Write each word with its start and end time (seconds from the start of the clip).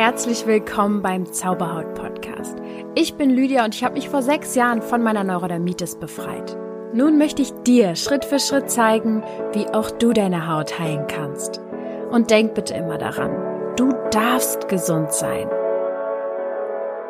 herzlich 0.00 0.46
willkommen 0.46 1.02
beim 1.02 1.30
Zauberhaut 1.30 1.92
Podcast. 1.92 2.56
Ich 2.94 3.16
bin 3.16 3.28
Lydia 3.28 3.66
und 3.66 3.74
ich 3.74 3.84
habe 3.84 3.96
mich 3.96 4.08
vor 4.08 4.22
sechs 4.22 4.54
Jahren 4.54 4.80
von 4.80 5.02
meiner 5.02 5.24
Neurodermitis 5.24 5.96
befreit. 5.96 6.56
Nun 6.94 7.18
möchte 7.18 7.42
ich 7.42 7.52
dir 7.66 7.94
Schritt 7.96 8.24
für 8.24 8.38
Schritt 8.38 8.70
zeigen, 8.70 9.22
wie 9.52 9.66
auch 9.66 9.90
du 9.90 10.14
deine 10.14 10.48
Haut 10.48 10.78
heilen 10.78 11.06
kannst. 11.06 11.60
Und 12.10 12.30
denk 12.30 12.54
bitte 12.54 12.72
immer 12.72 12.96
daran, 12.96 13.76
du 13.76 13.92
darfst 14.10 14.68
gesund 14.68 15.12
sein. 15.12 15.50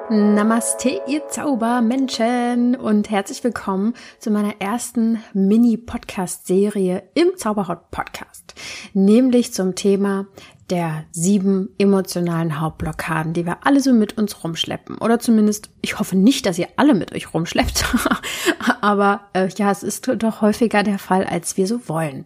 Namaste, 0.09 1.01
ihr 1.07 1.29
Zaubermenschen 1.29 2.75
und 2.75 3.09
herzlich 3.09 3.45
willkommen 3.45 3.95
zu 4.19 4.33
meiner 4.33 4.61
ersten 4.61 5.23
Mini-Podcast-Serie 5.33 7.05
im 7.15 7.37
Zauberhaut-Podcast, 7.37 8.55
nämlich 8.93 9.55
zum 9.55 9.77
Thema 9.77 10.27
der 10.71 11.05
sieben 11.11 11.71
emotionalen 11.79 12.61
Hauptblockaden, 12.61 13.33
die 13.33 13.45
wir 13.45 13.67
alle 13.67 13.81
so 13.81 13.93
mit 13.93 14.17
uns 14.17 14.45
rumschleppen. 14.45 14.99
Oder 14.99 15.19
zumindest, 15.19 15.71
ich 15.83 15.99
hoffe 15.99 16.17
nicht, 16.17 16.47
dass 16.47 16.59
ihr 16.59 16.69
alle 16.77 16.95
mit 16.95 17.13
euch 17.13 17.35
rumschleppt, 17.35 17.85
aber 18.81 19.23
äh, 19.33 19.49
ja, 19.57 19.71
es 19.71 19.83
ist 19.83 20.09
doch 20.09 20.41
häufiger 20.41 20.83
der 20.83 20.99
Fall, 20.99 21.25
als 21.25 21.57
wir 21.57 21.67
so 21.67 21.89
wollen. 21.89 22.25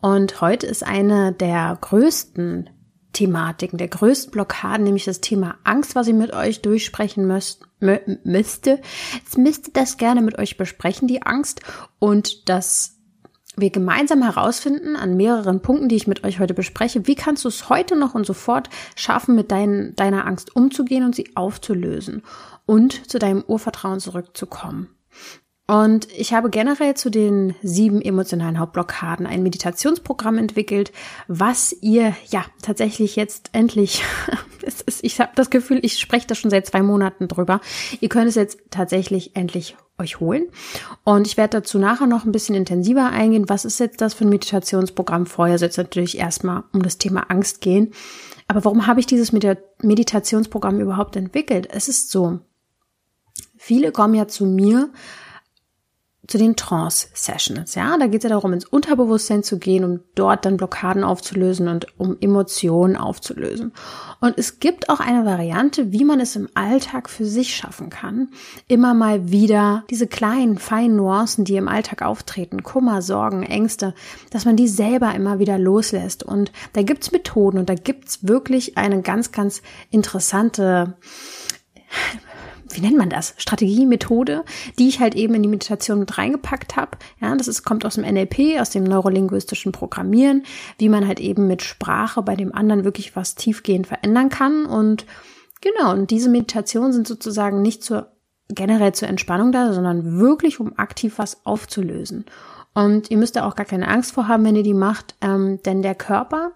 Und 0.00 0.40
heute 0.40 0.66
ist 0.66 0.86
eine 0.86 1.32
der 1.32 1.76
größten 1.80 2.70
Thematiken, 3.12 3.78
der 3.78 3.88
größten 3.88 4.30
Blockaden, 4.30 4.84
nämlich 4.84 5.04
das 5.04 5.20
Thema 5.20 5.56
Angst, 5.64 5.94
was 5.94 6.06
ich 6.06 6.14
mit 6.14 6.32
euch 6.32 6.62
durchsprechen 6.62 7.26
müsst, 7.26 7.62
müsste. 8.24 8.80
Jetzt 9.14 9.38
müsste 9.38 9.70
das 9.72 9.96
gerne 9.96 10.20
mit 10.20 10.38
euch 10.38 10.56
besprechen, 10.56 11.08
die 11.08 11.22
Angst 11.22 11.62
und 11.98 12.48
das 12.48 12.97
wir 13.60 13.70
gemeinsam 13.70 14.22
herausfinden 14.22 14.96
an 14.96 15.16
mehreren 15.16 15.60
Punkten, 15.60 15.88
die 15.88 15.96
ich 15.96 16.06
mit 16.06 16.24
euch 16.24 16.40
heute 16.40 16.54
bespreche, 16.54 17.06
wie 17.06 17.14
kannst 17.14 17.44
du 17.44 17.48
es 17.48 17.68
heute 17.68 17.96
noch 17.96 18.14
und 18.14 18.26
sofort 18.26 18.68
schaffen, 18.96 19.34
mit 19.34 19.50
dein, 19.50 19.94
deiner 19.96 20.26
Angst 20.26 20.54
umzugehen 20.54 21.04
und 21.04 21.14
sie 21.14 21.30
aufzulösen 21.34 22.22
und 22.66 23.10
zu 23.10 23.18
deinem 23.18 23.44
Urvertrauen 23.46 24.00
zurückzukommen. 24.00 24.88
Und 25.70 26.10
ich 26.12 26.32
habe 26.32 26.48
generell 26.48 26.94
zu 26.94 27.10
den 27.10 27.54
sieben 27.62 28.00
emotionalen 28.00 28.58
Hauptblockaden 28.58 29.26
ein 29.26 29.42
Meditationsprogramm 29.42 30.38
entwickelt, 30.38 30.92
was 31.28 31.76
ihr 31.82 32.16
ja 32.30 32.46
tatsächlich 32.62 33.16
jetzt 33.16 33.50
endlich, 33.52 34.02
ist, 34.62 35.04
ich 35.04 35.20
habe 35.20 35.32
das 35.34 35.50
Gefühl, 35.50 35.80
ich 35.82 35.98
spreche 35.98 36.26
da 36.26 36.34
schon 36.34 36.50
seit 36.50 36.66
zwei 36.66 36.80
Monaten 36.80 37.28
drüber. 37.28 37.60
Ihr 38.00 38.08
könnt 38.08 38.30
es 38.30 38.34
jetzt 38.34 38.58
tatsächlich 38.70 39.36
endlich 39.36 39.76
euch 39.98 40.20
holen. 40.20 40.46
Und 41.04 41.26
ich 41.26 41.36
werde 41.36 41.58
dazu 41.58 41.78
nachher 41.78 42.06
noch 42.06 42.24
ein 42.24 42.32
bisschen 42.32 42.54
intensiver 42.54 43.10
eingehen. 43.10 43.50
Was 43.50 43.66
ist 43.66 43.78
jetzt 43.78 44.00
das 44.00 44.14
für 44.14 44.24
ein 44.24 44.30
Meditationsprogramm? 44.30 45.26
Vorher 45.26 45.58
soll 45.58 45.68
es 45.68 45.76
natürlich 45.76 46.16
erstmal 46.16 46.62
um 46.72 46.82
das 46.82 46.96
Thema 46.96 47.30
Angst 47.30 47.60
gehen. 47.60 47.92
Aber 48.46 48.64
warum 48.64 48.86
habe 48.86 49.00
ich 49.00 49.06
dieses 49.06 49.32
Meditationsprogramm 49.82 50.80
überhaupt 50.80 51.14
entwickelt? 51.16 51.68
Es 51.70 51.88
ist 51.88 52.10
so, 52.10 52.38
viele 53.58 53.92
kommen 53.92 54.14
ja 54.14 54.26
zu 54.28 54.46
mir 54.46 54.88
zu 56.28 56.36
den 56.36 56.56
Trance-Sessions. 56.56 57.74
Ja, 57.74 57.96
da 57.96 58.06
geht 58.06 58.22
es 58.22 58.24
ja 58.24 58.36
darum, 58.36 58.52
ins 58.52 58.66
Unterbewusstsein 58.66 59.42
zu 59.42 59.58
gehen, 59.58 59.82
um 59.82 60.00
dort 60.14 60.44
dann 60.44 60.58
Blockaden 60.58 61.02
aufzulösen 61.02 61.68
und 61.68 61.86
um 61.98 62.18
Emotionen 62.20 62.96
aufzulösen. 62.96 63.72
Und 64.20 64.36
es 64.36 64.60
gibt 64.60 64.90
auch 64.90 65.00
eine 65.00 65.24
Variante, 65.24 65.90
wie 65.90 66.04
man 66.04 66.20
es 66.20 66.36
im 66.36 66.48
Alltag 66.52 67.08
für 67.08 67.24
sich 67.24 67.56
schaffen 67.56 67.88
kann, 67.88 68.28
immer 68.68 68.92
mal 68.92 69.30
wieder 69.30 69.84
diese 69.88 70.06
kleinen, 70.06 70.58
feinen 70.58 70.96
Nuancen, 70.96 71.46
die 71.46 71.56
im 71.56 71.66
Alltag 71.66 72.02
auftreten, 72.02 72.62
Kummer, 72.62 73.00
Sorgen, 73.00 73.42
Ängste, 73.42 73.94
dass 74.30 74.44
man 74.44 74.56
die 74.56 74.68
selber 74.68 75.14
immer 75.14 75.38
wieder 75.38 75.58
loslässt. 75.58 76.24
Und 76.24 76.52
da 76.74 76.82
gibt's 76.82 77.10
Methoden 77.10 77.58
und 77.58 77.70
da 77.70 77.74
gibt's 77.74 78.28
wirklich 78.28 78.76
eine 78.76 79.00
ganz, 79.00 79.32
ganz 79.32 79.62
interessante 79.90 80.94
wie 82.70 82.80
nennt 82.80 82.96
man 82.96 83.10
das? 83.10 83.34
Strategie, 83.36 83.86
Methode, 83.86 84.44
die 84.78 84.88
ich 84.88 85.00
halt 85.00 85.14
eben 85.14 85.34
in 85.34 85.42
die 85.42 85.48
Meditation 85.48 85.98
mit 85.98 86.18
reingepackt 86.18 86.76
habe. 86.76 86.98
Ja, 87.20 87.34
das 87.36 87.48
ist, 87.48 87.64
kommt 87.64 87.84
aus 87.84 87.94
dem 87.94 88.04
NLP, 88.04 88.60
aus 88.60 88.70
dem 88.70 88.84
neurolinguistischen 88.84 89.72
Programmieren, 89.72 90.44
wie 90.78 90.88
man 90.88 91.06
halt 91.06 91.20
eben 91.20 91.46
mit 91.46 91.62
Sprache 91.62 92.22
bei 92.22 92.36
dem 92.36 92.54
anderen 92.54 92.84
wirklich 92.84 93.16
was 93.16 93.34
tiefgehend 93.34 93.86
verändern 93.86 94.28
kann. 94.28 94.66
Und 94.66 95.06
genau, 95.60 95.92
und 95.92 96.10
diese 96.10 96.28
Meditationen 96.28 96.92
sind 96.92 97.06
sozusagen 97.06 97.62
nicht 97.62 97.82
zur 97.82 98.12
generell 98.48 98.92
zur 98.92 99.08
Entspannung 99.08 99.52
da, 99.52 99.72
sondern 99.72 100.18
wirklich, 100.18 100.58
um 100.58 100.78
aktiv 100.78 101.18
was 101.18 101.44
aufzulösen. 101.44 102.24
Und 102.74 103.10
ihr 103.10 103.18
müsst 103.18 103.36
da 103.36 103.46
auch 103.46 103.56
gar 103.56 103.66
keine 103.66 103.88
Angst 103.88 104.12
vor 104.12 104.28
haben, 104.28 104.44
wenn 104.44 104.56
ihr 104.56 104.62
die 104.62 104.74
macht, 104.74 105.16
ähm, 105.20 105.60
denn 105.64 105.82
der 105.82 105.94
Körper 105.94 106.52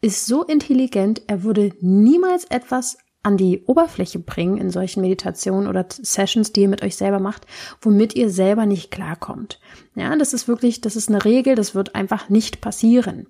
ist 0.00 0.26
so 0.26 0.42
intelligent, 0.42 1.22
er 1.26 1.42
würde 1.42 1.72
niemals 1.80 2.44
etwas 2.44 2.98
an 3.26 3.36
die 3.36 3.62
Oberfläche 3.66 4.20
bringen 4.20 4.56
in 4.56 4.70
solchen 4.70 5.00
Meditationen 5.00 5.68
oder 5.68 5.84
Sessions, 5.90 6.52
die 6.52 6.60
ihr 6.62 6.68
mit 6.68 6.84
euch 6.84 6.94
selber 6.94 7.18
macht, 7.18 7.44
womit 7.80 8.14
ihr 8.14 8.30
selber 8.30 8.66
nicht 8.66 8.92
klarkommt. 8.92 9.58
Ja, 9.96 10.14
das 10.16 10.32
ist 10.32 10.46
wirklich, 10.46 10.80
das 10.80 10.94
ist 10.94 11.08
eine 11.08 11.24
Regel, 11.24 11.56
das 11.56 11.74
wird 11.74 11.96
einfach 11.96 12.28
nicht 12.28 12.60
passieren. 12.60 13.26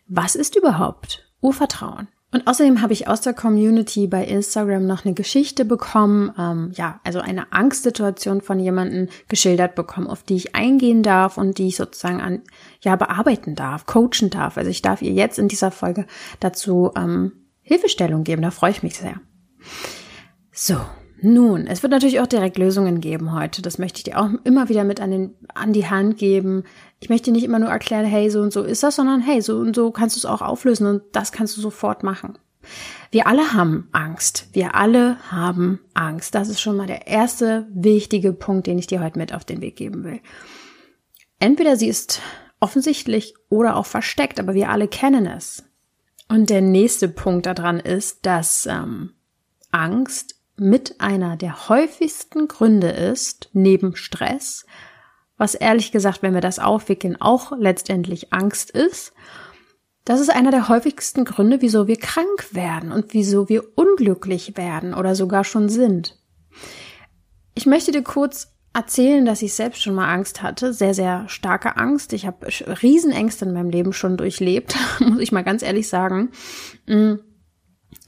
was 0.06 0.36
ist 0.36 0.54
überhaupt 0.54 1.28
Urvertrauen? 1.40 2.06
Und 2.30 2.46
außerdem 2.46 2.80
habe 2.80 2.92
ich 2.92 3.08
aus 3.08 3.22
der 3.22 3.34
Community 3.34 4.06
bei 4.06 4.24
Instagram 4.24 4.86
noch 4.86 5.04
eine 5.04 5.14
Geschichte 5.14 5.64
bekommen, 5.64 6.32
ähm, 6.38 6.70
ja, 6.76 7.00
also 7.02 7.18
eine 7.18 7.52
Angstsituation 7.52 8.40
von 8.40 8.60
jemandem 8.60 9.08
geschildert 9.26 9.74
bekommen, 9.74 10.06
auf 10.06 10.22
die 10.22 10.36
ich 10.36 10.54
eingehen 10.54 11.02
darf 11.02 11.38
und 11.38 11.58
die 11.58 11.66
ich 11.66 11.76
sozusagen 11.76 12.20
an, 12.20 12.42
ja, 12.82 12.94
bearbeiten 12.94 13.56
darf, 13.56 13.84
coachen 13.84 14.30
darf. 14.30 14.56
Also 14.56 14.70
ich 14.70 14.80
darf 14.80 15.02
ihr 15.02 15.10
jetzt 15.10 15.40
in 15.40 15.48
dieser 15.48 15.72
Folge 15.72 16.06
dazu 16.38 16.92
ähm, 16.96 17.32
Hilfestellung 17.62 18.22
geben, 18.22 18.42
da 18.42 18.52
freue 18.52 18.70
ich 18.70 18.84
mich 18.84 18.96
sehr. 18.96 19.20
So, 20.52 20.76
nun, 21.22 21.66
es 21.66 21.82
wird 21.82 21.90
natürlich 21.90 22.20
auch 22.20 22.26
direkt 22.26 22.56
Lösungen 22.56 23.00
geben 23.00 23.34
heute. 23.34 23.62
Das 23.62 23.78
möchte 23.78 23.98
ich 23.98 24.04
dir 24.04 24.18
auch 24.18 24.30
immer 24.44 24.68
wieder 24.68 24.84
mit 24.84 25.00
an, 25.00 25.10
den, 25.10 25.34
an 25.54 25.72
die 25.72 25.88
Hand 25.88 26.16
geben. 26.16 26.64
Ich 27.00 27.08
möchte 27.10 27.30
nicht 27.30 27.44
immer 27.44 27.58
nur 27.58 27.68
erklären, 27.68 28.06
hey, 28.06 28.30
so 28.30 28.40
und 28.40 28.52
so 28.52 28.62
ist 28.62 28.82
das, 28.82 28.96
sondern 28.96 29.20
hey, 29.20 29.42
so 29.42 29.58
und 29.58 29.76
so 29.76 29.90
kannst 29.90 30.16
du 30.16 30.20
es 30.20 30.24
auch 30.24 30.40
auflösen 30.40 30.86
und 30.86 31.02
das 31.12 31.32
kannst 31.32 31.56
du 31.56 31.60
sofort 31.60 32.02
machen. 32.02 32.38
Wir 33.10 33.26
alle 33.26 33.52
haben 33.52 33.88
Angst. 33.92 34.48
Wir 34.52 34.74
alle 34.74 35.18
haben 35.30 35.80
Angst. 35.94 36.34
Das 36.34 36.48
ist 36.48 36.60
schon 36.60 36.76
mal 36.76 36.86
der 36.86 37.06
erste 37.06 37.66
wichtige 37.72 38.32
Punkt, 38.32 38.66
den 38.66 38.78
ich 38.78 38.86
dir 38.86 39.02
heute 39.02 39.18
mit 39.18 39.34
auf 39.34 39.44
den 39.44 39.60
Weg 39.60 39.76
geben 39.76 40.04
will. 40.04 40.20
Entweder 41.38 41.76
sie 41.76 41.88
ist 41.88 42.20
offensichtlich 42.60 43.34
oder 43.48 43.76
auch 43.76 43.86
versteckt, 43.86 44.38
aber 44.38 44.54
wir 44.54 44.70
alle 44.70 44.88
kennen 44.88 45.26
es. 45.26 45.64
Und 46.28 46.50
der 46.50 46.60
nächste 46.60 47.08
Punkt 47.08 47.46
daran 47.46 47.80
ist, 47.80 48.24
dass 48.24 48.66
ähm, 48.66 49.14
Angst 49.72 50.39
mit 50.60 51.00
einer 51.00 51.36
der 51.36 51.68
häufigsten 51.70 52.46
Gründe 52.46 52.88
ist, 52.88 53.48
neben 53.54 53.96
Stress, 53.96 54.66
was 55.38 55.54
ehrlich 55.54 55.90
gesagt, 55.90 56.22
wenn 56.22 56.34
wir 56.34 56.42
das 56.42 56.58
aufwickeln, 56.58 57.16
auch 57.18 57.52
letztendlich 57.58 58.32
Angst 58.32 58.70
ist. 58.70 59.14
Das 60.04 60.20
ist 60.20 60.28
einer 60.28 60.50
der 60.50 60.68
häufigsten 60.68 61.24
Gründe, 61.24 61.62
wieso 61.62 61.86
wir 61.86 61.96
krank 61.96 62.48
werden 62.52 62.92
und 62.92 63.14
wieso 63.14 63.48
wir 63.48 63.64
unglücklich 63.76 64.56
werden 64.58 64.92
oder 64.92 65.14
sogar 65.14 65.44
schon 65.44 65.70
sind. 65.70 66.18
Ich 67.54 67.64
möchte 67.64 67.90
dir 67.90 68.02
kurz 68.02 68.48
erzählen, 68.74 69.24
dass 69.24 69.40
ich 69.42 69.54
selbst 69.54 69.82
schon 69.82 69.94
mal 69.94 70.12
Angst 70.12 70.42
hatte, 70.42 70.74
sehr, 70.74 70.92
sehr 70.92 71.28
starke 71.28 71.76
Angst. 71.76 72.12
Ich 72.12 72.26
habe 72.26 72.46
Riesenängste 72.82 73.46
in 73.46 73.54
meinem 73.54 73.70
Leben 73.70 73.94
schon 73.94 74.18
durchlebt, 74.18 74.76
muss 75.00 75.20
ich 75.20 75.32
mal 75.32 75.42
ganz 75.42 75.62
ehrlich 75.62 75.88
sagen. 75.88 76.30
Mm. 76.86 77.14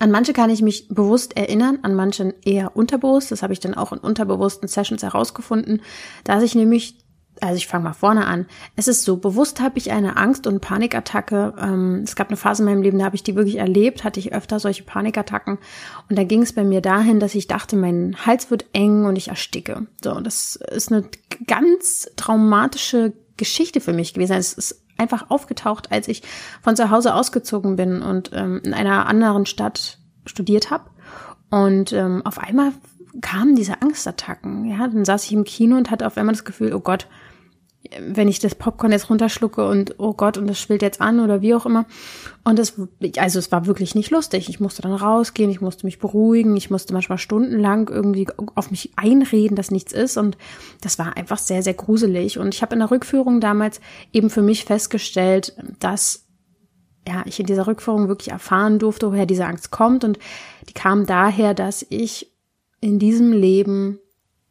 An 0.03 0.11
manche 0.11 0.33
kann 0.33 0.51
ich 0.51 0.63
mich 0.63 0.89
bewusst 0.89 1.37
erinnern, 1.37 1.79
an 1.83 1.95
manchen 1.95 2.35
eher 2.45 2.77
unterbewusst. 2.77 3.31
Das 3.31 3.45
habe 3.45 3.53
ich 3.53 3.61
dann 3.61 3.75
auch 3.75 3.93
in 3.93 4.01
unterbewussten 4.01 4.67
Sessions 4.67 5.05
herausgefunden, 5.05 5.81
dass 6.25 6.43
ich 6.43 6.57
nämlich 6.57 6.99
also 7.41 7.55
ich 7.55 7.69
fange 7.69 7.85
mal 7.85 7.93
vorne 7.93 8.27
an. 8.27 8.47
Es 8.77 8.89
ist 8.89 9.05
so, 9.05 9.17
bewusst 9.17 9.61
habe 9.61 9.79
ich 9.79 9.93
eine 9.93 10.17
Angst- 10.17 10.47
und 10.47 10.61
Panikattacke. 10.61 11.55
Ähm, 11.59 12.03
es 12.05 12.15
gab 12.15 12.29
eine 12.29 12.37
Phase 12.37 12.63
in 12.63 12.69
meinem 12.69 12.83
Leben, 12.83 12.99
da 12.99 13.05
habe 13.05 13.17
ich 13.17 13.23
die 13.23 13.37
wirklich 13.37 13.57
erlebt, 13.57 14.03
hatte 14.05 14.21
ich 14.21 14.35
öfter 14.35 14.59
solche 14.59 14.83
Panikattacken. 14.83 15.59
Und 16.11 16.19
da 16.19 16.25
ging 16.25 16.43
es 16.43 16.53
bei 16.53 16.63
mir 16.65 16.81
dahin, 16.81 17.21
dass 17.21 17.35
ich 17.35 17.47
dachte, 17.47 17.77
mein 17.77 18.17
Hals 18.27 18.51
wird 18.51 18.67
eng 18.73 19.07
und 19.07 19.17
ich 19.17 19.29
ersticke. 19.29 19.87
So, 20.03 20.21
das 20.21 20.57
ist 20.57 20.93
eine 20.93 21.09
ganz 21.47 22.11
traumatische 22.17 23.13
Geschichte 23.37 23.81
für 23.81 23.93
mich 23.93 24.15
gewesen. 24.15 24.35
Es 24.35 24.53
ist 24.53 24.82
einfach 25.03 25.31
aufgetaucht, 25.31 25.93
als 25.93 26.09
ich 26.09 26.23
von 26.63 26.77
zu 26.77 26.91
Hause 26.91 27.15
ausgezogen 27.15 27.77
bin 27.77 28.03
und 28.03 28.31
ähm, 28.33 28.61
in 28.65 28.75
einer 28.75 29.07
anderen 29.07 29.47
Stadt 29.47 29.99
studiert 30.25 30.71
habe. 30.71 30.85
Und 31.51 31.93
ähm, 31.93 32.25
auf 32.25 32.39
einmal 32.39 32.73
kamen 33.21 33.57
diese 33.57 33.83
Angstattacken. 33.83 34.65
Ja, 34.65 34.89
dann 34.89 35.05
saß 35.05 35.25
ich 35.25 35.33
im 35.33 35.45
Kino 35.45 35.77
und 35.77 35.91
hatte 35.91 36.07
auf 36.07 36.17
einmal 36.17 36.35
das 36.35 36.45
Gefühl, 36.45 36.73
oh 36.73 36.81
Gott, 36.81 37.07
wenn 38.01 38.29
ich 38.29 38.39
das 38.39 38.55
Popcorn 38.55 38.93
jetzt 38.93 39.11
runterschlucke 39.11 39.67
und 39.67 39.97
oh 39.99 40.15
Gott, 40.15 40.39
und 40.39 40.47
das 40.47 40.61
schwillt 40.61 40.83
jetzt 40.83 41.01
an 41.01 41.21
oder 41.21 41.43
wie 41.43 41.55
auch 41.55 41.67
immer. 41.67 41.85
Und 42.45 42.59
es, 42.59 42.75
also 43.17 43.39
es 43.39 43.51
war 43.51 43.67
wirklich 43.67 43.95
nicht 43.95 44.11
lustig. 44.11 44.49
Ich 44.49 44.61
musste 44.61 44.83
dann 44.83 44.95
rausgehen, 44.95 45.51
ich 45.51 45.61
musste 45.61 45.87
mich 45.87 45.99
beruhigen, 45.99 46.57
ich 46.57 46.71
musste 46.71 46.93
manchmal 46.93 47.19
stundenlang 47.19 47.89
irgendwie 47.89 48.29
auf 48.55 48.71
mich 48.71 48.93
einreden, 48.97 49.57
dass 49.57 49.71
nichts 49.71 49.93
ist. 49.93 50.17
Und 50.17 50.37
das 50.81 50.99
war 50.99 51.17
einfach 51.17 51.39
sehr, 51.39 51.63
sehr 51.63 51.75
gruselig. 51.75 52.39
Und 52.39 52.55
ich 52.55 52.63
habe 52.63 52.75
in 52.75 52.79
der 52.79 52.91
Rückführung 52.91 53.41
damals 53.41 53.81
eben 54.13 54.31
für 54.31 54.43
mich 54.43 54.65
festgestellt, 54.65 55.57
dass 55.81 56.27
ja, 57.07 57.23
ich 57.27 57.41
in 57.41 57.47
dieser 57.47 57.67
Rückführung 57.67 58.07
wirklich 58.07 58.31
erfahren 58.31 58.79
durfte, 58.79 59.11
woher 59.11 59.27
diese 59.27 59.47
Angst 59.47 59.73
kommt. 59.73 60.05
Und 60.05 60.21
die 60.69 60.75
kam 60.75 61.05
daher, 61.05 61.53
dass 61.53 61.85
ich 61.89 62.33
in 62.81 63.01
diesem 63.01 63.33
Leben, 63.33 63.99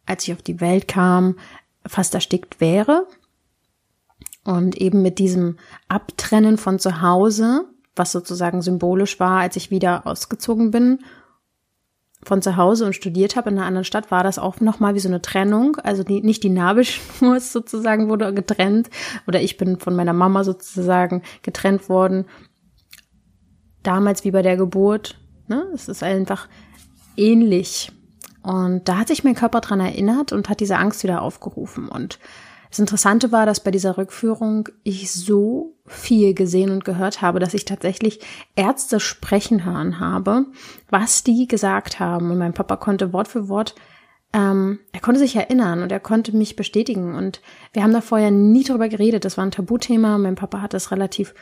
als 0.05 0.27
ich 0.27 0.33
auf 0.33 0.41
die 0.41 0.59
Welt 0.59 0.89
kam, 0.89 1.37
fast 1.85 2.13
erstickt 2.13 2.59
wäre 2.59 3.07
und 4.43 4.77
eben 4.77 5.01
mit 5.01 5.19
diesem 5.19 5.57
Abtrennen 5.88 6.57
von 6.57 6.79
zu 6.79 7.01
Hause, 7.01 7.65
was 7.95 8.11
sozusagen 8.11 8.61
symbolisch 8.61 9.19
war, 9.19 9.41
als 9.41 9.55
ich 9.55 9.71
wieder 9.71 10.07
ausgezogen 10.07 10.71
bin 10.71 10.99
von 12.23 12.41
zu 12.41 12.55
Hause 12.55 12.85
und 12.85 12.93
studiert 12.93 13.35
habe 13.35 13.49
in 13.49 13.57
einer 13.57 13.65
anderen 13.65 13.85
Stadt, 13.85 14.11
war 14.11 14.23
das 14.23 14.38
auch 14.38 14.59
nochmal 14.59 14.93
wie 14.95 14.99
so 14.99 15.07
eine 15.07 15.21
Trennung. 15.21 15.77
Also 15.77 16.03
die, 16.03 16.21
nicht 16.21 16.43
die 16.43 16.49
Nabelschnur 16.49 17.39
sozusagen 17.39 18.09
wurde 18.09 18.33
getrennt 18.33 18.89
oder 19.27 19.41
ich 19.41 19.57
bin 19.57 19.79
von 19.79 19.95
meiner 19.95 20.13
Mama 20.13 20.43
sozusagen 20.43 21.23
getrennt 21.41 21.89
worden. 21.89 22.25
Damals 23.83 24.23
wie 24.23 24.31
bei 24.31 24.43
der 24.43 24.57
Geburt. 24.57 25.17
Ne? 25.47 25.65
Es 25.73 25.88
ist 25.88 26.03
einfach 26.03 26.47
ähnlich. 27.17 27.91
Und 28.43 28.88
da 28.88 28.97
hat 28.97 29.07
sich 29.07 29.23
mein 29.23 29.35
Körper 29.35 29.61
dran 29.61 29.79
erinnert 29.79 30.31
und 30.31 30.49
hat 30.49 30.59
diese 30.59 30.77
Angst 30.77 31.03
wieder 31.03 31.21
aufgerufen. 31.21 31.88
Und 31.89 32.19
das 32.71 32.79
Interessante 32.79 33.33
war, 33.33 33.45
dass 33.45 33.59
bei 33.59 33.69
dieser 33.69 33.97
Rückführung 33.97 34.69
ich 34.83 35.12
so 35.12 35.75
viel 35.85 36.33
gesehen 36.33 36.71
und 36.71 36.85
gehört 36.85 37.21
habe, 37.21 37.39
dass 37.39 37.53
ich 37.53 37.65
tatsächlich 37.65 38.21
Ärzte 38.56 39.01
sprechen 39.01 39.65
hören 39.65 40.00
habe, 40.00 40.45
was 40.89 41.23
die 41.23 41.50
gesagt 41.50 42.00
haben. 42.00 42.31
Und 42.31 42.38
mein 42.38 42.53
Papa 42.53 42.77
konnte 42.77 43.12
Wort 43.12 43.27
für 43.27 43.50
Wort 43.50 43.75
ähm, 44.33 44.79
er 44.93 45.01
konnte 45.01 45.19
sich 45.19 45.35
erinnern 45.35 45.83
und 45.83 45.91
er 45.91 45.99
konnte 45.99 46.35
mich 46.35 46.55
bestätigen. 46.55 47.15
Und 47.15 47.41
wir 47.73 47.83
haben 47.83 47.93
da 47.93 48.01
vorher 48.01 48.31
nie 48.31 48.63
drüber 48.63 48.87
geredet. 48.87 49.25
Das 49.25 49.37
war 49.37 49.45
ein 49.45 49.51
Tabuthema. 49.51 50.17
Mein 50.17 50.35
Papa 50.35 50.61
hat 50.61 50.73
das 50.73 50.91
relativ 50.91 51.33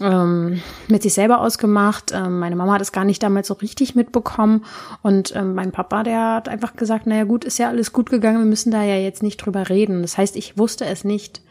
ähm, 0.00 0.62
mit 0.88 1.02
sich 1.02 1.12
selber 1.12 1.40
ausgemacht. 1.40 2.12
Ähm, 2.14 2.38
meine 2.38 2.56
Mama 2.56 2.74
hat 2.74 2.80
es 2.80 2.92
gar 2.92 3.04
nicht 3.04 3.22
damals 3.22 3.48
so 3.48 3.54
richtig 3.54 3.94
mitbekommen. 3.94 4.64
Und 5.02 5.34
ähm, 5.36 5.54
mein 5.54 5.72
Papa, 5.72 6.02
der 6.02 6.34
hat 6.34 6.48
einfach 6.48 6.76
gesagt, 6.76 7.06
naja 7.06 7.24
gut, 7.24 7.44
ist 7.44 7.58
ja 7.58 7.68
alles 7.68 7.92
gut 7.92 8.08
gegangen, 8.08 8.38
wir 8.38 8.46
müssen 8.46 8.70
da 8.70 8.82
ja 8.82 8.96
jetzt 8.96 9.22
nicht 9.22 9.36
drüber 9.36 9.68
reden. 9.68 10.00
Das 10.00 10.16
heißt, 10.16 10.36
ich 10.36 10.56
wusste 10.56 10.86
es 10.86 11.04
nicht. 11.04 11.42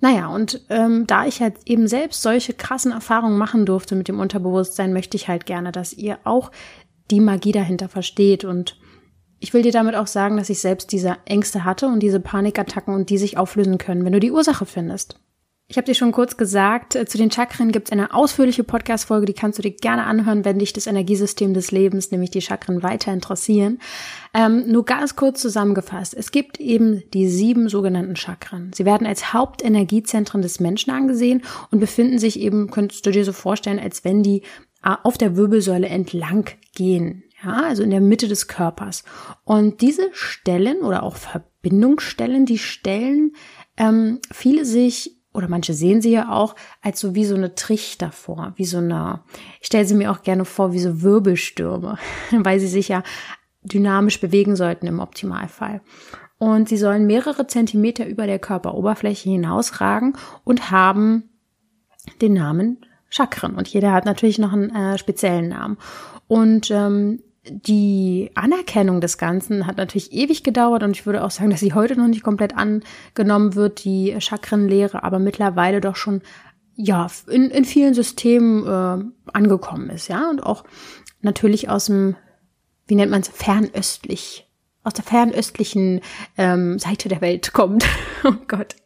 Naja, 0.00 0.28
und 0.28 0.60
ähm, 0.70 1.06
da 1.06 1.26
ich 1.26 1.40
halt 1.40 1.56
eben 1.66 1.86
selbst 1.86 2.22
solche 2.22 2.52
krassen 2.52 2.92
Erfahrungen 2.92 3.38
machen 3.38 3.64
durfte 3.64 3.94
mit 3.94 4.08
dem 4.08 4.20
Unterbewusstsein, 4.20 4.92
möchte 4.92 5.16
ich 5.16 5.28
halt 5.28 5.46
gerne, 5.46 5.72
dass 5.72 5.92
ihr 5.92 6.18
auch 6.24 6.50
die 7.10 7.20
Magie 7.20 7.52
dahinter 7.52 7.88
versteht. 7.88 8.44
Und 8.44 8.76
ich 9.44 9.52
will 9.52 9.60
dir 9.60 9.72
damit 9.72 9.94
auch 9.94 10.06
sagen, 10.06 10.38
dass 10.38 10.48
ich 10.48 10.60
selbst 10.60 10.90
diese 10.90 11.18
Ängste 11.26 11.64
hatte 11.64 11.86
und 11.86 12.00
diese 12.00 12.18
Panikattacken 12.18 12.94
und 12.94 13.10
die 13.10 13.18
sich 13.18 13.36
auflösen 13.36 13.76
können, 13.76 14.02
wenn 14.06 14.14
du 14.14 14.18
die 14.18 14.32
Ursache 14.32 14.64
findest. 14.64 15.20
Ich 15.68 15.76
habe 15.76 15.84
dir 15.84 15.94
schon 15.94 16.12
kurz 16.12 16.38
gesagt, 16.38 16.94
äh, 16.94 17.04
zu 17.04 17.18
den 17.18 17.30
Chakren 17.30 17.70
gibt 17.70 17.88
es 17.88 17.92
eine 17.92 18.14
ausführliche 18.14 18.64
Podcast-Folge, 18.64 19.26
die 19.26 19.34
kannst 19.34 19.58
du 19.58 19.62
dir 19.62 19.72
gerne 19.72 20.04
anhören, 20.04 20.46
wenn 20.46 20.58
dich 20.58 20.72
das 20.72 20.86
Energiesystem 20.86 21.52
des 21.52 21.72
Lebens, 21.72 22.10
nämlich 22.10 22.30
die 22.30 22.40
Chakren, 22.40 22.82
weiter 22.82 23.12
interessieren. 23.12 23.80
Ähm, 24.32 24.66
nur 24.66 24.86
ganz 24.86 25.14
kurz 25.14 25.42
zusammengefasst. 25.42 26.14
Es 26.14 26.30
gibt 26.30 26.58
eben 26.58 27.02
die 27.12 27.28
sieben 27.28 27.68
sogenannten 27.68 28.16
Chakren. 28.16 28.70
Sie 28.74 28.86
werden 28.86 29.06
als 29.06 29.34
Hauptenergiezentren 29.34 30.40
des 30.40 30.58
Menschen 30.58 30.90
angesehen 30.90 31.42
und 31.70 31.80
befinden 31.80 32.18
sich 32.18 32.40
eben, 32.40 32.70
könntest 32.70 33.04
du 33.04 33.10
dir 33.10 33.26
so 33.26 33.32
vorstellen, 33.32 33.78
als 33.78 34.04
wenn 34.04 34.22
die 34.22 34.40
äh, 34.82 34.94
auf 35.02 35.18
der 35.18 35.36
Wirbelsäule 35.36 35.88
entlang 35.88 36.48
gehen. 36.74 37.24
Ja, 37.44 37.64
also 37.64 37.82
in 37.82 37.90
der 37.90 38.00
Mitte 38.00 38.28
des 38.28 38.48
Körpers. 38.48 39.04
Und 39.44 39.80
diese 39.80 40.08
Stellen 40.12 40.82
oder 40.82 41.02
auch 41.02 41.16
Verbindungsstellen, 41.16 42.46
die 42.46 42.58
stellen 42.58 43.32
ähm, 43.76 44.20
viele 44.30 44.64
sich 44.64 45.16
oder 45.34 45.48
manche 45.48 45.74
sehen 45.74 46.00
sie 46.00 46.12
ja 46.12 46.30
auch 46.30 46.54
als 46.80 47.00
so 47.00 47.14
wie 47.16 47.24
so 47.24 47.34
eine 47.34 47.56
Trichter 47.56 48.12
vor, 48.12 48.52
wie 48.54 48.64
so 48.64 48.78
eine, 48.78 49.22
ich 49.60 49.66
stelle 49.66 49.84
sie 49.84 49.96
mir 49.96 50.12
auch 50.12 50.22
gerne 50.22 50.44
vor, 50.44 50.72
wie 50.72 50.78
so 50.78 51.02
Wirbelstürme, 51.02 51.98
weil 52.30 52.60
sie 52.60 52.68
sich 52.68 52.88
ja 52.88 53.02
dynamisch 53.62 54.20
bewegen 54.20 54.54
sollten 54.54 54.86
im 54.86 55.00
Optimalfall. 55.00 55.80
Und 56.38 56.68
sie 56.68 56.76
sollen 56.76 57.06
mehrere 57.06 57.46
Zentimeter 57.46 58.06
über 58.06 58.26
der 58.26 58.38
Körperoberfläche 58.38 59.30
hinausragen 59.30 60.16
und 60.44 60.70
haben 60.70 61.30
den 62.20 62.34
Namen 62.34 62.84
Chakren. 63.08 63.54
Und 63.54 63.68
jeder 63.68 63.92
hat 63.92 64.04
natürlich 64.04 64.38
noch 64.38 64.52
einen 64.52 64.70
äh, 64.70 64.98
speziellen 64.98 65.48
Namen. 65.48 65.78
Und 66.26 66.70
ähm, 66.70 67.22
die 67.46 68.30
Anerkennung 68.34 69.00
des 69.00 69.18
Ganzen 69.18 69.66
hat 69.66 69.76
natürlich 69.76 70.12
ewig 70.12 70.42
gedauert 70.42 70.82
und 70.82 70.92
ich 70.92 71.04
würde 71.04 71.22
auch 71.22 71.30
sagen, 71.30 71.50
dass 71.50 71.60
sie 71.60 71.74
heute 71.74 71.96
noch 71.96 72.08
nicht 72.08 72.22
komplett 72.22 72.54
angenommen 72.56 73.54
wird, 73.54 73.84
die 73.84 74.16
Chakrenlehre, 74.18 75.02
aber 75.02 75.18
mittlerweile 75.18 75.80
doch 75.80 75.96
schon 75.96 76.22
ja 76.74 77.06
in, 77.28 77.50
in 77.50 77.64
vielen 77.64 77.94
Systemen 77.94 78.66
äh, 78.66 79.30
angekommen 79.32 79.90
ist, 79.90 80.08
ja 80.08 80.28
und 80.30 80.42
auch 80.42 80.64
natürlich 81.20 81.68
aus 81.68 81.86
dem, 81.86 82.16
wie 82.86 82.94
nennt 82.94 83.10
man 83.10 83.20
es, 83.20 83.28
fernöstlich, 83.28 84.48
aus 84.82 84.94
der 84.94 85.04
fernöstlichen 85.04 86.00
ähm, 86.38 86.78
Seite 86.78 87.08
der 87.08 87.20
Welt 87.20 87.52
kommt. 87.52 87.84
oh 88.24 88.32
Gott. 88.48 88.76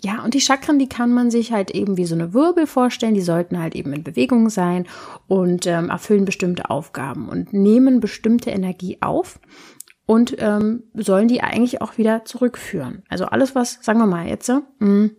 Ja, 0.00 0.22
und 0.22 0.34
die 0.34 0.40
Chakren, 0.40 0.78
die 0.78 0.88
kann 0.88 1.12
man 1.12 1.30
sich 1.30 1.52
halt 1.52 1.72
eben 1.72 1.96
wie 1.96 2.04
so 2.04 2.14
eine 2.14 2.32
Wirbel 2.32 2.68
vorstellen. 2.68 3.14
Die 3.14 3.20
sollten 3.20 3.58
halt 3.58 3.74
eben 3.74 3.92
in 3.92 4.04
Bewegung 4.04 4.48
sein 4.48 4.86
und 5.26 5.66
ähm, 5.66 5.90
erfüllen 5.90 6.24
bestimmte 6.24 6.70
Aufgaben 6.70 7.28
und 7.28 7.52
nehmen 7.52 7.98
bestimmte 7.98 8.50
Energie 8.50 8.98
auf 9.00 9.40
und 10.06 10.36
ähm, 10.38 10.84
sollen 10.94 11.26
die 11.26 11.42
eigentlich 11.42 11.82
auch 11.82 11.98
wieder 11.98 12.24
zurückführen. 12.24 13.02
Also 13.08 13.26
alles, 13.26 13.56
was, 13.56 13.78
sagen 13.82 13.98
wir 13.98 14.06
mal 14.06 14.28
jetzt, 14.28 14.48
mh, 14.48 14.62
hm, 14.78 15.10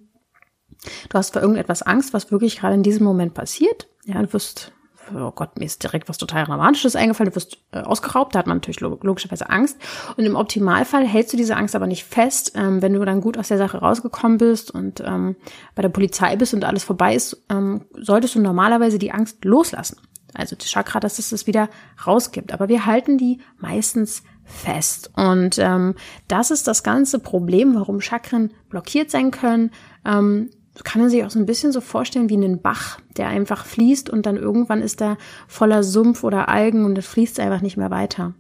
du 1.10 1.14
hast 1.14 1.34
vor 1.34 1.42
irgendetwas 1.42 1.82
Angst, 1.82 2.14
was 2.14 2.32
wirklich 2.32 2.58
gerade 2.58 2.76
in 2.76 2.84
diesem 2.84 3.04
Moment 3.04 3.34
passiert. 3.34 3.90
Ja, 4.06 4.22
du 4.22 4.32
wirst 4.32 4.72
oh 5.16 5.32
Gott, 5.32 5.58
mir 5.58 5.66
ist 5.66 5.84
direkt 5.84 6.10
was 6.10 6.18
total 6.18 6.46
Dramatisches 6.46 6.96
eingefallen, 6.96 7.30
du 7.32 7.36
wirst 7.36 7.58
äh, 7.72 7.80
ausgeraubt, 7.80 8.36
da 8.36 8.40
hat 8.40 8.48
man 8.48 8.58
natürlich 8.58 8.80
logischerweise 8.80 9.50
Angst. 9.50 9.78
Und 10.18 10.26
im 10.26 10.36
Optimalfall 10.36 11.06
hältst 11.06 11.34
du 11.34 11.38
diese 11.38 11.56
Angst 11.56 11.76
aber 11.76 11.88
nicht 11.88 12.04
fest, 12.04 12.54
ähm, 12.56 12.82
wenn 12.82 12.94
du 12.94 13.04
dann 13.06 13.22
gut 13.22 13.38
aus 13.38 13.48
der 13.48 13.58
Sache 13.58 13.78
rausgekommen 13.78 14.38
bist 14.38 14.72
und 14.72 15.02
ähm, 15.06 15.36
bei 15.76 15.82
der 15.82 15.90
Polizei 15.90 16.36
bist 16.36 16.54
und 16.54 16.66
alles 16.66 16.84
vorbei 16.84 17.16
ist, 17.16 17.44
ähm, 17.50 17.86
solltest 17.94 18.36
du 18.36 18.42
normalerweise 18.42 19.00
die 19.00 19.12
Angst 19.12 19.44
loslassen. 19.46 19.98
Also 20.34 20.56
das 20.56 20.68
Chakra, 20.68 21.00
dass 21.00 21.20
es 21.20 21.32
das 21.32 21.48
wieder 21.48 21.70
rausgibt. 22.06 22.54
Aber 22.54 22.70
wir 22.70 22.86
halten 22.86 23.18
die 23.18 23.40
meistens 23.58 24.24
fest. 24.44 25.12
Und 25.16 25.58
ähm, 25.60 25.96
das 26.28 26.52
ist 26.52 26.68
das 26.68 26.84
ganze 26.84 27.20
Problem, 27.20 27.76
warum 27.76 28.02
Chakren 28.02 28.52
blockiert 28.70 29.12
sein 29.12 29.32
können. 29.32 29.72
Ähm, 30.06 30.50
kann 30.84 31.02
man 31.02 31.10
sich 31.10 31.24
auch 31.24 31.30
so 31.30 31.40
ein 31.40 31.46
bisschen 31.46 31.72
so 31.72 31.82
vorstellen 31.82 32.30
wie 32.30 32.36
einen 32.36 32.62
Bach, 32.62 33.00
der 33.18 33.28
einfach 33.28 33.66
fließt 33.66 34.10
und 34.10 34.26
dann 34.26 34.38
irgendwann 34.38 34.82
ist 34.82 35.02
er 35.02 35.18
voller 35.48 35.84
Sumpf 35.84 36.24
oder 36.24 36.50
Algen 36.50 36.86
und 36.86 36.98
es 36.98 37.08
fließt 37.08 37.40
einfach 37.40 37.62
nicht 37.62 37.78
mehr 37.78 37.92
weiter. 37.92 38.34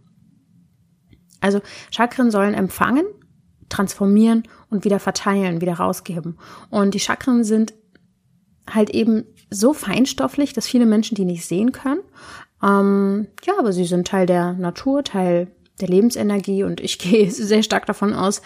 Also 1.41 1.61
Chakren 1.91 2.31
sollen 2.31 2.53
empfangen, 2.53 3.05
transformieren 3.69 4.43
und 4.69 4.83
wieder 4.83 4.99
verteilen, 4.99 5.61
wieder 5.61 5.75
rausgeben. 5.75 6.37
Und 6.69 6.93
die 6.93 6.99
Chakren 6.99 7.43
sind 7.43 7.73
halt 8.69 8.89
eben 8.89 9.25
so 9.49 9.73
feinstofflich, 9.73 10.53
dass 10.53 10.67
viele 10.67 10.85
Menschen 10.85 11.15
die 11.15 11.25
nicht 11.25 11.45
sehen 11.45 11.71
können. 11.71 12.01
Ähm, 12.61 13.27
ja, 13.43 13.53
aber 13.57 13.73
sie 13.73 13.85
sind 13.85 14.07
Teil 14.07 14.25
der 14.25 14.53
Natur, 14.53 15.03
Teil 15.03 15.47
der 15.79 15.87
Lebensenergie 15.87 16.63
und 16.63 16.81
ich 16.81 16.99
gehe 16.99 17.29
sehr 17.31 17.63
stark 17.63 17.85
davon 17.85 18.13
aus, 18.13 18.41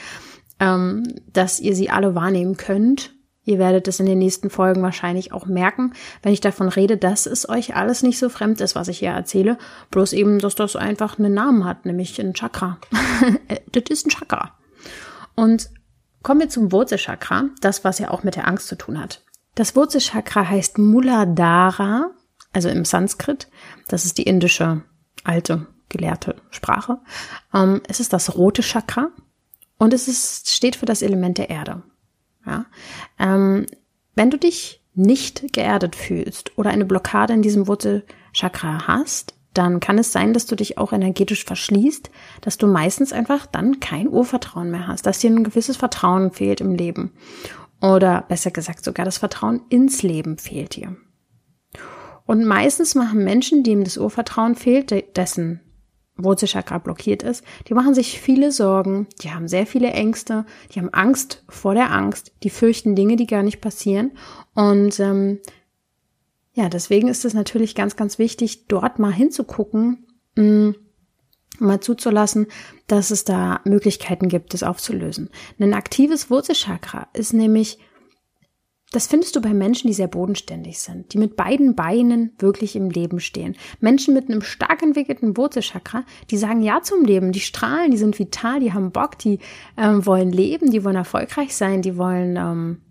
ähm, 0.59 1.03
dass 1.31 1.59
ihr 1.59 1.75
sie 1.75 1.89
alle 1.89 2.15
wahrnehmen 2.15 2.57
könnt. 2.57 3.13
Ihr 3.45 3.59
werdet 3.59 3.87
es 3.87 3.99
in 3.99 4.05
den 4.05 4.19
nächsten 4.19 4.49
Folgen 4.49 4.81
wahrscheinlich 4.81 5.33
auch 5.33 5.45
merken, 5.45 5.93
wenn 6.21 6.33
ich 6.33 6.41
davon 6.41 6.69
rede, 6.69 6.97
dass 6.97 7.25
es 7.25 7.47
euch 7.49 7.75
alles 7.75 8.01
nicht 8.01 8.17
so 8.17 8.29
fremd 8.29 8.61
ist, 8.61 8.75
was 8.75 8.87
ich 8.87 8.99
hier 8.99 9.11
erzähle. 9.11 9.57
Bloß 9.91 10.13
eben, 10.13 10.39
dass 10.39 10.55
das 10.55 10.75
einfach 10.75 11.19
einen 11.19 11.33
Namen 11.33 11.65
hat, 11.65 11.85
nämlich 11.85 12.19
ein 12.19 12.33
Chakra. 12.33 12.79
das 13.71 13.83
ist 13.89 14.07
ein 14.07 14.11
Chakra. 14.11 14.57
Und 15.35 15.69
kommen 16.21 16.39
wir 16.39 16.49
zum 16.49 16.71
Wurzelchakra, 16.71 17.49
das, 17.59 17.83
was 17.83 17.99
ja 17.99 18.11
auch 18.11 18.23
mit 18.23 18.35
der 18.35 18.47
Angst 18.47 18.67
zu 18.67 18.77
tun 18.77 18.99
hat. 18.99 19.21
Das 19.55 19.75
Wurzelchakra 19.75 20.47
heißt 20.49 20.77
Muladhara, 20.77 22.11
also 22.53 22.69
im 22.69 22.85
Sanskrit. 22.85 23.49
Das 23.87 24.05
ist 24.05 24.17
die 24.17 24.23
indische 24.23 24.83
alte 25.23 25.67
gelehrte 25.89 26.35
Sprache. 26.49 26.99
Ähm, 27.53 27.81
es 27.87 27.99
ist 27.99 28.13
das 28.13 28.35
rote 28.35 28.61
Chakra 28.61 29.09
und 29.77 29.93
es 29.93 30.07
ist, 30.07 30.49
steht 30.49 30.75
für 30.75 30.85
das 30.85 31.01
Element 31.01 31.37
der 31.37 31.49
Erde. 31.49 31.83
Ja? 32.45 32.65
Ähm, 33.19 33.65
wenn 34.15 34.29
du 34.29 34.37
dich 34.37 34.81
nicht 34.95 35.53
geerdet 35.53 35.95
fühlst 35.95 36.57
oder 36.57 36.69
eine 36.69 36.85
Blockade 36.85 37.33
in 37.33 37.41
diesem 37.41 37.67
Wurzelchakra 37.67 38.87
hast, 38.87 39.33
dann 39.53 39.79
kann 39.79 39.97
es 39.97 40.11
sein, 40.11 40.33
dass 40.33 40.45
du 40.45 40.55
dich 40.55 40.77
auch 40.77 40.93
energetisch 40.93 41.45
verschließt, 41.45 42.09
dass 42.41 42.57
du 42.57 42.67
meistens 42.67 43.13
einfach 43.13 43.45
dann 43.45 43.79
kein 43.79 44.07
Urvertrauen 44.07 44.71
mehr 44.71 44.87
hast, 44.87 45.05
dass 45.05 45.19
dir 45.19 45.29
ein 45.29 45.43
gewisses 45.43 45.77
Vertrauen 45.77 46.31
fehlt 46.31 46.61
im 46.61 46.73
Leben. 46.73 47.11
Oder 47.81 48.23
besser 48.27 48.49
gesagt, 48.49 48.83
sogar 48.83 49.05
das 49.05 49.17
Vertrauen 49.17 49.61
ins 49.69 50.01
Leben 50.03 50.37
fehlt 50.37 50.75
dir. 50.75 50.95
Und 52.25 52.45
meistens 52.45 52.95
machen 52.95 53.23
Menschen, 53.23 53.63
denen 53.63 53.83
das 53.83 53.97
Urvertrauen 53.97 54.55
fehlt, 54.55 55.17
dessen 55.17 55.59
Wurzelchakra 56.15 56.77
blockiert 56.77 57.23
ist, 57.23 57.43
die 57.67 57.73
machen 57.73 57.95
sich 57.95 58.19
viele 58.19 58.51
Sorgen, 58.51 59.07
die 59.21 59.31
haben 59.31 59.47
sehr 59.47 59.65
viele 59.65 59.91
Ängste, 59.91 60.45
die 60.71 60.79
haben 60.79 60.93
Angst 60.93 61.43
vor 61.49 61.73
der 61.73 61.91
Angst, 61.91 62.31
die 62.43 62.51
fürchten 62.51 62.95
Dinge, 62.95 63.15
die 63.15 63.25
gar 63.25 63.41
nicht 63.41 63.61
passieren. 63.61 64.11
Und 64.53 64.99
ähm, 64.99 65.39
ja, 66.53 66.69
deswegen 66.69 67.07
ist 67.07 67.25
es 67.25 67.33
natürlich 67.33 67.73
ganz, 67.73 67.95
ganz 67.95 68.19
wichtig, 68.19 68.67
dort 68.67 68.99
mal 68.99 69.11
hinzugucken, 69.11 70.05
mh, 70.35 70.43
mm, 70.43 70.75
mal 71.59 71.79
zuzulassen, 71.79 72.47
dass 72.87 73.11
es 73.11 73.25
da 73.25 73.61
Möglichkeiten 73.63 74.27
gibt, 74.27 74.53
das 74.53 74.63
aufzulösen. 74.63 75.29
Ein 75.59 75.73
aktives 75.73 76.29
Wurzelchakra 76.29 77.07
ist 77.13 77.33
nämlich 77.33 77.79
das 78.93 79.07
findest 79.07 79.35
du 79.35 79.41
bei 79.41 79.53
Menschen, 79.53 79.87
die 79.87 79.93
sehr 79.93 80.07
bodenständig 80.07 80.79
sind, 80.79 81.13
die 81.13 81.17
mit 81.17 81.35
beiden 81.35 81.75
Beinen 81.75 82.31
wirklich 82.37 82.75
im 82.75 82.91
Leben 82.91 83.19
stehen. 83.19 83.55
Menschen 83.79 84.13
mit 84.13 84.29
einem 84.29 84.43
stark 84.43 84.83
entwickelten 84.83 85.35
Wurzelchakra, 85.35 86.05
die 86.29 86.37
sagen 86.37 86.61
Ja 86.61 86.81
zum 86.83 87.03
Leben, 87.03 87.31
die 87.31 87.39
strahlen, 87.39 87.89
die 87.89 87.97
sind 87.97 88.19
vital, 88.19 88.59
die 88.59 88.71
haben 88.71 88.91
Bock, 88.91 89.17
die 89.17 89.39
ähm, 89.77 90.05
wollen 90.05 90.31
leben, 90.31 90.69
die 90.69 90.83
wollen 90.85 90.95
erfolgreich 90.95 91.55
sein, 91.55 91.81
die 91.81 91.97
wollen, 91.97 92.37
ähm, 92.37 92.81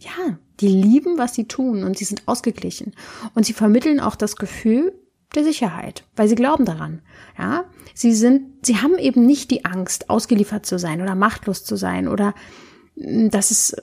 ja, 0.00 0.38
die 0.60 0.68
lieben, 0.68 1.16
was 1.16 1.34
sie 1.34 1.48
tun 1.48 1.82
und 1.82 1.96
sie 1.96 2.04
sind 2.04 2.22
ausgeglichen. 2.26 2.92
Und 3.34 3.46
sie 3.46 3.54
vermitteln 3.54 4.00
auch 4.00 4.16
das 4.16 4.36
Gefühl 4.36 4.92
der 5.34 5.44
Sicherheit, 5.44 6.04
weil 6.14 6.28
sie 6.28 6.34
glauben 6.34 6.66
daran. 6.66 7.00
Ja, 7.38 7.64
sie 7.94 8.12
sind, 8.12 8.66
sie 8.66 8.76
haben 8.76 8.98
eben 8.98 9.24
nicht 9.24 9.50
die 9.50 9.64
Angst, 9.64 10.10
ausgeliefert 10.10 10.66
zu 10.66 10.78
sein 10.78 11.00
oder 11.00 11.14
machtlos 11.14 11.64
zu 11.64 11.76
sein 11.76 12.06
oder 12.06 12.34
dass 13.30 13.50
es, 13.50 13.76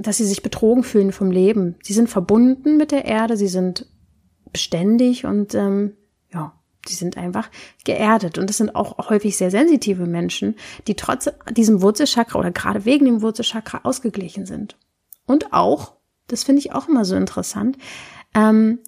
dass 0.00 0.16
sie 0.16 0.24
sich 0.24 0.42
betrogen 0.42 0.82
fühlen 0.82 1.12
vom 1.12 1.30
Leben. 1.30 1.76
Sie 1.82 1.92
sind 1.92 2.08
verbunden 2.08 2.76
mit 2.76 2.90
der 2.90 3.04
Erde, 3.04 3.36
sie 3.36 3.48
sind 3.48 3.86
beständig 4.52 5.24
und 5.24 5.54
ähm, 5.54 5.94
ja, 6.32 6.52
sie 6.86 6.94
sind 6.94 7.16
einfach 7.16 7.50
geerdet. 7.84 8.38
Und 8.38 8.48
das 8.48 8.56
sind 8.56 8.74
auch 8.74 9.10
häufig 9.10 9.36
sehr 9.36 9.50
sensitive 9.50 10.06
Menschen, 10.06 10.56
die 10.86 10.94
trotz 10.94 11.30
diesem 11.52 11.82
Wurzelchakra 11.82 12.38
oder 12.38 12.50
gerade 12.50 12.84
wegen 12.84 13.04
dem 13.04 13.22
Wurzelchakra 13.22 13.80
ausgeglichen 13.84 14.46
sind. 14.46 14.76
Und 15.26 15.52
auch, 15.52 15.94
das 16.26 16.44
finde 16.44 16.60
ich 16.60 16.72
auch 16.72 16.88
immer 16.88 17.04
so 17.04 17.16
interessant, 17.16 17.78
ähm, 18.34 18.80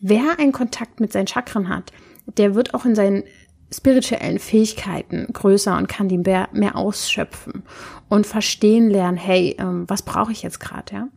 wer 0.00 0.38
einen 0.38 0.52
Kontakt 0.52 1.00
mit 1.00 1.12
seinen 1.12 1.26
Chakren 1.26 1.68
hat, 1.68 1.92
der 2.38 2.54
wird 2.54 2.74
auch 2.74 2.84
in 2.84 2.94
seinen 2.94 3.24
spirituellen 3.72 4.38
Fähigkeiten 4.38 5.26
größer 5.32 5.76
und 5.76 5.88
kann 5.88 6.08
die 6.08 6.18
mehr, 6.18 6.48
mehr 6.52 6.76
ausschöpfen 6.76 7.64
und 8.08 8.26
verstehen 8.26 8.88
lernen, 8.90 9.16
hey, 9.16 9.56
ähm, 9.58 9.84
was 9.88 10.02
brauche 10.02 10.32
ich 10.32 10.42
jetzt 10.42 10.60
gerade, 10.60 10.94
ja? 10.94 11.08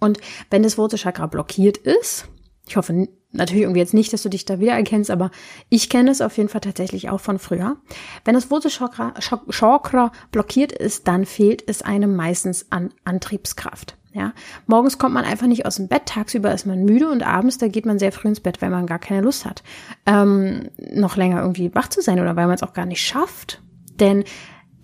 Und 0.00 0.18
wenn 0.48 0.62
das 0.62 0.78
Wurzelchakra 0.78 1.26
blockiert 1.26 1.76
ist, 1.76 2.26
ich 2.66 2.76
hoffe 2.76 3.08
natürlich 3.32 3.62
irgendwie 3.62 3.80
jetzt 3.80 3.94
nicht, 3.94 4.12
dass 4.12 4.22
du 4.22 4.28
dich 4.28 4.44
da 4.44 4.58
wiedererkennst, 4.60 5.10
aber 5.10 5.30
ich 5.68 5.90
kenne 5.90 6.10
es 6.10 6.20
auf 6.20 6.36
jeden 6.36 6.48
Fall 6.48 6.62
tatsächlich 6.62 7.10
auch 7.10 7.20
von 7.20 7.38
früher. 7.38 7.76
Wenn 8.24 8.34
das 8.34 8.50
Wurzelchakra 8.50 9.14
Chakra 9.50 10.12
blockiert 10.32 10.72
ist, 10.72 11.06
dann 11.06 11.26
fehlt 11.26 11.62
es 11.68 11.82
einem 11.82 12.16
meistens 12.16 12.66
an 12.70 12.94
Antriebskraft. 13.04 13.96
Ja, 14.12 14.32
morgens 14.66 14.98
kommt 14.98 15.14
man 15.14 15.24
einfach 15.24 15.46
nicht 15.46 15.66
aus 15.66 15.76
dem 15.76 15.86
Bett, 15.86 16.06
tagsüber 16.06 16.52
ist 16.52 16.66
man 16.66 16.84
müde 16.84 17.08
und 17.08 17.22
abends, 17.22 17.58
da 17.58 17.68
geht 17.68 17.86
man 17.86 18.00
sehr 18.00 18.10
früh 18.10 18.28
ins 18.28 18.40
Bett, 18.40 18.60
weil 18.60 18.70
man 18.70 18.86
gar 18.86 18.98
keine 18.98 19.20
Lust 19.20 19.44
hat, 19.44 19.62
ähm, 20.04 20.68
noch 20.92 21.16
länger 21.16 21.40
irgendwie 21.40 21.72
wach 21.76 21.88
zu 21.88 22.00
sein 22.00 22.18
oder 22.18 22.34
weil 22.34 22.46
man 22.46 22.56
es 22.56 22.64
auch 22.64 22.72
gar 22.72 22.86
nicht 22.86 23.02
schafft. 23.02 23.62
Denn 24.00 24.24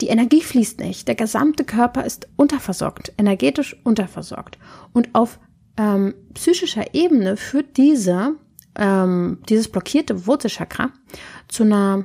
die 0.00 0.08
Energie 0.08 0.42
fließt 0.42 0.78
nicht. 0.78 1.08
Der 1.08 1.16
gesamte 1.16 1.64
Körper 1.64 2.04
ist 2.04 2.28
unterversorgt, 2.36 3.14
energetisch 3.18 3.76
unterversorgt. 3.82 4.58
Und 4.92 5.14
auf 5.14 5.40
ähm, 5.76 6.14
psychischer 6.34 6.94
Ebene 6.94 7.36
führt 7.36 7.76
diese, 7.76 8.36
ähm, 8.76 9.38
dieses 9.48 9.72
blockierte 9.72 10.26
Wurzelchakra 10.28 10.90
zu 11.48 11.64
einer, 11.64 12.04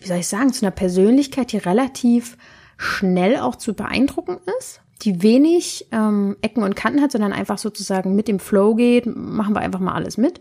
wie 0.00 0.08
soll 0.08 0.18
ich 0.18 0.28
sagen, 0.28 0.52
zu 0.52 0.66
einer 0.66 0.74
Persönlichkeit, 0.74 1.52
die 1.52 1.58
relativ 1.58 2.36
schnell 2.76 3.38
auch 3.38 3.56
zu 3.56 3.72
beeindrucken 3.72 4.38
ist 4.58 4.82
die 5.02 5.22
wenig 5.22 5.86
ähm, 5.92 6.36
Ecken 6.40 6.62
und 6.62 6.76
Kanten 6.76 7.02
hat, 7.02 7.12
sondern 7.12 7.32
einfach 7.32 7.58
sozusagen 7.58 8.16
mit 8.16 8.28
dem 8.28 8.38
Flow 8.38 8.74
geht, 8.74 9.06
machen 9.06 9.54
wir 9.54 9.60
einfach 9.60 9.80
mal 9.80 9.94
alles 9.94 10.16
mit. 10.16 10.40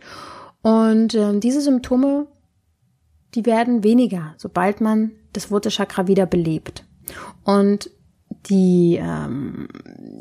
Und 0.62 1.14
ähm, 1.14 1.40
diese 1.40 1.62
Symptome, 1.62 2.28
die 3.36 3.46
werden 3.46 3.84
weniger, 3.84 4.34
sobald 4.38 4.82
man 4.82 5.12
das 5.34 5.52
Wurzelchakra 5.52 6.08
wieder 6.08 6.26
belebt. 6.26 6.86
Und 7.44 7.92
die 8.50 9.00
ähm, 9.02 9.68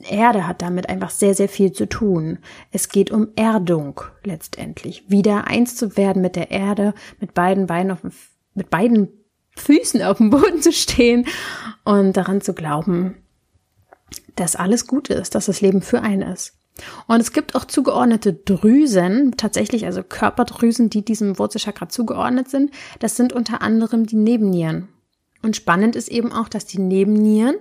Erde 0.08 0.46
hat 0.46 0.62
damit 0.62 0.88
einfach 0.88 1.10
sehr, 1.10 1.34
sehr 1.34 1.48
viel 1.48 1.72
zu 1.72 1.88
tun. 1.88 2.38
Es 2.72 2.88
geht 2.88 3.10
um 3.10 3.28
Erdung 3.36 4.00
letztendlich. 4.24 5.04
Wieder 5.08 5.46
eins 5.46 5.76
zu 5.76 5.96
werden 5.96 6.22
mit 6.22 6.36
der 6.36 6.50
Erde, 6.50 6.94
mit 7.20 7.34
beiden 7.34 7.66
Beinen 7.66 7.92
auf, 7.92 8.00
mit 8.54 8.70
beiden 8.70 9.08
Füßen 9.56 10.02
auf 10.02 10.18
dem 10.18 10.30
Boden 10.30 10.60
zu 10.60 10.72
stehen 10.72 11.26
und 11.84 12.16
daran 12.16 12.40
zu 12.40 12.54
glauben, 12.54 13.16
dass 14.36 14.56
alles 14.56 14.86
gut 14.86 15.10
ist, 15.10 15.34
dass 15.34 15.46
das 15.46 15.60
Leben 15.60 15.82
für 15.82 16.02
einen 16.02 16.22
ist. 16.22 16.54
Und 17.06 17.20
es 17.20 17.32
gibt 17.32 17.54
auch 17.54 17.64
zugeordnete 17.64 18.32
Drüsen, 18.32 19.34
tatsächlich 19.36 19.86
also 19.86 20.02
Körperdrüsen, 20.02 20.90
die 20.90 21.04
diesem 21.04 21.38
Wurzelchakra 21.38 21.88
zugeordnet 21.88 22.48
sind. 22.48 22.72
Das 22.98 23.16
sind 23.16 23.32
unter 23.32 23.62
anderem 23.62 24.06
die 24.06 24.16
Nebennieren. 24.16 24.88
Und 25.42 25.56
spannend 25.56 25.94
ist 25.94 26.08
eben 26.08 26.32
auch, 26.32 26.48
dass 26.48 26.66
die 26.66 26.80
Nebennieren 26.80 27.56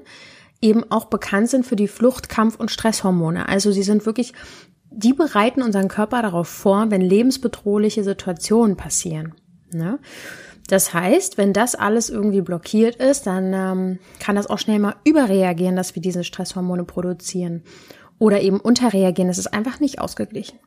eben 0.62 0.90
auch 0.90 1.06
bekannt 1.06 1.50
sind 1.50 1.66
für 1.66 1.76
die 1.76 1.90
Flucht-, 1.90 2.30
Kampf- 2.30 2.56
und 2.56 2.72
Stresshormone. 2.72 3.48
Also 3.50 3.72
sie 3.72 3.84
sind 3.84 4.06
wirklich, 4.06 4.34
die 4.90 5.14
bereiten 5.14 5.62
unseren 5.62 5.90
Körper 5.90 6.22
darauf 6.22 6.48
vor, 6.48 6.90
wenn 6.90 7.02
lebensbedrohliche 7.02 8.04
Situationen 8.04 8.78
passieren. 8.78 9.36
Ne? 9.72 10.00
Das 10.68 10.94
heißt, 10.94 11.38
wenn 11.38 11.54
das 11.54 11.76
alles 11.76 12.10
irgendwie 12.10 12.42
blockiert 12.42 12.96
ist, 12.96 13.28
dann 13.28 13.54
ähm, 13.54 14.00
kann 14.20 14.36
das 14.36 14.48
auch 14.48 14.60
schnell 14.60 14.80
mal 14.80 14.96
überreagieren, 15.04 15.76
dass 15.76 15.96
wir 15.96 16.02
diese 16.02 16.24
Stresshormone 16.24 16.86
produzieren. 16.86 17.64
Oder 18.18 18.42
eben 18.42 18.60
unterreagieren, 18.60 19.30
es 19.30 19.38
ist 19.38 19.54
einfach 19.54 19.80
nicht 19.80 20.00
ausgeglichen. 20.00 20.60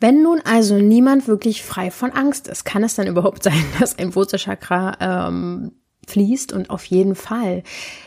Wenn 0.00 0.22
nun 0.22 0.40
also 0.44 0.76
niemand 0.76 1.26
wirklich 1.26 1.62
frei 1.62 1.90
von 1.90 2.10
Angst 2.10 2.48
ist, 2.48 2.64
kann 2.64 2.84
es 2.84 2.96
dann 2.96 3.06
überhaupt 3.06 3.42
sein, 3.44 3.64
dass 3.78 3.98
ein 3.98 4.14
Wurzelchakra 4.14 5.28
ähm, 5.28 5.72
fließt 6.06 6.52
und 6.52 6.70
auf 6.70 6.84
jeden 6.84 7.14
Fall. 7.14 7.62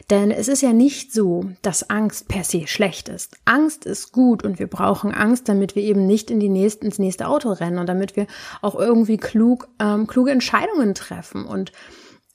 Denn 0.09 0.31
es 0.31 0.47
ist 0.47 0.61
ja 0.61 0.73
nicht 0.73 1.13
so, 1.13 1.45
dass 1.61 1.89
Angst 1.89 2.27
per 2.27 2.43
se 2.43 2.67
schlecht 2.67 3.09
ist. 3.09 3.37
Angst 3.45 3.85
ist 3.85 4.11
gut 4.11 4.43
und 4.43 4.59
wir 4.59 4.67
brauchen 4.67 5.13
Angst, 5.13 5.49
damit 5.49 5.75
wir 5.75 5.83
eben 5.83 6.07
nicht 6.07 6.31
in 6.31 6.39
die 6.39 6.49
nächste, 6.49 6.85
ins 6.85 6.99
nächste 6.99 7.27
Auto 7.27 7.51
rennen 7.51 7.77
und 7.77 7.87
damit 7.87 8.15
wir 8.15 8.27
auch 8.61 8.75
irgendwie 8.75 9.17
klug, 9.17 9.67
ähm, 9.79 10.07
kluge 10.07 10.31
Entscheidungen 10.31 10.95
treffen 10.95 11.45
und 11.45 11.71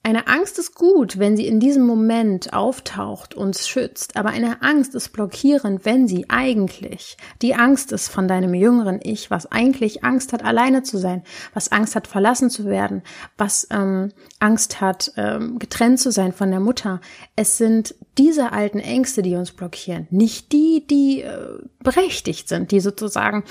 eine 0.04 0.28
Angst 0.28 0.58
ist 0.58 0.75
gut, 0.75 1.18
wenn 1.18 1.37
sie 1.37 1.46
in 1.46 1.58
diesem 1.58 1.84
Moment 1.84 2.52
auftaucht, 2.52 3.34
und 3.34 3.56
schützt, 3.56 4.16
aber 4.16 4.30
eine 4.30 4.62
Angst 4.62 4.94
ist 4.94 5.08
blockierend, 5.11 5.84
wenn 5.84 6.06
sie 6.06 6.30
eigentlich 6.30 7.16
die 7.42 7.54
Angst 7.54 7.90
ist 7.90 8.08
von 8.08 8.28
deinem 8.28 8.54
jüngeren 8.54 9.00
Ich, 9.02 9.30
was 9.30 9.50
eigentlich 9.50 10.04
Angst 10.04 10.32
hat, 10.32 10.44
alleine 10.44 10.82
zu 10.82 10.99
sein, 10.99 11.25
was 11.52 11.73
Angst 11.73 11.96
hat, 11.96 12.06
verlassen 12.06 12.50
zu 12.50 12.66
werden, 12.66 13.02
was 13.37 13.66
ähm, 13.70 14.12
Angst 14.38 14.80
hat, 14.80 15.12
ähm, 15.16 15.58
getrennt 15.58 15.99
zu 15.99 16.12
sein 16.12 16.32
von 16.32 16.50
der 16.50 16.61
Mutter. 16.61 17.00
Es 17.34 17.58
sind 17.58 17.96
diese 18.16 18.52
alten 18.52 18.78
Ängste, 18.78 19.23
die 19.23 19.34
uns 19.34 19.50
blockieren, 19.50 20.06
nicht 20.11 20.52
die, 20.52 20.87
die 20.87 21.23
äh, 21.23 21.58
berechtigt 21.80 22.49
sind, 22.49 22.70
die 22.70 22.80
sozusagen 22.80 23.42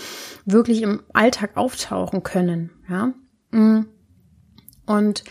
wirklich 0.46 0.82
im 0.82 1.04
Alltag 1.14 1.58
auftauchen 1.58 2.24
können. 2.24 2.70
Ja, 2.88 3.14
Mm. 3.54 3.86
Und 4.86 5.24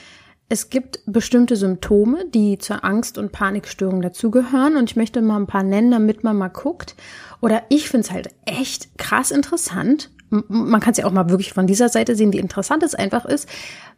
es 0.52 0.68
gibt 0.68 1.00
bestimmte 1.06 1.56
Symptome, 1.56 2.26
die 2.26 2.59
zur 2.59 2.85
Angst- 2.85 3.16
und 3.16 3.32
Panikstörung 3.32 4.02
dazugehören. 4.02 4.76
Und 4.76 4.90
ich 4.90 4.97
möchte 4.97 5.23
mal 5.23 5.38
ein 5.38 5.47
paar 5.47 5.62
nennen, 5.62 5.90
damit 5.90 6.25
man 6.25 6.37
mal 6.37 6.49
guckt. 6.49 6.94
Oder 7.40 7.62
ich 7.71 7.88
finde 7.88 8.06
es 8.06 8.12
halt 8.12 8.28
echt 8.44 8.99
krass 8.99 9.30
interessant. 9.30 10.11
Man 10.28 10.80
kann 10.82 10.90
es 10.90 10.99
ja 10.99 11.06
auch 11.06 11.11
mal 11.11 11.30
wirklich 11.30 11.54
von 11.54 11.66
dieser 11.66 11.88
Seite 11.88 12.16
sehen, 12.16 12.35
wie 12.35 12.38
interessant 12.38 12.82
es 12.82 12.94
einfach 12.94 13.25
ist, 13.25 13.49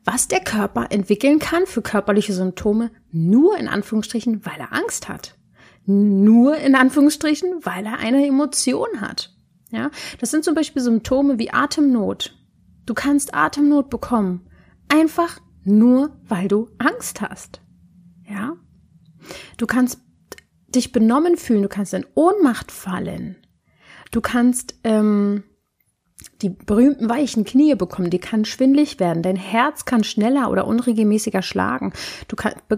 was 0.04 0.28
der 0.28 0.38
Körper 0.38 0.87
entwickeln 0.90 1.40
kann 1.40 1.66
für 1.66 1.82
körperliche 1.82 2.32
Symptome, 2.32 2.92
nur 3.11 3.58
in 3.58 3.66
Anführungsstrichen, 3.66 4.46
weil 4.46 4.61
er 4.61 4.73
Angst 4.73 5.08
hat. 5.08 5.37
Nur 5.87 6.56
in 6.58 6.76
Anführungsstrichen, 6.76 7.62
weil 7.62 7.84
er 7.84 7.99
eine 7.99 8.25
Emotion 8.25 9.00
hat. 9.00 9.34
Ja, 9.73 9.90
das 10.20 10.30
sind 10.30 10.44
zum 10.44 10.54
Beispiel 10.54 10.82
Symptome 10.82 11.40
wie 11.40 11.52
Atemnot. 11.52 12.38
Du 12.87 12.94
kannst 12.94 13.34
Atemnot 13.34 13.90
bekommen. 13.90 14.46
Einfach 14.88 15.40
nur 15.64 16.16
weil 16.28 16.49
du 16.49 16.68
Angst 16.78 17.21
hast. 17.21 17.61
Ja? 18.28 18.56
Du 19.56 19.66
kannst 19.66 20.00
dich 20.68 20.92
benommen 20.92 21.37
fühlen, 21.37 21.62
du 21.62 21.68
kannst 21.68 21.94
in 21.94 22.06
Ohnmacht 22.14 22.73
fallen. 22.73 23.37
Du 24.11 24.21
kannst 24.21 24.75
ähm, 24.85 25.44
die 26.42 26.50
berühmten 26.50 27.09
weichen 27.09 27.44
Knie 27.44 27.75
bekommen, 27.75 28.11
die 28.11 28.18
kann 28.18 28.44
schwindlig 28.44 29.00
werden, 29.00 29.23
dein 29.23 29.37
Herz 29.37 29.85
kann 29.85 30.04
schneller 30.04 30.50
oder 30.50 30.66
unregelmäßiger 30.66 31.42
schlagen. 31.42 31.92
Du 32.28 32.37
kannst 32.37 32.59
du, 32.68 32.76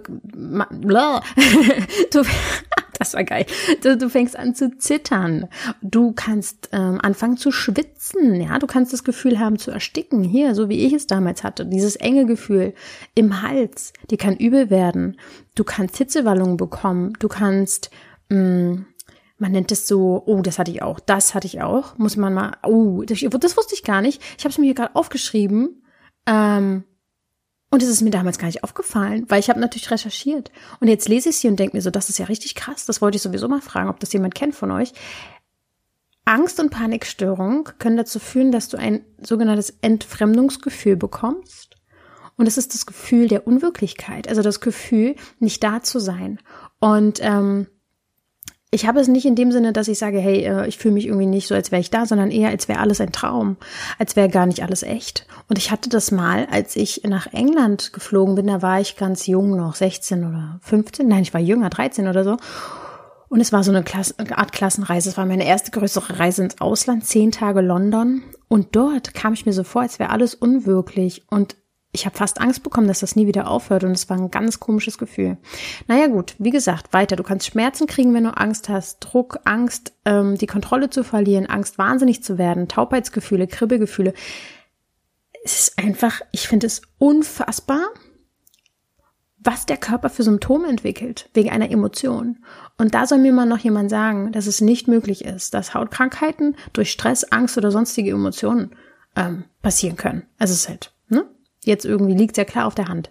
das 2.99 3.15
war 3.15 3.25
geil. 3.25 3.47
Du, 3.83 3.97
du, 3.97 4.09
fängst 4.09 4.37
an 4.39 4.55
zu 4.55 4.77
zittern. 4.79 5.49
Du 5.83 6.13
kannst 6.13 6.71
ähm, 6.73 7.01
anfangen 7.01 7.37
zu 7.37 7.51
schwitzen. 7.53 8.41
Ja, 8.41 8.59
du 8.59 8.67
kannst 8.67 8.93
das 8.93 9.05
Gefühl 9.05 9.39
haben 9.39 9.59
zu 9.59 9.71
ersticken. 9.71 10.23
Hier, 10.23 10.55
so 10.55 10.69
wie 10.69 10.85
ich 10.85 10.93
es 10.93 11.07
damals 11.07 11.45
hatte, 11.45 11.67
dieses 11.67 11.97
enge 11.97 12.27
Gefühl 12.27 12.75
im 13.15 13.43
Hals. 13.43 13.93
Die 14.11 14.17
kann 14.17 14.37
übel 14.37 14.71
werden. 14.71 15.19
Du 15.55 15.65
kannst 15.65 15.97
Hitzewallungen 15.97 16.57
bekommen. 16.57 17.15
Du 17.19 17.29
kannst 17.29 17.91
mh, 18.29 18.39
mm, 18.39 18.87
man 19.39 19.53
nennt 19.53 19.71
es 19.71 19.87
so, 19.87 20.23
oh, 20.25 20.41
das 20.41 20.59
hatte 20.59 20.71
ich 20.71 20.83
auch, 20.83 20.99
das 20.99 21.35
hatte 21.35 21.47
ich 21.47 21.61
auch, 21.61 21.99
muss 21.99 22.17
man 22.17 22.33
mal, 22.33 22.53
oh, 22.63 23.03
das, 23.03 23.21
das 23.21 23.57
wusste 23.57 23.75
ich 23.75 23.85
gar 23.85 24.01
nicht. 24.01 24.23
Ich 24.39 24.45
habe 24.45 24.51
es 24.51 24.59
mir 24.59 24.65
hier 24.65 24.75
gerade 24.75 24.97
aufgeschrieben. 24.97 25.83
Ähm, 26.27 26.85
und 27.71 27.83
es 27.83 27.89
ist 27.89 28.03
mir 28.03 28.11
damals 28.11 28.39
gar 28.39 28.47
nicht 28.47 28.63
aufgefallen, 28.63 29.25
weil 29.29 29.41
ich 29.41 29.51
habe 29.51 29.61
natürlich 29.61 29.91
recherchiert. 29.91 30.53
Und 30.81 30.89
jetzt 30.89 31.09
lese 31.09 31.31
ich 31.31 31.39
sie 31.39 31.49
und 31.49 31.59
denke 31.59 31.77
mir 31.77 31.83
so, 31.83 31.91
das 31.91 32.09
ist 32.09 32.19
ja 32.19 32.27
richtig 32.27 32.55
krass. 32.55 32.87
Das 32.87 33.03
wollte 33.03 33.17
ich 33.17 33.23
sowieso 33.23 33.49
mal 33.49 33.61
fragen, 33.61 33.89
ob 33.89 33.99
das 33.99 34.13
jemand 34.13 34.35
kennt 34.35 34.55
von 34.55 34.71
euch. 34.71 34.93
Angst 36.25 36.61
und 36.61 36.71
Panikstörung 36.71 37.69
können 37.79 37.97
dazu 37.97 38.19
führen, 38.19 38.53
dass 38.53 38.69
du 38.69 38.77
ein 38.77 39.05
sogenanntes 39.21 39.79
Entfremdungsgefühl 39.81 40.97
bekommst. 40.97 41.77
Und 42.37 42.47
es 42.47 42.59
ist 42.59 42.75
das 42.75 42.87
Gefühl 42.87 43.29
der 43.29 43.47
Unwirklichkeit, 43.47 44.29
also 44.29 44.43
das 44.43 44.61
Gefühl, 44.61 45.17
nicht 45.39 45.63
da 45.65 45.83
zu 45.83 45.99
sein. 45.99 46.39
Und 46.81 47.19
ähm, 47.23 47.67
ich 48.71 48.87
habe 48.87 49.01
es 49.01 49.09
nicht 49.09 49.25
in 49.25 49.37
dem 49.37 49.53
Sinne, 49.53 49.73
dass 49.73 49.89
ich 49.89 49.99
sage, 49.99 50.19
hey, 50.19 50.45
äh, 50.45 50.67
ich 50.67 50.79
fühle 50.79 50.95
mich 50.95 51.07
irgendwie 51.07 51.27
nicht 51.27 51.47
so, 51.47 51.55
als 51.55 51.71
wäre 51.71 51.81
ich 51.81 51.91
da, 51.91 52.05
sondern 52.05 52.31
eher, 52.31 52.51
als 52.51 52.69
wäre 52.69 52.81
alles 52.81 53.01
ein 53.01 53.13
Traum, 53.13 53.57
als 53.99 54.17
wäre 54.17 54.29
gar 54.29 54.47
nicht 54.47 54.63
alles 54.63 54.83
echt. 54.83 55.27
Und 55.49 55.57
ich 55.57 55.71
hatte 55.71 55.89
das 55.89 56.11
mal, 56.11 56.47
als 56.51 56.75
ich 56.75 57.03
nach 57.05 57.33
England 57.33 57.93
geflogen 57.93 58.35
bin, 58.35 58.49
da 58.49 58.63
war 58.63 58.81
ich 58.81 58.97
ganz 58.97 59.27
jung 59.27 59.57
noch, 59.57 59.77
16 59.77 60.25
oder 60.25 60.59
15, 60.63 61.07
nein, 61.07 61.23
ich 61.23 61.33
war 61.33 61.41
jünger, 61.41 61.71
13 61.71 62.09
oder 62.09 62.25
so. 62.25 62.37
Und 63.29 63.41
es 63.41 63.53
war 63.53 63.63
so 63.63 63.71
eine, 63.73 63.83
Klasse, 63.83 64.15
Art 64.31 64.53
Klassenreise. 64.53 65.09
Es 65.09 65.17
war 65.17 65.27
meine 65.27 65.47
erste 65.47 65.73
größere 65.73 66.19
Reise 66.19 66.45
ins 66.45 66.61
Ausland, 66.61 67.05
zehn 67.05 67.33
Tage 67.33 67.61
London. 67.61 68.23
Und 68.49 68.77
dort 68.77 69.15
kam 69.15 69.33
ich 69.33 69.47
mir 69.47 69.53
so 69.53 69.65
vor, 69.65 69.83
als 69.83 69.99
wäre 69.99 70.11
alles 70.11 70.35
unwirklich. 70.35 71.25
Und 71.29 71.57
ich 71.97 72.05
habe 72.05 72.17
fast 72.17 72.43
Angst 72.43 72.63
bekommen, 72.63 72.89
dass 72.89 73.01
das 73.01 73.17
nie 73.17 73.27
wieder 73.27 73.49
aufhört 73.49 73.83
und 73.83 73.93
es 73.93 74.11
war 74.11 74.19
ein 74.19 74.31
ganz 74.31 74.61
komisches 74.61 74.99
Gefühl. 74.99 75.39
Naja 75.89 76.09
gut, 76.09 76.35
wie 76.39 76.51
gesagt, 76.51 76.93
weiter. 76.93 77.17
Du 77.17 77.23
kannst 77.23 77.47
Schmerzen 77.47 77.87
kriegen, 77.87 78.13
wenn 78.13 78.25
du 78.25 78.37
Angst 78.37 78.69
hast, 78.69 79.01
Druck, 79.01 79.41
Angst, 79.45 79.95
ähm, 80.05 80.37
die 80.37 80.47
Kontrolle 80.47 80.91
zu 80.91 81.05
verlieren, 81.05 81.47
Angst, 81.47 81.79
wahnsinnig 81.79 82.23
zu 82.23 82.37
werden, 82.37 82.69
Taubheitsgefühle, 82.69 83.47
Kribbelgefühle. 83.47 84.13
Es 85.43 85.59
ist 85.59 85.79
einfach, 85.79 86.21
ich 86.33 86.49
finde 86.49 86.67
es 86.67 86.83
unfassbar, 86.99 87.81
was 89.39 89.65
der 89.65 89.79
Körper 89.79 90.11
für 90.11 90.23
Symptome 90.23 90.69
entwickelt, 90.69 91.31
wegen 91.33 91.51
einer 91.51 91.71
Emotion. 91.71 92.45
Und 92.77 92.95
da 92.95 93.07
soll 93.07 93.19
mir 93.19 93.33
mal 93.33 93.47
noch 93.47 93.59
jemand 93.59 93.89
sagen, 93.89 94.33
dass 94.33 94.47
es 94.47 94.61
nicht 94.61 94.87
möglich 94.87 95.25
ist, 95.25 95.55
dass 95.55 95.73
Hautkrankheiten 95.73 96.57
durch 96.75 96.91
Stress, 96.91 97.25
Angst 97.25 97.57
oder 97.57 97.71
sonstige 97.71 98.11
Emotionen 98.11 98.77
ähm, 99.15 99.45
passieren 99.63 99.97
können. 99.97 100.27
Also 100.39 100.53
es 100.53 100.61
ist 100.61 100.69
halt? 100.69 100.96
Jetzt 101.67 101.85
irgendwie 101.85 102.15
liegt 102.15 102.37
ja 102.37 102.45
klar 102.45 102.67
auf 102.67 102.75
der 102.75 102.89
Hand. 102.89 103.11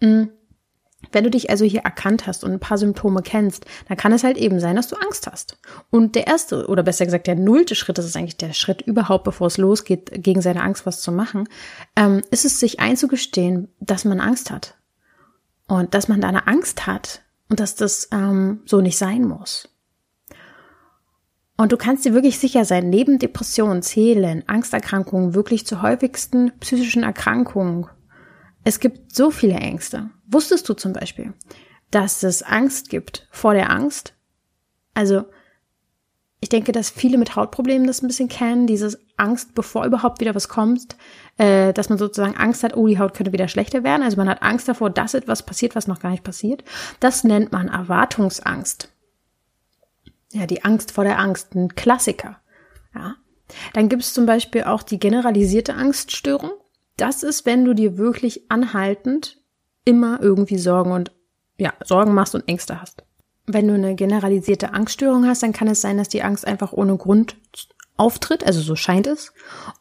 Mm. 0.00 0.24
Wenn 1.10 1.24
du 1.24 1.30
dich 1.30 1.50
also 1.50 1.64
hier 1.64 1.80
erkannt 1.80 2.28
hast 2.28 2.44
und 2.44 2.52
ein 2.52 2.60
paar 2.60 2.78
Symptome 2.78 3.22
kennst, 3.22 3.66
dann 3.88 3.96
kann 3.96 4.12
es 4.12 4.22
halt 4.22 4.38
eben 4.38 4.60
sein, 4.60 4.76
dass 4.76 4.86
du 4.86 4.96
Angst 4.96 5.26
hast. 5.26 5.58
Und 5.90 6.14
der 6.14 6.28
erste, 6.28 6.68
oder 6.68 6.84
besser 6.84 7.04
gesagt 7.04 7.26
der 7.26 7.34
nullte 7.34 7.74
Schritt, 7.74 7.98
das 7.98 8.06
ist 8.06 8.16
eigentlich 8.16 8.36
der 8.36 8.52
Schritt 8.52 8.82
überhaupt, 8.82 9.24
bevor 9.24 9.48
es 9.48 9.58
losgeht, 9.58 10.10
gegen 10.22 10.40
seine 10.40 10.62
Angst 10.62 10.86
was 10.86 11.00
zu 11.00 11.10
machen, 11.10 11.48
ähm, 11.96 12.22
ist 12.30 12.44
es 12.44 12.60
sich 12.60 12.78
einzugestehen, 12.78 13.68
dass 13.80 14.04
man 14.04 14.20
Angst 14.20 14.52
hat. 14.52 14.76
Und 15.66 15.92
dass 15.92 16.06
man 16.06 16.20
da 16.20 16.28
eine 16.28 16.46
Angst 16.46 16.86
hat 16.86 17.22
und 17.48 17.58
dass 17.58 17.74
das 17.74 18.08
ähm, 18.12 18.60
so 18.64 18.80
nicht 18.80 18.96
sein 18.96 19.24
muss. 19.24 19.68
Und 21.56 21.72
du 21.72 21.76
kannst 21.76 22.04
dir 22.04 22.14
wirklich 22.14 22.38
sicher 22.38 22.64
sein, 22.64 22.88
neben 22.88 23.18
Depressionen 23.18 23.82
zählen 23.82 24.42
Angsterkrankungen 24.48 25.34
wirklich 25.34 25.66
zur 25.66 25.82
häufigsten 25.82 26.52
psychischen 26.60 27.02
Erkrankungen. 27.02 27.86
Es 28.64 28.80
gibt 28.80 29.14
so 29.14 29.30
viele 29.30 29.54
Ängste. 29.54 30.10
Wusstest 30.26 30.68
du 30.68 30.74
zum 30.74 30.92
Beispiel, 30.92 31.34
dass 31.90 32.22
es 32.22 32.42
Angst 32.42 32.88
gibt 32.88 33.26
vor 33.30 33.54
der 33.54 33.70
Angst? 33.70 34.14
Also, 34.94 35.24
ich 36.40 36.48
denke, 36.48 36.72
dass 36.72 36.90
viele 36.90 37.18
mit 37.18 37.36
Hautproblemen 37.36 37.86
das 37.86 38.02
ein 38.02 38.08
bisschen 38.08 38.28
kennen, 38.28 38.66
dieses 38.66 38.98
Angst, 39.16 39.54
bevor 39.54 39.84
überhaupt 39.84 40.20
wieder 40.20 40.34
was 40.34 40.48
kommt, 40.48 40.96
äh, 41.38 41.72
dass 41.72 41.88
man 41.88 41.98
sozusagen 41.98 42.36
Angst 42.36 42.64
hat, 42.64 42.76
oh, 42.76 42.88
die 42.88 42.98
Haut 42.98 43.14
könnte 43.14 43.32
wieder 43.32 43.46
schlechter 43.46 43.84
werden. 43.84 44.02
Also 44.02 44.16
man 44.16 44.28
hat 44.28 44.42
Angst 44.42 44.66
davor, 44.68 44.90
dass 44.90 45.14
etwas 45.14 45.46
passiert, 45.46 45.76
was 45.76 45.86
noch 45.86 46.00
gar 46.00 46.10
nicht 46.10 46.24
passiert. 46.24 46.64
Das 46.98 47.22
nennt 47.22 47.52
man 47.52 47.68
Erwartungsangst. 47.68 48.91
Ja, 50.32 50.46
die 50.46 50.64
Angst 50.64 50.92
vor 50.92 51.04
der 51.04 51.18
Angst, 51.18 51.54
ein 51.54 51.74
Klassiker. 51.74 52.38
Ja. 52.94 53.16
Dann 53.74 53.88
gibt 53.88 54.02
es 54.02 54.14
zum 54.14 54.26
Beispiel 54.26 54.64
auch 54.64 54.82
die 54.82 54.98
generalisierte 54.98 55.74
Angststörung. 55.74 56.52
Das 56.96 57.22
ist, 57.22 57.46
wenn 57.46 57.64
du 57.64 57.74
dir 57.74 57.98
wirklich 57.98 58.50
anhaltend 58.50 59.40
immer 59.84 60.20
irgendwie 60.20 60.58
Sorgen 60.58 60.92
und 60.92 61.12
ja, 61.58 61.72
Sorgen 61.84 62.14
machst 62.14 62.34
und 62.34 62.48
Ängste 62.48 62.80
hast. 62.80 63.04
Wenn 63.46 63.68
du 63.68 63.74
eine 63.74 63.94
generalisierte 63.94 64.72
Angststörung 64.72 65.26
hast, 65.26 65.42
dann 65.42 65.52
kann 65.52 65.68
es 65.68 65.80
sein, 65.80 65.98
dass 65.98 66.08
die 66.08 66.22
Angst 66.22 66.46
einfach 66.46 66.72
ohne 66.72 66.96
Grund 66.96 67.36
auftritt, 67.96 68.44
also 68.44 68.60
so 68.60 68.74
scheint 68.76 69.06
es, 69.06 69.32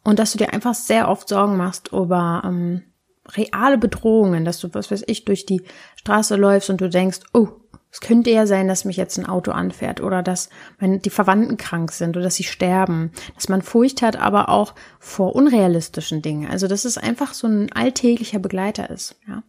und 0.03 0.19
dass 0.19 0.31
du 0.31 0.37
dir 0.37 0.53
einfach 0.53 0.73
sehr 0.73 1.09
oft 1.09 1.29
Sorgen 1.29 1.57
machst 1.57 1.89
über 1.93 2.41
ähm, 2.45 2.83
reale 3.29 3.77
Bedrohungen, 3.77 4.45
dass 4.45 4.59
du, 4.59 4.69
was 4.73 4.91
weiß 4.91 5.03
ich, 5.07 5.25
durch 5.25 5.45
die 5.45 5.63
Straße 5.95 6.35
läufst 6.35 6.69
und 6.69 6.81
du 6.81 6.89
denkst, 6.89 7.19
oh, 7.33 7.49
es 7.91 7.99
könnte 7.99 8.29
ja 8.29 8.47
sein, 8.47 8.69
dass 8.69 8.85
mich 8.85 8.95
jetzt 8.95 9.17
ein 9.17 9.25
Auto 9.25 9.51
anfährt 9.51 10.01
oder 10.01 10.23
dass 10.23 10.49
meine, 10.79 10.99
die 10.99 11.09
Verwandten 11.09 11.57
krank 11.57 11.91
sind 11.91 12.15
oder 12.15 12.23
dass 12.23 12.35
sie 12.35 12.45
sterben, 12.45 13.11
dass 13.35 13.49
man 13.49 13.61
Furcht 13.61 14.01
hat, 14.01 14.15
aber 14.15 14.47
auch 14.47 14.73
vor 14.99 15.35
unrealistischen 15.35 16.21
Dingen. 16.21 16.49
Also 16.49 16.67
dass 16.67 16.85
es 16.85 16.97
einfach 16.97 17.33
so 17.33 17.47
ein 17.47 17.71
alltäglicher 17.73 18.39
Begleiter 18.39 18.89
ist. 18.89 19.17
Ja. 19.27 19.43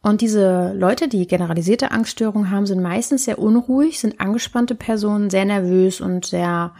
Und 0.00 0.22
diese 0.22 0.72
Leute, 0.72 1.08
die 1.08 1.26
generalisierte 1.26 1.90
Angststörungen 1.90 2.50
haben, 2.50 2.66
sind 2.66 2.80
meistens 2.80 3.24
sehr 3.24 3.38
unruhig, 3.38 4.00
sind 4.00 4.20
angespannte 4.20 4.74
Personen, 4.74 5.28
sehr 5.30 5.44
nervös 5.44 6.00
und 6.00 6.24
sehr 6.24 6.74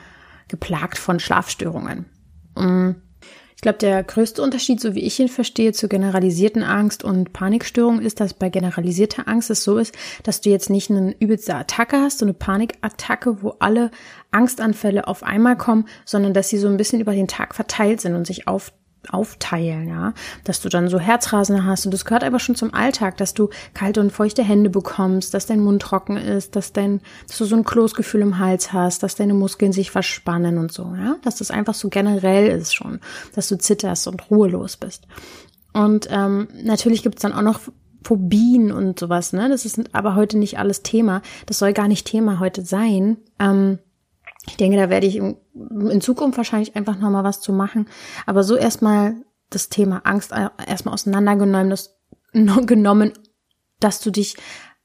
geplagt 0.48 0.96
von 0.96 1.20
Schlafstörungen. 1.20 2.06
Mm. 2.56 2.90
Ich 3.56 3.62
glaube, 3.62 3.78
der 3.78 4.04
größte 4.04 4.42
Unterschied, 4.42 4.82
so 4.82 4.94
wie 4.94 5.00
ich 5.00 5.18
ihn 5.18 5.28
verstehe, 5.28 5.72
zur 5.72 5.88
generalisierten 5.88 6.62
Angst 6.62 7.02
und 7.02 7.32
Panikstörung 7.32 8.00
ist, 8.00 8.20
dass 8.20 8.34
bei 8.34 8.50
generalisierter 8.50 9.26
Angst 9.26 9.48
es 9.48 9.64
so 9.64 9.78
ist, 9.78 9.94
dass 10.24 10.42
du 10.42 10.50
jetzt 10.50 10.68
nicht 10.68 10.90
eine 10.90 11.16
übelste 11.18 11.54
Attacke 11.54 11.96
hast, 11.96 12.18
so 12.18 12.26
eine 12.26 12.34
Panikattacke, 12.34 13.42
wo 13.42 13.54
alle 13.58 13.90
Angstanfälle 14.30 15.08
auf 15.08 15.22
einmal 15.22 15.56
kommen, 15.56 15.88
sondern 16.04 16.34
dass 16.34 16.50
sie 16.50 16.58
so 16.58 16.68
ein 16.68 16.76
bisschen 16.76 17.00
über 17.00 17.12
den 17.12 17.28
Tag 17.28 17.54
verteilt 17.54 18.02
sind 18.02 18.14
und 18.14 18.26
sich 18.26 18.46
auf 18.46 18.72
aufteilen, 19.10 19.88
ja, 19.88 20.14
dass 20.44 20.60
du 20.60 20.68
dann 20.68 20.88
so 20.88 20.98
Herzrasen 20.98 21.64
hast 21.64 21.86
und 21.86 21.92
das 21.92 22.04
gehört 22.04 22.24
aber 22.24 22.38
schon 22.38 22.54
zum 22.54 22.74
Alltag, 22.74 23.16
dass 23.16 23.34
du 23.34 23.50
kalte 23.74 24.00
und 24.00 24.12
feuchte 24.12 24.42
Hände 24.42 24.70
bekommst, 24.70 25.34
dass 25.34 25.46
dein 25.46 25.60
Mund 25.60 25.82
trocken 25.82 26.16
ist, 26.16 26.56
dass 26.56 26.72
dein, 26.72 27.00
dass 27.26 27.38
du 27.38 27.44
so 27.44 27.56
ein 27.56 27.64
Kloßgefühl 27.64 28.20
im 28.20 28.38
Hals 28.38 28.72
hast, 28.72 29.02
dass 29.02 29.16
deine 29.16 29.34
Muskeln 29.34 29.72
sich 29.72 29.90
verspannen 29.90 30.58
und 30.58 30.72
so, 30.72 30.94
ja, 30.96 31.16
dass 31.22 31.36
das 31.36 31.50
einfach 31.50 31.74
so 31.74 31.88
generell 31.88 32.46
ist 32.48 32.74
schon, 32.74 33.00
dass 33.34 33.48
du 33.48 33.58
zitterst 33.58 34.06
und 34.06 34.30
ruhelos 34.30 34.76
bist. 34.76 35.06
Und 35.72 36.08
ähm, 36.10 36.48
natürlich 36.62 37.02
gibt's 37.02 37.22
dann 37.22 37.34
auch 37.34 37.42
noch 37.42 37.60
Phobien 38.06 38.70
und 38.70 39.00
sowas, 39.00 39.32
ne? 39.32 39.48
Das 39.48 39.64
ist 39.64 39.80
aber 39.92 40.14
heute 40.14 40.38
nicht 40.38 40.58
alles 40.58 40.82
Thema. 40.82 41.22
Das 41.46 41.58
soll 41.58 41.72
gar 41.72 41.88
nicht 41.88 42.06
Thema 42.06 42.38
heute 42.38 42.64
sein. 42.64 43.16
Ähm, 43.40 43.80
ich 44.48 44.56
denke, 44.56 44.76
da 44.76 44.88
werde 44.90 45.06
ich 45.06 45.16
in 45.16 46.00
Zukunft 46.00 46.36
wahrscheinlich 46.36 46.76
einfach 46.76 46.98
nochmal 46.98 47.24
was 47.24 47.40
zu 47.40 47.52
machen. 47.52 47.88
Aber 48.26 48.42
so 48.42 48.56
erstmal 48.56 49.16
das 49.50 49.68
Thema 49.68 50.02
Angst 50.04 50.32
erstmal 50.66 50.94
auseinandergenommen, 50.94 51.70
das, 51.70 51.98
genommen, 52.32 53.12
dass 53.80 54.00
du 54.00 54.10
dich, 54.10 54.36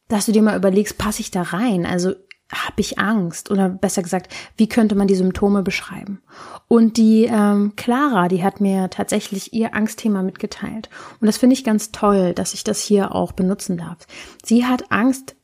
dass 0.07 0.25
du 0.25 0.31
dir 0.31 0.41
mal 0.41 0.57
überlegst, 0.57 0.97
passe 0.97 1.21
ich 1.21 1.31
da 1.31 1.41
rein? 1.41 1.85
Also 1.85 2.13
habe 2.51 2.81
ich 2.81 2.99
Angst 2.99 3.49
oder 3.49 3.69
besser 3.69 4.03
gesagt, 4.03 4.33
wie 4.57 4.67
könnte 4.67 4.95
man 4.95 5.07
die 5.07 5.15
Symptome 5.15 5.63
beschreiben? 5.63 6.21
Und 6.67 6.97
die 6.97 7.23
ähm, 7.31 7.73
Clara, 7.77 8.27
die 8.27 8.43
hat 8.43 8.59
mir 8.59 8.89
tatsächlich 8.89 9.53
ihr 9.53 9.73
Angstthema 9.73 10.21
mitgeteilt. 10.21 10.89
Und 11.21 11.27
das 11.27 11.37
finde 11.37 11.53
ich 11.53 11.63
ganz 11.63 11.91
toll, 11.91 12.33
dass 12.33 12.53
ich 12.53 12.63
das 12.63 12.81
hier 12.81 13.15
auch 13.15 13.31
benutzen 13.31 13.77
darf. 13.77 13.99
Sie 14.43 14.65
hat 14.65 14.91
Angst 14.91 15.35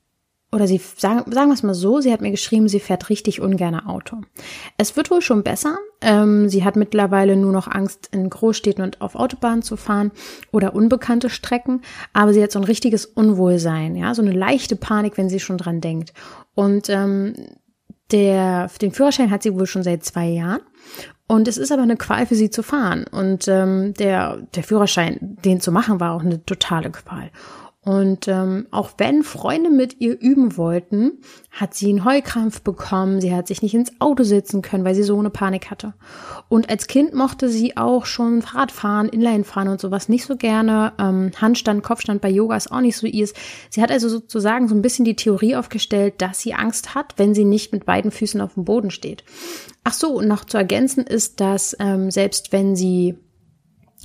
oder 0.52 0.66
sie 0.66 0.80
sagen, 0.96 1.30
sagen 1.32 1.50
wir 1.50 1.54
es 1.54 1.64
mal 1.64 1.74
so, 1.74 2.00
sie 2.00 2.12
hat 2.12 2.22
mir 2.22 2.32
geschrieben, 2.32 2.70
sie 2.70 2.80
fährt 2.80 3.10
richtig 3.10 3.42
ungern 3.42 3.76
Auto. 3.76 4.22
Es 4.78 4.96
wird 4.96 5.12
wohl 5.12 5.22
schon 5.22 5.44
besser. 5.44 5.78
Ähm, 6.00 6.48
sie 6.48 6.64
hat 6.64 6.78
mittlerweile 6.78 7.36
nur 7.36 7.52
noch 7.52 7.68
Angst, 7.68 8.10
in 8.14 8.30
Großstädten 8.30 8.84
und 8.84 9.02
auf 9.02 9.16
Autobahnen 9.16 9.62
zu 9.62 9.76
fahren 9.76 10.12
oder 10.52 10.74
unbekannte 10.74 11.30
Strecken, 11.30 11.82
aber 12.14 12.34
sie 12.34 12.42
hat 12.42 12.52
so 12.52 12.60
ein 12.60 12.66
richtiges 12.66 13.06
Unwohlsein, 13.06 13.96
ja, 13.96 14.14
so 14.14 14.22
eine 14.22 14.32
leichte 14.32 14.76
Panik, 14.76 15.18
wenn 15.18 15.30
sie 15.30 15.40
schon 15.40 15.58
dran 15.58 15.82
denkt. 15.82 16.14
Und 16.56 16.90
ähm, 16.90 17.34
der, 18.12 18.70
den 18.82 18.92
Führerschein 18.92 19.32
hat 19.32 19.44
sie 19.44 19.54
wohl 19.54 19.68
schon 19.68 19.84
seit 19.84 20.06
zwei 20.06 20.28
Jahren. 20.28 20.62
Und 21.28 21.50
es 21.50 21.58
ist 21.58 21.74
aber 21.74 21.82
eine 21.82 21.98
Qual 21.98 22.26
für 22.26 22.36
sie 22.36 22.50
zu 22.50 22.64
fahren. 22.64 23.06
Und 23.12 23.50
ähm, 23.50 23.94
der, 23.96 24.38
der 24.56 24.64
Führerschein, 24.64 25.38
den 25.44 25.60
zu 25.60 25.74
machen, 25.74 26.00
war 26.00 26.14
auch 26.14 26.22
eine 26.22 26.46
totale 26.46 26.90
Qual. 26.90 27.32
Und 27.88 28.28
ähm, 28.28 28.68
auch 28.70 28.90
wenn 28.98 29.24
Freunde 29.24 29.70
mit 29.70 30.02
ihr 30.02 30.20
üben 30.20 30.58
wollten, 30.58 31.22
hat 31.52 31.74
sie 31.74 31.88
einen 31.88 32.04
Heulkrampf 32.04 32.60
bekommen. 32.60 33.22
Sie 33.22 33.34
hat 33.34 33.48
sich 33.48 33.62
nicht 33.62 33.74
ins 33.74 33.94
Auto 34.02 34.24
sitzen 34.24 34.62
können, 34.62 34.84
weil 34.84 34.94
sie 34.94 35.04
so 35.04 35.18
eine 35.18 35.30
Panik 35.30 35.72
hatte. 35.72 35.94
Und 36.50 36.70
als 36.70 36.88
Kind 36.88 37.14
mochte 37.14 37.48
sie 37.48 37.78
auch 37.78 38.06
schon 38.06 38.42
Fahrradfahren, 38.42 39.08
Inlinefahren 39.08 39.70
und 39.70 39.80
sowas 39.80 40.10
nicht 40.10 40.26
so 40.26 40.36
gerne. 40.36 40.92
Ähm, 41.00 41.32
Handstand, 41.40 41.82
Kopfstand 41.82 42.20
bei 42.20 42.30
Yoga 42.30 42.58
ist 42.58 42.74
auch 42.74 42.82
nicht 42.82 42.98
so 42.98 43.08
ihrs. 43.08 43.34
Sie 43.70 43.82
hat 43.82 43.90
also 43.90 44.10
sozusagen 44.10 44.68
so 44.68 44.76
ein 44.76 44.82
bisschen 44.82 45.06
die 45.06 45.16
Theorie 45.16 45.56
aufgestellt, 45.56 46.16
dass 46.18 46.40
sie 46.40 46.54
Angst 46.54 46.94
hat, 46.94 47.14
wenn 47.16 47.34
sie 47.34 47.46
nicht 47.46 47.72
mit 47.72 47.86
beiden 47.86 48.12
Füßen 48.12 48.42
auf 48.42 48.56
dem 48.56 48.66
Boden 48.66 48.92
steht. 48.92 49.24
Ach 49.86 49.94
so, 49.94 50.10
und 50.10 50.28
noch 50.28 50.44
zu 50.44 50.58
ergänzen 50.58 51.06
ist, 51.06 51.40
dass 51.40 51.74
ähm, 51.80 52.12
selbst 52.12 52.52
wenn 52.52 52.76
sie 52.76 53.16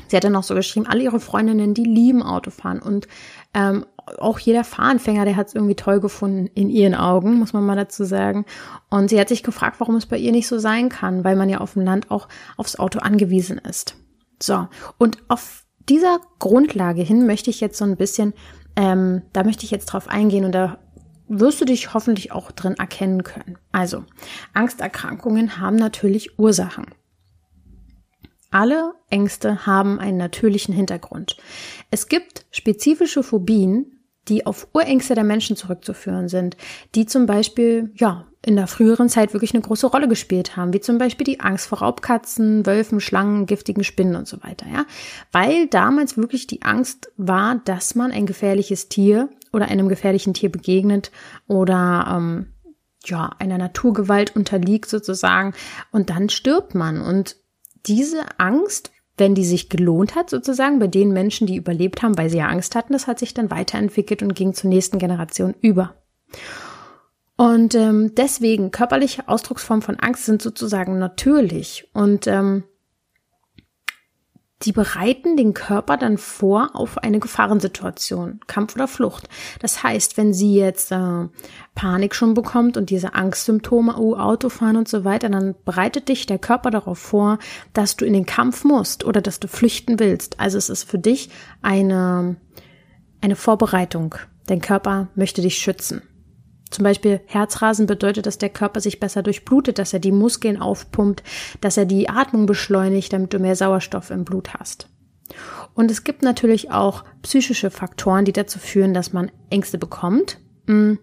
Sie 0.08 0.16
hat 0.16 0.24
dann 0.24 0.36
auch 0.36 0.42
so 0.42 0.54
geschrieben, 0.54 0.86
alle 0.86 1.02
ihre 1.02 1.20
Freundinnen, 1.20 1.74
die 1.74 1.84
lieben 1.84 2.22
Autofahren 2.22 2.80
und 2.80 3.08
ähm, 3.54 3.86
auch 4.18 4.38
jeder 4.38 4.64
Fahranfänger, 4.64 5.24
der 5.24 5.36
hat 5.36 5.48
es 5.48 5.54
irgendwie 5.54 5.74
toll 5.74 6.00
gefunden, 6.00 6.48
in 6.54 6.70
ihren 6.70 6.94
Augen, 6.94 7.38
muss 7.38 7.52
man 7.52 7.64
mal 7.64 7.76
dazu 7.76 8.04
sagen. 8.04 8.44
Und 8.90 9.10
sie 9.10 9.20
hat 9.20 9.28
sich 9.28 9.42
gefragt, 9.42 9.76
warum 9.78 9.96
es 9.96 10.06
bei 10.06 10.16
ihr 10.16 10.32
nicht 10.32 10.48
so 10.48 10.58
sein 10.58 10.88
kann, 10.88 11.24
weil 11.24 11.36
man 11.36 11.48
ja 11.48 11.58
auf 11.58 11.74
dem 11.74 11.82
Land 11.82 12.10
auch 12.10 12.28
aufs 12.56 12.78
Auto 12.78 12.98
angewiesen 12.98 13.58
ist. 13.58 13.96
So, 14.42 14.66
und 14.98 15.18
auf 15.28 15.64
dieser 15.88 16.20
Grundlage 16.38 17.02
hin 17.02 17.26
möchte 17.26 17.50
ich 17.50 17.60
jetzt 17.60 17.78
so 17.78 17.84
ein 17.84 17.96
bisschen, 17.96 18.34
ähm, 18.76 19.22
da 19.32 19.44
möchte 19.44 19.64
ich 19.64 19.70
jetzt 19.70 19.86
drauf 19.86 20.08
eingehen 20.08 20.44
und 20.44 20.52
da 20.52 20.78
wirst 21.28 21.60
du 21.60 21.64
dich 21.64 21.94
hoffentlich 21.94 22.32
auch 22.32 22.50
drin 22.52 22.74
erkennen 22.74 23.22
können. 23.22 23.56
Also, 23.70 24.04
Angsterkrankungen 24.52 25.60
haben 25.60 25.76
natürlich 25.76 26.38
Ursachen. 26.38 26.86
Alle 28.52 28.92
Ängste 29.10 29.66
haben 29.66 29.98
einen 29.98 30.18
natürlichen 30.18 30.74
Hintergrund. 30.74 31.36
Es 31.90 32.06
gibt 32.08 32.44
spezifische 32.50 33.22
Phobien, 33.22 33.98
die 34.28 34.46
auf 34.46 34.68
Urängste 34.72 35.14
der 35.14 35.24
Menschen 35.24 35.56
zurückzuführen 35.56 36.28
sind, 36.28 36.56
die 36.94 37.06
zum 37.06 37.26
Beispiel, 37.26 37.90
ja, 37.96 38.26
in 38.44 38.56
der 38.56 38.66
früheren 38.66 39.08
Zeit 39.08 39.32
wirklich 39.32 39.54
eine 39.54 39.62
große 39.62 39.86
Rolle 39.86 40.08
gespielt 40.08 40.56
haben, 40.56 40.72
wie 40.72 40.80
zum 40.80 40.98
Beispiel 40.98 41.24
die 41.24 41.40
Angst 41.40 41.66
vor 41.66 41.78
Raubkatzen, 41.78 42.66
Wölfen, 42.66 43.00
Schlangen, 43.00 43.46
giftigen 43.46 43.84
Spinnen 43.84 44.16
und 44.16 44.26
so 44.28 44.42
weiter, 44.42 44.66
ja. 44.72 44.84
Weil 45.30 45.66
damals 45.68 46.16
wirklich 46.16 46.46
die 46.46 46.62
Angst 46.62 47.12
war, 47.16 47.60
dass 47.64 47.94
man 47.94 48.12
ein 48.12 48.26
gefährliches 48.26 48.88
Tier 48.88 49.28
oder 49.52 49.68
einem 49.68 49.88
gefährlichen 49.88 50.34
Tier 50.34 50.50
begegnet 50.50 51.10
oder 51.46 52.06
ähm, 52.16 52.46
ja, 53.04 53.30
einer 53.38 53.58
Naturgewalt 53.58 54.36
unterliegt 54.36 54.88
sozusagen 54.88 55.54
und 55.90 56.10
dann 56.10 56.28
stirbt 56.28 56.74
man. 56.74 57.00
Und 57.00 57.36
diese 57.86 58.24
Angst, 58.38 58.90
wenn 59.16 59.34
die 59.34 59.44
sich 59.44 59.68
gelohnt 59.68 60.14
hat, 60.14 60.30
sozusagen, 60.30 60.78
bei 60.78 60.86
den 60.86 61.12
Menschen, 61.12 61.46
die 61.46 61.56
überlebt 61.56 62.02
haben, 62.02 62.16
weil 62.16 62.30
sie 62.30 62.38
ja 62.38 62.48
Angst 62.48 62.74
hatten, 62.74 62.92
das 62.92 63.06
hat 63.06 63.18
sich 63.18 63.34
dann 63.34 63.50
weiterentwickelt 63.50 64.22
und 64.22 64.34
ging 64.34 64.54
zur 64.54 64.70
nächsten 64.70 64.98
Generation 64.98 65.54
über. 65.60 65.94
Und 67.36 67.74
ähm, 67.74 68.14
deswegen 68.14 68.70
körperliche 68.70 69.28
Ausdrucksformen 69.28 69.82
von 69.82 69.98
Angst 69.98 70.26
sind 70.26 70.42
sozusagen 70.42 70.98
natürlich. 70.98 71.88
Und 71.92 72.26
ähm, 72.26 72.64
die 74.64 74.72
bereiten 74.72 75.36
den 75.36 75.54
Körper 75.54 75.96
dann 75.96 76.18
vor 76.18 76.70
auf 76.74 76.98
eine 76.98 77.18
Gefahrensituation, 77.18 78.40
Kampf 78.46 78.74
oder 78.76 78.88
Flucht. 78.88 79.28
Das 79.60 79.82
heißt, 79.82 80.16
wenn 80.16 80.32
sie 80.32 80.54
jetzt 80.54 80.92
äh, 80.92 81.28
Panik 81.74 82.14
schon 82.14 82.34
bekommt 82.34 82.76
und 82.76 82.90
diese 82.90 83.14
Angstsymptome, 83.14 83.96
oh, 83.98 84.16
Autofahren 84.16 84.76
und 84.76 84.88
so 84.88 85.04
weiter, 85.04 85.28
dann 85.28 85.54
bereitet 85.64 86.08
dich 86.08 86.26
der 86.26 86.38
Körper 86.38 86.70
darauf 86.70 86.98
vor, 86.98 87.38
dass 87.72 87.96
du 87.96 88.04
in 88.04 88.12
den 88.12 88.26
Kampf 88.26 88.64
musst 88.64 89.04
oder 89.04 89.20
dass 89.20 89.40
du 89.40 89.48
flüchten 89.48 89.98
willst. 89.98 90.38
Also 90.38 90.58
es 90.58 90.68
ist 90.68 90.84
für 90.84 90.98
dich 90.98 91.30
eine, 91.60 92.36
eine 93.20 93.36
Vorbereitung. 93.36 94.14
Dein 94.46 94.60
Körper 94.60 95.08
möchte 95.14 95.42
dich 95.42 95.58
schützen. 95.58 96.02
Zum 96.72 96.84
Beispiel 96.84 97.20
Herzrasen 97.26 97.86
bedeutet, 97.86 98.24
dass 98.24 98.38
der 98.38 98.48
Körper 98.48 98.80
sich 98.80 98.98
besser 98.98 99.22
durchblutet, 99.22 99.78
dass 99.78 99.92
er 99.92 99.98
die 99.98 100.10
Muskeln 100.10 100.60
aufpumpt, 100.60 101.22
dass 101.60 101.76
er 101.76 101.84
die 101.84 102.08
Atmung 102.08 102.46
beschleunigt, 102.46 103.12
damit 103.12 103.34
du 103.34 103.38
mehr 103.38 103.56
Sauerstoff 103.56 104.10
im 104.10 104.24
Blut 104.24 104.54
hast. 104.54 104.88
Und 105.74 105.90
es 105.90 106.02
gibt 106.02 106.22
natürlich 106.22 106.70
auch 106.70 107.04
psychische 107.22 107.70
Faktoren, 107.70 108.24
die 108.24 108.32
dazu 108.32 108.58
führen, 108.58 108.94
dass 108.94 109.12
man 109.12 109.30
Ängste 109.50 109.76
bekommt. 109.76 110.38
Mm. 110.66 110.94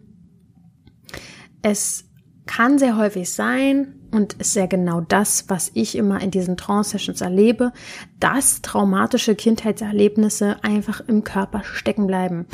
Es 1.62 2.06
kann 2.48 2.80
sehr 2.80 2.98
häufig 2.98 3.32
sein 3.32 3.96
und 4.12 4.34
ist 4.34 4.54
sehr 4.54 4.68
genau 4.68 5.02
das, 5.02 5.46
was 5.50 5.70
ich 5.76 5.96
immer 5.96 6.20
in 6.20 6.32
diesen 6.32 6.58
Trance-Sessions 6.58 7.22
erlebe, 7.22 7.74
dass 8.20 8.64
traumatische 8.64 9.36
Kindheitserlebnisse 9.36 10.64
einfach 10.64 11.02
im 11.02 11.24
Körper 11.24 11.64
stecken 11.64 12.08
bleiben 12.08 12.48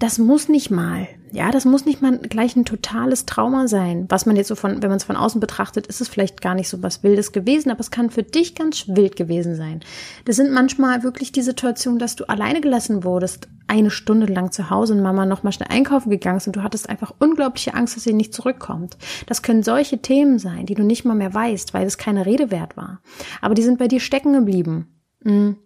das 0.00 0.18
muss 0.18 0.48
nicht 0.48 0.70
mal, 0.70 1.06
ja, 1.30 1.50
das 1.50 1.66
muss 1.66 1.84
nicht 1.84 2.00
mal 2.00 2.16
gleich 2.18 2.56
ein 2.56 2.64
totales 2.64 3.26
Trauma 3.26 3.68
sein. 3.68 4.06
Was 4.08 4.24
man 4.24 4.34
jetzt 4.34 4.48
so 4.48 4.54
von, 4.54 4.82
wenn 4.82 4.88
man 4.88 4.96
es 4.96 5.04
von 5.04 5.14
außen 5.14 5.40
betrachtet, 5.40 5.86
ist 5.86 6.00
es 6.00 6.08
vielleicht 6.08 6.40
gar 6.40 6.54
nicht 6.54 6.70
so 6.70 6.82
was 6.82 7.02
Wildes 7.02 7.32
gewesen, 7.32 7.70
aber 7.70 7.80
es 7.80 7.90
kann 7.90 8.08
für 8.08 8.22
dich 8.22 8.54
ganz 8.54 8.88
wild 8.88 9.14
gewesen 9.14 9.56
sein. 9.56 9.80
Das 10.24 10.36
sind 10.36 10.52
manchmal 10.52 11.02
wirklich 11.02 11.32
die 11.32 11.42
Situationen, 11.42 11.98
dass 11.98 12.16
du 12.16 12.24
alleine 12.30 12.62
gelassen 12.62 13.04
wurdest, 13.04 13.48
eine 13.66 13.90
Stunde 13.90 14.24
lang 14.26 14.52
zu 14.52 14.70
Hause 14.70 14.94
und 14.94 15.02
Mama 15.02 15.26
nochmal 15.26 15.52
schnell 15.52 15.68
einkaufen 15.70 16.08
gegangen 16.08 16.38
ist 16.38 16.46
und 16.46 16.56
du 16.56 16.62
hattest 16.62 16.88
einfach 16.88 17.14
unglaubliche 17.18 17.74
Angst, 17.74 17.94
dass 17.94 18.04
sie 18.04 18.14
nicht 18.14 18.32
zurückkommt. 18.32 18.96
Das 19.26 19.42
können 19.42 19.62
solche 19.62 19.98
Themen 19.98 20.38
sein, 20.38 20.64
die 20.64 20.74
du 20.74 20.82
nicht 20.82 21.04
mal 21.04 21.14
mehr 21.14 21.34
weißt, 21.34 21.74
weil 21.74 21.86
es 21.86 21.98
keine 21.98 22.24
Rede 22.24 22.50
wert 22.50 22.78
war. 22.78 23.02
Aber 23.42 23.54
die 23.54 23.62
sind 23.62 23.78
bei 23.78 23.86
dir 23.86 24.00
stecken 24.00 24.32
geblieben. 24.32 24.88
Mhm. 25.22 25.56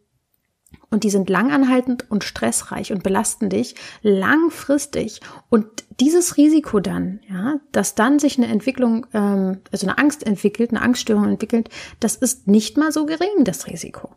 Und 0.95 1.03
die 1.03 1.11
sind 1.11 1.29
langanhaltend 1.29 2.09
und 2.09 2.23
stressreich 2.23 2.93
und 2.93 3.03
belasten 3.03 3.49
dich 3.49 3.75
langfristig. 4.03 5.21
Und 5.51 5.67
dieses 5.99 6.37
Risiko 6.37 6.79
dann, 6.79 7.19
ja, 7.29 7.57
dass 7.73 7.97
dann 7.97 8.21
sich 8.21 8.39
eine 8.39 8.47
Entwicklung, 8.47 9.05
ähm, 9.13 9.59
also 9.73 9.89
eine 9.89 9.99
Angst 9.99 10.25
entwickelt, 10.25 10.71
eine 10.71 10.83
Angststörung 10.83 11.25
entwickelt, 11.25 11.69
das 11.99 12.15
ist 12.15 12.47
nicht 12.47 12.77
mal 12.77 12.93
so 12.93 13.07
gering, 13.07 13.43
das 13.43 13.67
Risiko. 13.67 14.11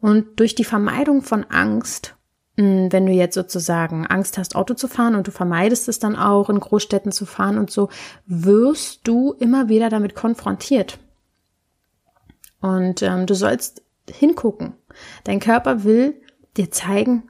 Und 0.00 0.40
durch 0.40 0.54
die 0.54 0.64
Vermeidung 0.64 1.20
von 1.20 1.44
Angst 1.44 2.14
hm, 2.56 2.90
wenn 2.90 3.04
du 3.04 3.12
jetzt 3.12 3.34
sozusagen 3.34 4.06
Angst 4.06 4.38
hast, 4.38 4.56
Auto 4.56 4.72
zu 4.72 4.88
fahren 4.88 5.14
und 5.14 5.26
du 5.26 5.32
vermeidest 5.32 5.86
es 5.86 5.98
dann 5.98 6.16
auch, 6.16 6.48
in 6.48 6.60
Großstädten 6.60 7.12
zu 7.12 7.26
fahren 7.26 7.58
und 7.58 7.70
so, 7.70 7.90
wirst 8.24 9.06
du 9.06 9.34
immer 9.38 9.68
wieder 9.68 9.90
damit 9.90 10.14
konfrontiert. 10.14 10.98
Und 12.62 13.02
ähm, 13.02 13.26
du 13.26 13.34
sollst 13.34 13.82
hingucken. 14.10 14.74
Dein 15.24 15.40
Körper 15.40 15.84
will 15.84 16.21
dir 16.56 16.70
zeigen, 16.70 17.24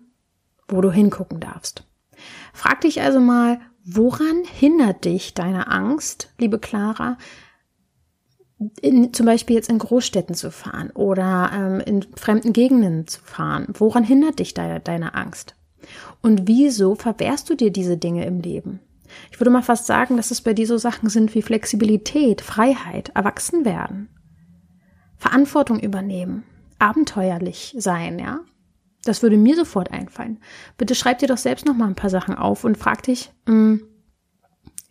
wo 0.69 0.81
du 0.81 0.91
hingucken 0.91 1.41
darfst. 1.41 1.87
Frag 2.53 2.83
dich 2.83 3.03
also 3.03 3.21
mal, 3.21 3.61
woran 3.85 4.45
hindert 4.45 5.05
dich 5.05 5.35
deine 5.35 5.69
Angst, 5.69 6.33
liebe 6.39 6.59
Clara, 6.59 7.19
in, 8.81 9.13
zum 9.13 9.27
Beispiel 9.27 9.57
jetzt 9.57 9.69
in 9.69 9.79
Großstädten 9.79 10.35
zu 10.35 10.51
fahren 10.51 10.91
oder 10.91 11.51
ähm, 11.53 11.81
in 11.81 12.03
fremden 12.17 12.53
Gegenden 12.53 13.07
zu 13.07 13.21
fahren? 13.23 13.67
Woran 13.75 14.05
hindert 14.05 14.39
dich 14.39 14.55
de 14.55 14.79
deine 14.81 15.15
Angst? 15.15 15.57
Und 16.21 16.47
wieso 16.47 16.95
verwehrst 16.95 17.51
du 17.51 17.57
dir 17.57 17.73
diese 17.73 17.97
Dinge 17.97 18.25
im 18.25 18.41
Leben? 18.41 18.81
Ich 19.31 19.41
würde 19.41 19.51
mal 19.51 19.63
fast 19.63 19.87
sagen, 19.87 20.17
dass 20.17 20.31
es 20.31 20.41
bei 20.41 20.55
dir 20.55 20.67
so 20.67 20.79
Sachen 20.79 21.09
sind 21.09 21.35
wie 21.35 21.43
Flexibilität, 21.43 22.41
Freiheit, 22.41 23.11
Erwachsenwerden, 23.15 24.09
Verantwortung 25.17 25.81
übernehmen, 25.81 26.45
abenteuerlich 26.79 27.75
sein, 27.79 28.19
ja? 28.19 28.41
Das 29.05 29.23
würde 29.23 29.37
mir 29.37 29.57
sofort 29.57 29.91
einfallen. 29.91 30.39
Bitte 30.79 30.95
schreib 30.95 31.19
dir 31.19 31.29
doch 31.29 31.39
selbst 31.39 31.67
noch 31.67 31.75
mal 31.75 31.89
ein 31.89 31.97
paar 31.97 32.11
Sachen 32.11 32.35
auf 32.37 32.65
und 32.65 32.79
frag 32.79 33.03
dich, 33.03 33.33
mh, 33.47 33.53
hm, 33.55 33.83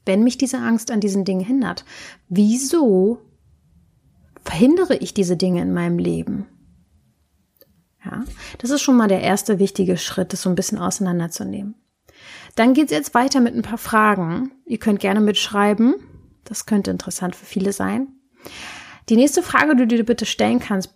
wenn 0.05 0.23
mich 0.23 0.37
diese 0.37 0.57
Angst 0.57 0.91
an 0.91 0.99
diesen 0.99 1.25
Dingen 1.25 1.45
hindert, 1.45 1.85
wieso 2.27 3.21
verhindere 4.43 4.95
ich 4.95 5.13
diese 5.13 5.37
Dinge 5.37 5.61
in 5.61 5.73
meinem 5.73 5.99
Leben? 5.99 6.47
Ja, 8.03 8.23
das 8.57 8.71
ist 8.71 8.81
schon 8.81 8.97
mal 8.97 9.07
der 9.07 9.21
erste 9.21 9.59
wichtige 9.59 9.97
Schritt, 9.97 10.33
das 10.33 10.41
so 10.41 10.49
ein 10.49 10.55
bisschen 10.55 10.79
auseinanderzunehmen. 10.79 11.75
Dann 12.55 12.73
geht's 12.73 12.91
jetzt 12.91 13.13
weiter 13.13 13.39
mit 13.39 13.55
ein 13.55 13.61
paar 13.61 13.77
Fragen. 13.77 14.51
Ihr 14.65 14.79
könnt 14.79 14.99
gerne 14.99 15.21
mitschreiben. 15.21 15.95
Das 16.43 16.65
könnte 16.65 16.91
interessant 16.91 17.35
für 17.35 17.45
viele 17.45 17.71
sein. 17.71 18.07
Die 19.09 19.15
nächste 19.15 19.43
Frage, 19.43 19.75
die 19.75 19.87
du 19.87 19.97
dir 19.97 20.05
bitte 20.05 20.25
stellen 20.25 20.59
kannst, 20.59 20.93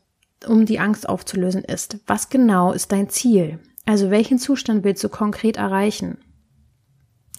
um 0.47 0.65
die 0.65 0.79
Angst 0.79 1.07
aufzulösen, 1.07 1.63
ist, 1.63 1.97
was 2.07 2.29
genau 2.29 2.71
ist 2.71 2.91
dein 2.91 3.09
Ziel? 3.09 3.59
Also 3.85 4.09
welchen 4.09 4.39
Zustand 4.39 4.83
willst 4.83 5.03
du 5.03 5.09
konkret 5.09 5.57
erreichen? 5.57 6.17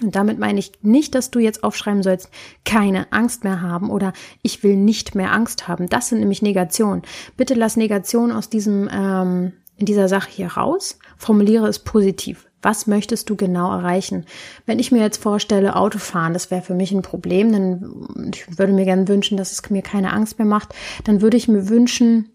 Und 0.03 0.15
damit 0.15 0.39
meine 0.39 0.59
ich 0.59 0.73
nicht, 0.83 1.15
dass 1.15 1.31
du 1.31 1.39
jetzt 1.39 1.65
aufschreiben 1.65 2.03
sollst, 2.03 2.29
keine 2.65 3.13
Angst 3.13 3.45
mehr 3.45 3.63
haben 3.63 3.91
oder 3.91 4.13
ich 4.43 4.63
will 4.63 4.77
nicht 4.77 5.15
mehr 5.15 5.33
Angst 5.33 5.69
haben. 5.69 5.89
Das 5.89 6.09
sind 6.09 6.21
nämlich 6.21 6.43
Negationen. 6.43 7.03
Bitte 7.37 7.55
lass 7.55 7.77
Negation 7.77 8.31
aus 8.31 8.51
diesem 8.51 8.91
ähm, 8.93 9.53
in 9.77 9.87
dieser 9.87 10.09
Sache 10.09 10.31
hier 10.31 10.49
raus. 10.49 10.99
Formuliere 11.17 11.67
es 11.69 11.79
positiv. 11.79 12.47
Was 12.63 12.87
möchtest 12.87 13.31
du 13.31 13.37
genau 13.37 13.71
erreichen? 13.71 14.25
Wenn 14.65 14.79
ich 14.79 14.91
mir 14.91 15.01
jetzt 15.01 15.23
vorstelle, 15.23 15.77
Autofahren, 15.77 16.33
das 16.33 16.51
wäre 16.51 16.63
für 16.63 16.75
mich 16.75 16.93
ein 16.93 17.03
Problem, 17.03 17.53
dann 17.53 18.31
ich 18.35 18.59
würde 18.59 18.73
mir 18.73 18.85
gerne 18.85 19.07
wünschen, 19.09 19.37
dass 19.37 19.53
es 19.53 19.69
mir 19.71 19.83
keine 19.83 20.13
Angst 20.13 20.39
mehr 20.39 20.49
macht, 20.49 20.75
dann 21.05 21.21
würde 21.21 21.37
ich 21.37 21.49
mir 21.49 21.69
wünschen, 21.69 22.31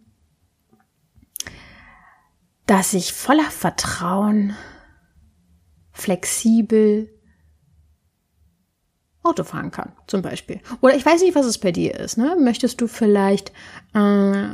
dass 2.71 2.93
ich 2.93 3.11
voller 3.11 3.51
Vertrauen, 3.51 4.55
flexibel 5.91 7.09
Auto 9.23 9.43
fahren 9.43 9.71
kann, 9.71 9.91
zum 10.07 10.21
Beispiel. 10.21 10.61
Oder 10.79 10.95
ich 10.95 11.05
weiß 11.05 11.21
nicht, 11.21 11.35
was 11.35 11.45
es 11.45 11.57
bei 11.57 11.73
dir 11.73 11.99
ist. 11.99 12.17
Ne? 12.17 12.37
Möchtest 12.39 12.79
du 12.79 12.87
vielleicht 12.87 13.51
äh, 13.93 14.47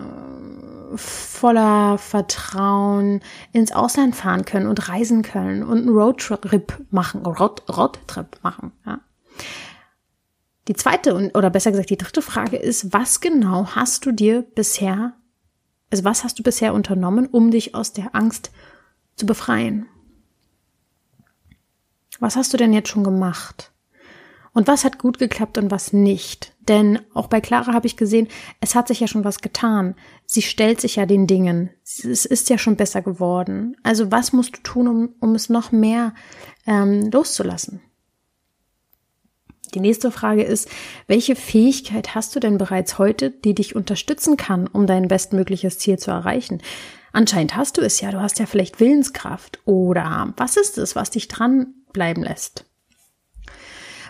voller 0.96 2.00
Vertrauen 2.00 3.22
ins 3.54 3.72
Ausland 3.72 4.16
fahren 4.16 4.46
können 4.46 4.66
und 4.66 4.90
reisen 4.90 5.22
können 5.22 5.62
und 5.62 5.78
einen 5.78 5.90
Roadtrip 5.90 6.88
machen, 6.90 7.24
Road, 7.24 7.70
Roadtrip 7.70 8.40
machen? 8.42 8.72
Ja? 8.84 9.00
Die 10.68 10.74
zweite 10.74 11.32
oder 11.36 11.52
besser 11.52 11.70
gesagt 11.70 11.92
die 11.92 11.98
dritte 11.98 12.24
Frage 12.24 12.58
ist, 12.58 12.92
was 12.92 13.22
genau 13.22 13.68
hast 13.76 14.08
du 14.08 14.12
dir 14.12 14.42
bisher, 14.42 15.14
also 15.90 16.04
was 16.04 16.24
hast 16.24 16.40
du 16.40 16.44
bisher 16.44 16.74
unternommen, 16.74 17.28
um 17.28 17.52
dich 17.52 17.76
aus 17.76 17.94
der 17.94 18.16
Angst 18.16 18.52
zu 19.16 19.26
befreien? 19.26 19.88
Was 22.20 22.36
hast 22.36 22.54
du 22.54 22.58
denn 22.58 22.74
jetzt 22.74 22.90
schon 22.90 23.04
gemacht? 23.04 23.72
Und 24.54 24.68
was 24.68 24.84
hat 24.84 24.98
gut 24.98 25.20
geklappt 25.20 25.60
und 25.60 25.70
was 25.70 25.94
nicht? 25.94 26.56
Denn 26.68 27.00
auch 27.14 27.28
bei 27.28 27.42
Clara 27.42 27.74
habe 27.74 27.86
ich 27.86 27.96
gesehen, 27.96 28.28
es 28.60 28.74
hat 28.74 28.88
sich 28.88 29.00
ja 29.00 29.08
schon 29.08 29.24
was 29.24 29.40
getan. 29.42 29.94
Sie 30.26 30.42
stellt 30.42 30.82
sich 30.82 30.96
ja 30.96 31.06
den 31.06 31.28
Dingen. 31.28 31.70
Es 31.84 32.26
ist 32.26 32.50
ja 32.50 32.58
schon 32.58 32.76
besser 32.76 33.04
geworden. 33.04 33.78
Also 33.84 34.12
was 34.12 34.34
musst 34.34 34.58
du 34.58 34.62
tun, 34.64 34.88
um, 34.88 35.10
um 35.20 35.36
es 35.36 35.50
noch 35.50 35.72
mehr 35.72 36.16
ähm, 36.66 37.12
loszulassen? 37.12 37.82
Die 39.78 39.82
nächste 39.82 40.10
Frage 40.10 40.42
ist, 40.42 40.70
welche 41.06 41.36
Fähigkeit 41.36 42.16
hast 42.16 42.36
du 42.36 42.40
denn 42.40 42.58
bereits 42.58 42.98
heute, 42.98 43.30
die 43.30 43.54
dich 43.54 43.76
unterstützen 43.76 44.36
kann, 44.36 44.66
um 44.66 44.88
dein 44.88 45.08
bestmögliches 45.08 45.78
Ziel 45.78 46.00
zu 46.00 46.10
erreichen? 46.10 46.64
Anscheinend 47.14 47.56
hast 47.56 47.78
du 47.78 47.82
es 47.82 48.02
ja, 48.02 48.10
du 48.10 48.20
hast 48.20 48.40
ja 48.40 48.48
vielleicht 48.48 48.80
Willenskraft. 48.80 49.60
Oder 49.66 50.34
was 50.36 50.58
ist 50.58 50.80
es, 50.80 50.96
was 50.96 51.12
dich 51.12 51.28
dranbleiben 51.28 52.24
lässt? 52.24 52.66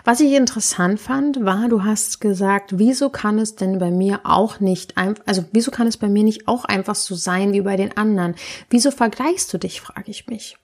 Was 0.06 0.20
ich 0.20 0.32
interessant 0.32 1.00
fand, 1.00 1.44
war, 1.44 1.68
du 1.68 1.84
hast 1.84 2.22
gesagt, 2.22 2.78
wieso 2.78 3.10
kann 3.10 3.38
es 3.38 3.54
denn 3.54 3.78
bei 3.78 3.90
mir 3.90 4.20
auch 4.24 4.60
nicht 4.60 4.96
einfach, 4.96 5.22
also 5.26 5.44
wieso 5.52 5.70
kann 5.70 5.86
es 5.86 5.98
bei 5.98 6.08
mir 6.08 6.24
nicht 6.24 6.48
auch 6.48 6.64
einfach 6.64 6.94
so 6.94 7.14
sein 7.14 7.52
wie 7.52 7.60
bei 7.60 7.76
den 7.76 7.94
anderen? 7.94 8.36
Wieso 8.70 8.90
vergleichst 8.90 9.52
du 9.52 9.58
dich, 9.58 9.82
frage 9.82 10.10
ich 10.10 10.28
mich. 10.28 10.56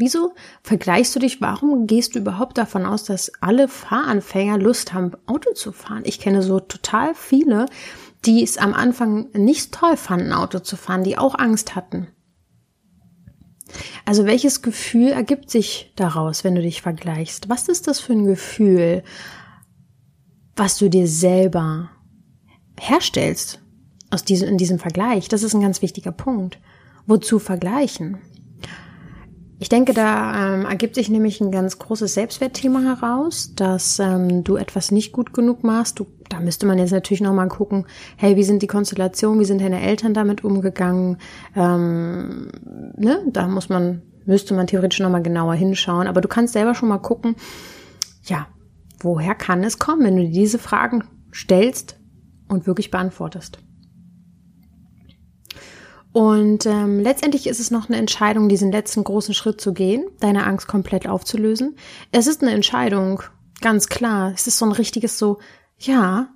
Wieso 0.00 0.32
vergleichst 0.62 1.16
du 1.16 1.18
dich? 1.18 1.40
Warum 1.40 1.88
gehst 1.88 2.14
du 2.14 2.20
überhaupt 2.20 2.56
davon 2.56 2.86
aus, 2.86 3.02
dass 3.02 3.32
alle 3.40 3.66
Fahranfänger 3.66 4.56
Lust 4.56 4.94
haben, 4.94 5.10
Auto 5.26 5.52
zu 5.54 5.72
fahren? 5.72 6.02
Ich 6.04 6.20
kenne 6.20 6.44
so 6.44 6.60
total 6.60 7.16
viele, 7.16 7.66
die 8.24 8.44
es 8.44 8.58
am 8.58 8.74
Anfang 8.74 9.26
nicht 9.32 9.74
toll 9.74 9.96
fanden, 9.96 10.32
Auto 10.32 10.60
zu 10.60 10.76
fahren, 10.76 11.02
die 11.02 11.18
auch 11.18 11.36
Angst 11.36 11.74
hatten. 11.74 12.06
Also 14.04 14.24
welches 14.24 14.62
Gefühl 14.62 15.08
ergibt 15.08 15.50
sich 15.50 15.92
daraus, 15.96 16.44
wenn 16.44 16.54
du 16.54 16.62
dich 16.62 16.80
vergleichst? 16.80 17.48
Was 17.48 17.68
ist 17.68 17.88
das 17.88 17.98
für 17.98 18.12
ein 18.12 18.24
Gefühl, 18.24 19.02
was 20.54 20.78
du 20.78 20.88
dir 20.88 21.08
selber 21.08 21.90
herstellst 22.78 23.60
aus 24.10 24.22
diesem, 24.22 24.48
in 24.48 24.58
diesem 24.58 24.78
Vergleich? 24.78 25.28
Das 25.28 25.42
ist 25.42 25.54
ein 25.54 25.60
ganz 25.60 25.82
wichtiger 25.82 26.12
Punkt. 26.12 26.60
Wozu 27.06 27.40
vergleichen? 27.40 28.18
Ich 29.60 29.68
denke, 29.68 29.92
da 29.92 30.54
ähm, 30.54 30.66
ergibt 30.66 30.94
sich 30.94 31.10
nämlich 31.10 31.40
ein 31.40 31.50
ganz 31.50 31.80
großes 31.80 32.14
Selbstwertthema 32.14 32.80
heraus, 32.80 33.54
dass 33.56 33.98
ähm, 33.98 34.44
du 34.44 34.56
etwas 34.56 34.92
nicht 34.92 35.12
gut 35.12 35.32
genug 35.32 35.64
machst. 35.64 35.98
Du, 35.98 36.06
da 36.28 36.38
müsste 36.38 36.64
man 36.64 36.78
jetzt 36.78 36.92
natürlich 36.92 37.20
nochmal 37.20 37.48
gucken, 37.48 37.84
hey, 38.16 38.36
wie 38.36 38.44
sind 38.44 38.62
die 38.62 38.68
Konstellationen, 38.68 39.40
wie 39.40 39.44
sind 39.44 39.60
deine 39.60 39.82
Eltern 39.82 40.14
damit 40.14 40.44
umgegangen? 40.44 41.16
Ähm, 41.56 42.52
ne? 42.96 43.24
Da 43.32 43.48
muss 43.48 43.68
man, 43.68 44.02
müsste 44.26 44.54
man 44.54 44.68
theoretisch 44.68 45.00
nochmal 45.00 45.24
genauer 45.24 45.54
hinschauen. 45.54 46.06
Aber 46.06 46.20
du 46.20 46.28
kannst 46.28 46.52
selber 46.52 46.76
schon 46.76 46.88
mal 46.88 46.98
gucken, 46.98 47.34
ja, 48.26 48.46
woher 49.00 49.34
kann 49.34 49.64
es 49.64 49.80
kommen, 49.80 50.04
wenn 50.04 50.16
du 50.16 50.28
diese 50.28 50.58
Fragen 50.58 51.02
stellst 51.34 51.98
und 52.46 52.68
wirklich 52.68 52.92
beantwortest. 52.92 53.58
Und 56.18 56.66
ähm, 56.66 56.98
letztendlich 56.98 57.46
ist 57.46 57.60
es 57.60 57.70
noch 57.70 57.88
eine 57.88 57.96
Entscheidung, 57.96 58.48
diesen 58.48 58.72
letzten 58.72 59.04
großen 59.04 59.34
Schritt 59.34 59.60
zu 59.60 59.72
gehen, 59.72 60.04
deine 60.18 60.46
Angst 60.46 60.66
komplett 60.66 61.06
aufzulösen. 61.06 61.76
Es 62.10 62.26
ist 62.26 62.42
eine 62.42 62.50
Entscheidung, 62.50 63.22
ganz 63.60 63.86
klar. 63.86 64.32
Es 64.34 64.48
ist 64.48 64.58
so 64.58 64.64
ein 64.64 64.72
richtiges 64.72 65.16
so, 65.16 65.38
ja, 65.78 66.28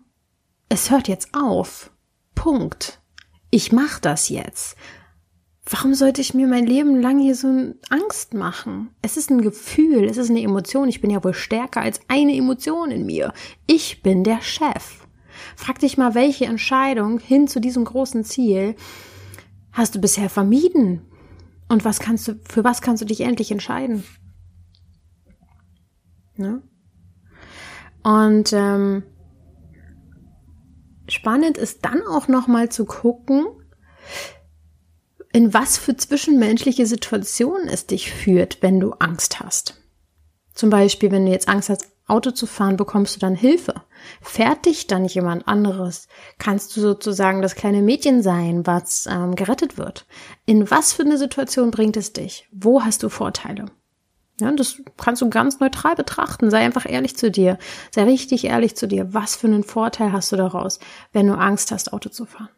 es 0.68 0.92
hört 0.92 1.08
jetzt 1.08 1.30
auf. 1.34 1.90
Punkt. 2.36 3.00
Ich 3.50 3.72
mach 3.72 3.98
das 3.98 4.28
jetzt. 4.28 4.76
Warum 5.68 5.94
sollte 5.94 6.20
ich 6.20 6.32
mir 6.32 6.46
mein 6.46 6.64
Leben 6.64 7.02
lang 7.02 7.18
hier 7.18 7.34
so 7.34 7.48
Angst 7.90 8.34
machen? 8.34 8.90
Es 9.02 9.16
ist 9.16 9.30
ein 9.30 9.42
Gefühl, 9.42 10.04
es 10.04 10.16
ist 10.16 10.30
eine 10.30 10.42
Emotion. 10.42 10.88
Ich 10.88 11.00
bin 11.00 11.10
ja 11.10 11.24
wohl 11.24 11.34
stärker 11.34 11.80
als 11.80 11.98
eine 12.06 12.36
Emotion 12.36 12.92
in 12.92 13.04
mir. 13.04 13.32
Ich 13.66 14.00
bin 14.00 14.22
der 14.22 14.42
Chef. 14.42 15.08
Frag 15.56 15.80
dich 15.80 15.98
mal, 15.98 16.14
welche 16.14 16.44
Entscheidung 16.44 17.18
hin 17.18 17.48
zu 17.48 17.58
diesem 17.58 17.84
großen 17.84 18.22
Ziel 18.22 18.76
hast 19.72 19.94
du 19.94 20.00
bisher 20.00 20.30
vermieden? 20.30 21.02
Und 21.68 21.84
was 21.84 22.00
kannst 22.00 22.28
du, 22.28 22.38
für 22.48 22.64
was 22.64 22.82
kannst 22.82 23.02
du 23.02 23.06
dich 23.06 23.22
endlich 23.22 23.50
entscheiden? 23.50 24.04
Ne? 26.36 26.62
Und 28.02 28.52
ähm, 28.52 29.04
spannend 31.08 31.56
ist 31.56 31.84
dann 31.84 32.02
auch 32.02 32.28
noch 32.28 32.46
mal 32.46 32.68
zu 32.68 32.84
gucken, 32.84 33.46
in 35.32 35.54
was 35.54 35.78
für 35.78 35.96
zwischenmenschliche 35.96 36.86
Situationen 36.86 37.68
es 37.68 37.86
dich 37.86 38.12
führt, 38.12 38.58
wenn 38.60 38.80
du 38.80 38.92
Angst 38.92 39.40
hast. 39.40 39.82
Zum 40.52 40.68
Beispiel, 40.68 41.10
wenn 41.10 41.24
du 41.24 41.32
jetzt 41.32 41.48
Angst 41.48 41.70
hast, 41.70 41.88
Auto 42.06 42.30
zu 42.30 42.46
fahren, 42.46 42.76
bekommst 42.76 43.16
du 43.16 43.20
dann 43.20 43.34
Hilfe. 43.34 43.74
Fährt 44.20 44.66
dich 44.66 44.86
dann 44.86 45.04
jemand 45.04 45.46
anderes? 45.46 46.08
Kannst 46.38 46.76
du 46.76 46.80
sozusagen 46.80 47.42
das 47.42 47.54
kleine 47.54 47.82
Mädchen 47.82 48.22
sein, 48.22 48.66
was 48.66 49.06
ähm, 49.10 49.34
gerettet 49.34 49.78
wird? 49.78 50.06
In 50.44 50.70
was 50.70 50.92
für 50.92 51.02
eine 51.02 51.18
Situation 51.18 51.70
bringt 51.70 51.96
es 51.96 52.12
dich? 52.12 52.48
Wo 52.50 52.82
hast 52.82 53.02
du 53.02 53.08
Vorteile? 53.08 53.66
Ja, 54.40 54.50
das 54.50 54.82
kannst 54.96 55.22
du 55.22 55.30
ganz 55.30 55.60
neutral 55.60 55.94
betrachten. 55.94 56.50
Sei 56.50 56.58
einfach 56.58 56.88
ehrlich 56.88 57.16
zu 57.16 57.30
dir. 57.30 57.58
Sei 57.94 58.02
richtig 58.04 58.44
ehrlich 58.44 58.74
zu 58.74 58.88
dir. 58.88 59.14
Was 59.14 59.36
für 59.36 59.46
einen 59.46 59.62
Vorteil 59.62 60.12
hast 60.12 60.32
du 60.32 60.36
daraus, 60.36 60.80
wenn 61.12 61.28
du 61.28 61.34
Angst 61.34 61.70
hast, 61.70 61.92
Auto 61.92 62.08
zu 62.08 62.26
fahren? 62.26 62.48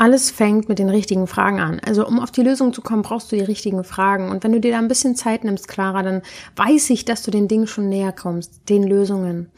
Alles 0.00 0.30
fängt 0.30 0.70
mit 0.70 0.78
den 0.78 0.88
richtigen 0.88 1.26
Fragen 1.26 1.60
an. 1.60 1.78
Also 1.84 2.06
um 2.06 2.20
auf 2.20 2.30
die 2.30 2.40
Lösung 2.40 2.72
zu 2.72 2.80
kommen, 2.80 3.02
brauchst 3.02 3.30
du 3.30 3.36
die 3.36 3.42
richtigen 3.42 3.84
Fragen. 3.84 4.30
Und 4.30 4.42
wenn 4.42 4.52
du 4.52 4.58
dir 4.58 4.70
da 4.70 4.78
ein 4.78 4.88
bisschen 4.88 5.14
Zeit 5.14 5.44
nimmst, 5.44 5.68
Clara, 5.68 6.02
dann 6.02 6.22
weiß 6.56 6.88
ich, 6.88 7.04
dass 7.04 7.22
du 7.22 7.30
den 7.30 7.48
Dingen 7.48 7.66
schon 7.66 7.90
näher 7.90 8.12
kommst, 8.12 8.66
den 8.70 8.82
Lösungen. 8.82 9.50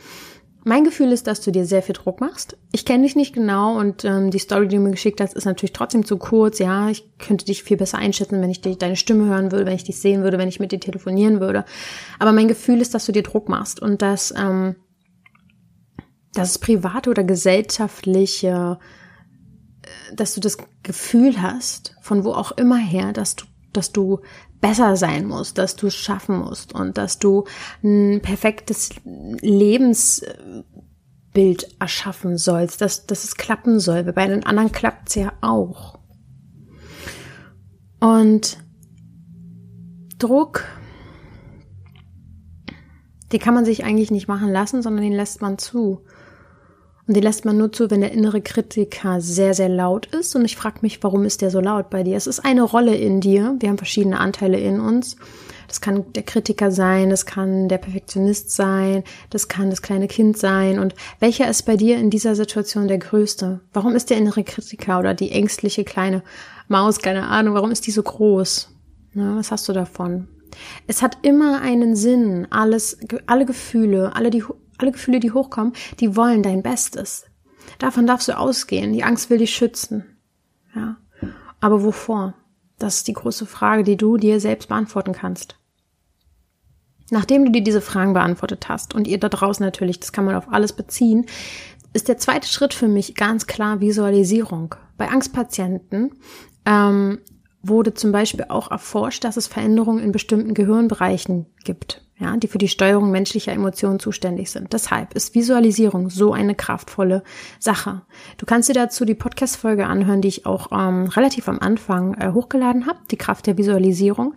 Mein 0.65 0.83
Gefühl 0.83 1.13
ist, 1.13 1.29
dass 1.29 1.43
du 1.43 1.53
dir 1.53 1.65
sehr 1.65 1.81
viel 1.81 1.95
Druck 1.95 2.21
machst. 2.21 2.59
Ich 2.73 2.85
kenne 2.85 3.05
dich 3.05 3.15
nicht 3.15 3.33
genau 3.33 3.79
und 3.79 4.05
ähm, 4.05 4.33
die 4.33 4.41
Story, 4.41 4.67
die 4.67 4.75
du 4.75 4.83
mir 4.83 4.91
geschickt 4.91 5.21
hast, 5.21 5.35
ist 5.35 5.45
natürlich 5.45 5.75
trotzdem 5.75 6.05
zu 6.05 6.17
kurz. 6.17 6.59
Ja, 6.59 6.91
ich 6.91 7.09
könnte 7.19 7.45
dich 7.45 7.63
viel 7.63 7.77
besser 7.77 7.99
einschätzen, 7.99 8.43
wenn 8.43 8.51
ich 8.51 8.63
dich, 8.63 8.79
deine 8.79 8.97
Stimme 8.97 9.27
hören 9.27 9.53
würde, 9.53 9.67
wenn 9.67 9.77
ich 9.77 9.85
dich 9.85 10.01
sehen 10.01 10.25
würde, 10.25 10.39
wenn 10.39 10.49
ich 10.49 10.59
mit 10.59 10.73
dir 10.73 10.81
telefonieren 10.81 11.39
würde. 11.39 11.65
Aber 12.19 12.33
mein 12.33 12.49
Gefühl 12.49 12.81
ist, 12.81 12.95
dass 12.95 13.07
du 13.07 13.13
dir 13.13 13.23
Druck 13.23 13.49
machst 13.49 13.81
und 13.81 14.03
dass, 14.03 14.35
ähm, 14.37 14.75
dass 16.35 16.51
es 16.51 16.59
private 16.59 17.11
oder 17.11 17.23
gesellschaftliche 17.23 18.81
dass 20.15 20.35
du 20.35 20.41
das 20.41 20.59
Gefühl 20.83 21.41
hast, 21.41 21.95
von 22.01 22.25
wo 22.25 22.33
auch 22.33 22.53
immer 22.53 22.79
her, 22.79 23.13
dass 23.13 23.37
du, 23.37 23.45
dass 23.73 23.93
du 23.93 24.21
besser 24.61 24.97
sein 24.97 25.27
musst, 25.27 25.59
dass 25.59 25.77
du 25.77 25.89
es 25.89 25.95
schaffen 25.95 26.39
musst 26.39 26.73
und 26.73 26.97
dass 26.97 27.19
du 27.19 27.45
ein 27.83 28.21
perfektes 28.23 28.91
Lebensbild 29.05 30.35
erschaffen 31.81 32.39
sollst, 32.39 32.81
dass, 32.81 33.07
dass 33.07 33.25
es 33.25 33.37
klappen 33.37 33.81
soll. 33.81 34.05
Bei 34.13 34.27
den 34.29 34.47
anderen 34.47 34.73
klappt 34.73 35.09
es 35.09 35.17
ja 35.17 35.33
auch. 35.41 35.99
Und 37.99 38.59
Druck, 40.19 40.65
den 43.33 43.41
kann 43.41 43.55
man 43.55 43.65
sich 43.65 43.85
eigentlich 43.85 44.13
nicht 44.13 44.29
machen 44.29 44.53
lassen, 44.53 44.83
sondern 44.83 45.03
den 45.03 45.13
lässt 45.13 45.43
man 45.43 45.59
zu. 45.59 46.05
Und 47.07 47.15
den 47.15 47.25
lässt 47.25 47.45
man 47.45 47.59
nur 47.59 47.73
zu, 47.73 47.91
wenn 47.91 48.01
der 48.01 48.13
innere 48.13 48.41
Kritiker 48.41 49.21
sehr, 49.21 49.55
sehr 49.55 49.69
laut 49.69 50.07
ist. 50.07 50.37
Und 50.37 50.45
ich 50.45 50.57
frage 50.57 50.79
mich, 50.83 51.03
warum 51.03 51.25
ist 51.25 51.43
der 51.43 51.51
so 51.51 51.61
laut 51.61 51.91
bei 51.91 52.05
dir? 52.05 52.17
Es 52.17 52.29
ist 52.29 52.41
eine 52.41 52.63
Rolle 52.63 52.95
in 52.95 53.21
dir. 53.21 53.57
Wir 53.59 53.69
haben 53.69 53.79
verschiedene 53.79 54.21
Anteile 54.21 54.59
in 54.59 54.81
uns. 54.81 55.17
Das 55.73 55.81
kann 55.81 56.13
der 56.13 56.23
Kritiker 56.23 56.71
sein, 56.71 57.09
das 57.09 57.25
kann 57.25 57.67
der 57.71 57.79
Perfektionist 57.79 58.51
sein, 58.51 59.05
das 59.31 59.49
kann 59.49 59.71
das 59.71 59.81
kleine 59.81 60.07
Kind 60.07 60.37
sein. 60.37 60.79
Und 60.79 60.95
welcher 61.19 61.49
ist 61.49 61.63
bei 61.63 61.79
dir 61.79 61.97
in 61.97 62.11
dieser 62.11 62.37
Situation 62.37 62.89
der 62.89 62.99
größte? 62.99 63.61
Warum 63.73 63.95
ist 63.95 64.11
der 64.11 64.19
innere 64.19 64.45
Kritiker 64.45 64.99
oder 64.99 65.15
die 65.15 65.31
ängstliche 65.31 65.85
kleine 65.85 66.23
Maus, 66.69 66.99
keine 66.99 67.27
Ahnung, 67.27 67.55
warum 67.55 67.71
ist 67.71 67.87
die 67.87 67.91
so 67.91 68.03
groß? 68.03 68.69
Na, 69.15 69.37
was 69.37 69.51
hast 69.51 69.67
du 69.67 69.73
davon? 69.73 70.29
Es 70.87 71.01
hat 71.01 71.17
immer 71.23 71.63
einen 71.63 71.97
Sinn, 71.97 72.47
alles, 72.51 72.99
alle 73.27 73.47
Gefühle, 73.47 74.15
alle, 74.15 74.29
die, 74.29 74.45
alle 74.83 74.93
Gefühle, 74.93 75.21
die 75.21 75.33
hochkommen, 75.33 75.73
die 76.01 76.17
wollen 76.17 76.43
dein 76.43 76.63
Bestes. 76.63 77.25
Davon 77.79 78.07
darfst 78.07 78.29
du 78.29 78.37
ausgehen. 78.37 78.93
Die 78.93 79.05
Angst 79.05 79.31
will 79.31 79.39
dich 79.39 79.55
schützen. 79.55 80.05
Ja. 80.75 80.97
Aber 81.61 81.83
wovor? 81.83 82.35
Das 82.79 82.97
ist 82.97 83.09
die 83.09 83.13
große 83.13 83.47
Frage, 83.47 83.85
die 83.85 83.97
du 83.97 84.17
dir 84.17 84.41
selbst 84.41 84.69
beantworten 84.69 85.13
kannst. 85.13 85.57
Nachdem 87.11 87.45
du 87.45 87.53
dir 87.53 87.63
diese 87.63 87.81
Fragen 87.81 88.15
beantwortet 88.15 88.69
hast 88.69 88.95
und 88.95 89.07
ihr 89.07 89.21
da 89.21 89.29
draußen 89.29 89.65
natürlich, 89.65 90.01
das 90.01 90.13
kann 90.13 90.25
man 90.25 90.35
auf 90.35 90.51
alles 90.51 90.73
beziehen, 90.73 91.27
ist 91.93 92.09
der 92.09 92.19
zweite 92.19 92.49
Schritt 92.49 92.75
für 92.75 92.89
mich 92.89 93.15
ganz 93.15 93.47
klar 93.47 93.81
Visualisierung. 93.81 94.75
Bei 94.97 95.09
Angstpatienten 95.09 96.15
ähm, 96.65 97.19
wurde 97.63 97.95
zum 97.95 98.13
Beispiel 98.13 98.47
auch 98.49 98.71
erforscht, 98.71 99.25
dass 99.25 99.37
es 99.37 99.47
Veränderungen 99.47 100.03
in 100.03 100.11
bestimmten 100.11 100.55
Gehirnbereichen 100.55 101.47
gibt, 101.65 102.02
ja, 102.23 102.37
die 102.37 102.49
für 102.49 102.59
die 102.59 102.69
Steuerung 102.69 103.11
menschlicher 103.11 103.53
Emotionen 103.53 103.99
zuständig 103.99 104.51
sind. 104.51 104.73
Deshalb 104.73 105.15
ist 105.15 105.35
Visualisierung 105.35 106.11
so 106.11 106.33
eine 106.33 106.55
kraftvolle 106.55 107.23
Sache. 107.59 108.03
Du 108.39 108.47
kannst 108.47 108.69
dir 108.69 108.75
dazu 108.75 109.05
die 109.05 109.15
Podcast-Folge 109.15 109.87
anhören, 109.87 110.23
die 110.23 110.29
ich 110.29 110.47
auch 110.47 110.69
ähm, 110.73 111.07
relativ 111.07 111.49
am 111.49 111.59
Anfang 111.59 112.15
äh, 112.15 112.33
hochgeladen 112.33 112.87
habe, 112.87 112.99
die 113.11 113.17
Kraft 113.17 113.47
der 113.47 113.59
Visualisierung. 113.59 114.35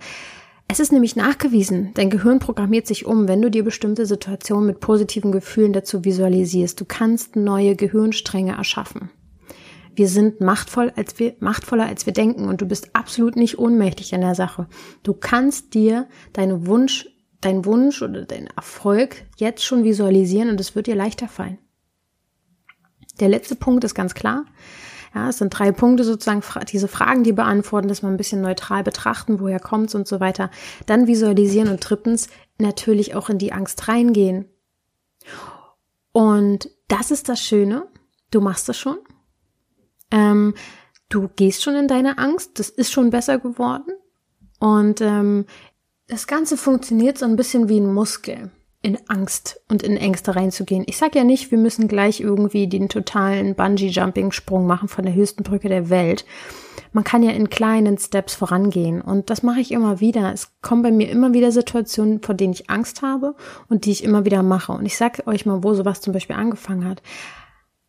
Es 0.68 0.80
ist 0.80 0.92
nämlich 0.92 1.16
nachgewiesen, 1.16 1.92
dein 1.94 2.10
Gehirn 2.10 2.40
programmiert 2.40 2.88
sich 2.88 3.06
um, 3.06 3.28
wenn 3.28 3.42
du 3.42 3.52
dir 3.52 3.64
bestimmte 3.64 4.08
Situationen 4.08 4.66
mit 4.66 4.80
positiven 4.80 5.32
Gefühlen 5.32 5.74
dazu 5.74 6.04
visualisierst. 6.04 6.80
Du 6.82 6.86
kannst 6.86 7.36
neue 7.36 7.76
Gehirnstränge 7.76 8.54
erschaffen. 8.58 9.12
Wir 9.96 10.10
sind 10.10 10.42
machtvoll, 10.42 10.92
als 10.96 11.20
wir, 11.20 11.36
machtvoller, 11.40 11.86
als 11.86 12.06
wir 12.06 12.14
denken 12.14 12.50
und 12.50 12.62
du 12.62 12.66
bist 12.66 12.90
absolut 12.94 13.36
nicht 13.38 13.58
ohnmächtig 13.60 14.12
in 14.12 14.22
der 14.22 14.36
Sache. 14.36 14.68
Du 15.04 15.14
kannst 15.14 15.74
dir 15.74 16.08
deine 16.34 16.68
Wunsch, 16.68 17.08
dein 17.42 17.66
Wunsch 17.66 18.02
oder 18.02 18.26
dein 18.26 18.48
Erfolg 18.48 19.24
jetzt 19.38 19.64
schon 19.64 19.84
visualisieren 19.84 20.50
und 20.50 20.60
es 20.60 20.76
wird 20.76 20.88
dir 20.88 20.96
leichter 20.96 21.28
fallen. 21.28 21.60
Der 23.20 23.30
letzte 23.30 23.56
Punkt 23.56 23.84
ist 23.84 23.96
ganz 23.96 24.14
klar. 24.14 24.46
Ja, 25.14 25.30
es 25.30 25.38
sind 25.38 25.58
drei 25.58 25.72
Punkte 25.72 26.04
sozusagen, 26.04 26.44
diese 26.70 26.90
Fragen, 26.90 27.24
die 27.24 27.32
beantworten, 27.32 27.88
dass 27.88 28.02
man 28.02 28.14
ein 28.14 28.18
bisschen 28.18 28.42
neutral 28.42 28.84
betrachten, 28.84 29.40
woher 29.40 29.62
kommt's 29.62 29.96
und 29.96 30.08
so 30.08 30.20
weiter. 30.20 30.52
Dann 30.86 31.08
visualisieren 31.08 31.70
und 31.70 31.80
drittens 31.80 32.28
natürlich 32.58 33.16
auch 33.16 33.30
in 33.30 33.38
die 33.38 33.54
Angst 33.54 33.88
reingehen. 33.88 34.50
Und 36.12 36.70
das 36.90 37.12
ist 37.12 37.30
das 37.30 37.42
Schöne. 37.42 37.88
Du 38.30 38.42
machst 38.42 38.68
das 38.68 38.78
schon. 38.78 38.98
Ähm, 40.12 40.54
du 41.08 41.30
gehst 41.30 41.64
schon 41.64 41.76
in 41.76 41.88
deine 41.88 42.18
Angst. 42.18 42.60
Das 42.60 42.70
ist 42.70 42.92
schon 42.92 43.10
besser 43.10 43.40
geworden. 43.40 43.94
Und 44.60 45.00
ähm, 45.00 45.46
das 46.08 46.28
Ganze 46.28 46.58
funktioniert 46.58 47.18
so 47.18 47.26
ein 47.26 47.36
bisschen 47.36 47.70
wie 47.70 47.80
ein 47.80 47.94
Muskel 47.94 48.52
in 48.82 49.00
Angst 49.08 49.60
und 49.68 49.82
in 49.82 49.98
Ängste 49.98 50.36
reinzugehen. 50.36 50.84
Ich 50.86 50.98
sage 50.98 51.18
ja 51.18 51.24
nicht, 51.24 51.50
wir 51.50 51.58
müssen 51.58 51.88
gleich 51.88 52.20
irgendwie 52.20 52.68
den 52.68 52.88
totalen 52.88 53.56
Bungee-Jumping-Sprung 53.56 54.68
machen 54.68 54.88
von 54.88 55.06
der 55.06 55.16
höchsten 55.16 55.42
Brücke 55.42 55.70
der 55.70 55.90
Welt. 55.90 56.24
Man 56.92 57.04
kann 57.04 57.24
ja 57.24 57.32
in 57.32 57.50
kleinen 57.50 57.98
Steps 57.98 58.36
vorangehen 58.36 59.02
und 59.02 59.32
das 59.32 59.42
mache 59.42 59.60
ich 59.60 59.72
immer 59.72 60.02
wieder. 60.02 60.32
Es 60.32 60.52
kommen 60.62 60.84
bei 60.84 60.92
mir 60.92 61.10
immer 61.10 61.34
wieder 61.34 61.52
Situationen, 61.52 62.22
vor 62.22 62.36
denen 62.36 62.54
ich 62.54 62.70
Angst 62.70 63.02
habe 63.02 63.36
und 63.70 63.86
die 63.86 63.92
ich 63.92 64.04
immer 64.04 64.24
wieder 64.24 64.44
mache. 64.44 64.74
Und 64.74 64.86
ich 64.86 64.98
sage 64.98 65.26
euch 65.26 65.48
mal, 65.48 65.64
wo 65.64 65.74
sowas 65.74 66.02
zum 66.02 66.14
Beispiel 66.14 66.36
angefangen 66.36 66.88
hat. 66.88 67.02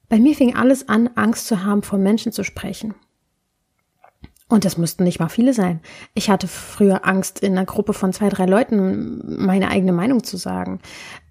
Bei 0.08 0.18
mir 0.18 0.34
fing 0.34 0.56
alles 0.56 0.88
an, 0.88 1.10
Angst 1.14 1.46
zu 1.46 1.62
haben, 1.62 1.82
vor 1.82 1.98
Menschen 1.98 2.32
zu 2.32 2.42
sprechen. 2.42 2.94
Und 4.48 4.64
das 4.64 4.78
mussten 4.78 5.02
nicht 5.02 5.18
mal 5.18 5.28
viele 5.28 5.52
sein. 5.52 5.80
Ich 6.14 6.30
hatte 6.30 6.46
früher 6.46 7.04
Angst, 7.04 7.40
in 7.40 7.52
einer 7.52 7.66
Gruppe 7.66 7.92
von 7.92 8.12
zwei, 8.12 8.28
drei 8.28 8.46
Leuten 8.46 9.44
meine 9.44 9.70
eigene 9.70 9.90
Meinung 9.90 10.22
zu 10.22 10.36
sagen. 10.36 10.78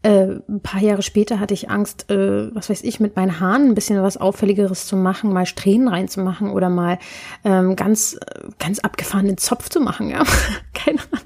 Äh, 0.02 0.36
ein 0.50 0.60
paar 0.62 0.82
Jahre 0.82 1.02
später 1.02 1.40
hatte 1.40 1.54
ich 1.54 1.70
Angst, 1.70 2.12
äh, 2.12 2.54
was 2.54 2.70
weiß 2.70 2.84
ich, 2.84 3.00
mit 3.00 3.16
meinen 3.16 3.40
Haaren 3.40 3.70
ein 3.70 3.74
bisschen 3.74 4.04
was 4.04 4.18
Auffälligeres 4.18 4.86
zu 4.86 4.98
machen, 4.98 5.32
mal 5.32 5.46
Strähnen 5.46 5.88
reinzumachen 5.88 6.50
oder 6.50 6.70
mal 6.70 7.00
ähm, 7.46 7.78
ganz, 7.78 8.20
ganz 8.60 8.80
abgefahrenen 8.80 9.38
Zopf 9.38 9.70
zu 9.70 9.80
machen, 9.80 10.10
ja. 10.10 10.22
Keine 10.74 11.00
Ahnung. 11.00 11.26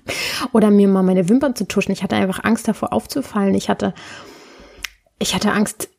Oder 0.54 0.69
mir 0.69 0.88
mal 0.88 1.02
meine 1.02 1.28
Wimpern 1.28 1.56
zu 1.56 1.67
tuschen. 1.67 1.91
Ich 1.91 2.04
hatte 2.04 2.15
einfach 2.15 2.43
Angst 2.43 2.67
davor 2.67 2.93
aufzufallen. 2.93 3.56
Ich 3.56 3.67
hatte, 3.67 3.95
ich 5.17 5.34
hatte 5.34 5.52
Angst, 5.54 5.89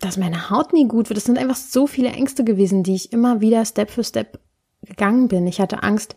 dass 0.00 0.16
meine 0.16 0.50
Haut 0.50 0.72
nie 0.72 0.88
gut 0.88 1.08
wird. 1.08 1.16
Das 1.16 1.24
sind 1.24 1.38
einfach 1.38 1.56
so 1.56 1.86
viele 1.86 2.08
Ängste 2.08 2.42
gewesen, 2.42 2.82
die 2.82 2.94
ich 2.94 3.12
immer 3.12 3.40
wieder 3.40 3.64
Step 3.64 3.90
für 3.90 4.04
Step 4.04 4.40
gegangen 4.82 5.28
bin. 5.28 5.46
Ich 5.46 5.60
hatte 5.60 5.82
Angst, 5.82 6.16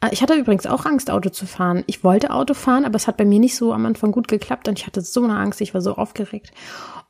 äh, 0.00 0.08
ich 0.12 0.22
hatte 0.22 0.34
übrigens 0.34 0.66
auch 0.66 0.86
Angst, 0.86 1.10
Auto 1.10 1.30
zu 1.30 1.46
fahren. 1.46 1.84
Ich 1.86 2.04
wollte 2.04 2.30
Auto 2.30 2.54
fahren, 2.54 2.84
aber 2.84 2.96
es 2.96 3.06
hat 3.06 3.16
bei 3.16 3.24
mir 3.24 3.40
nicht 3.40 3.56
so 3.56 3.72
am 3.72 3.86
Anfang 3.86 4.12
gut 4.12 4.28
geklappt 4.28 4.68
und 4.68 4.78
ich 4.78 4.86
hatte 4.86 5.00
so 5.00 5.24
eine 5.24 5.36
Angst, 5.36 5.60
ich 5.60 5.74
war 5.74 5.80
so 5.80 5.94
aufgeregt. 5.94 6.52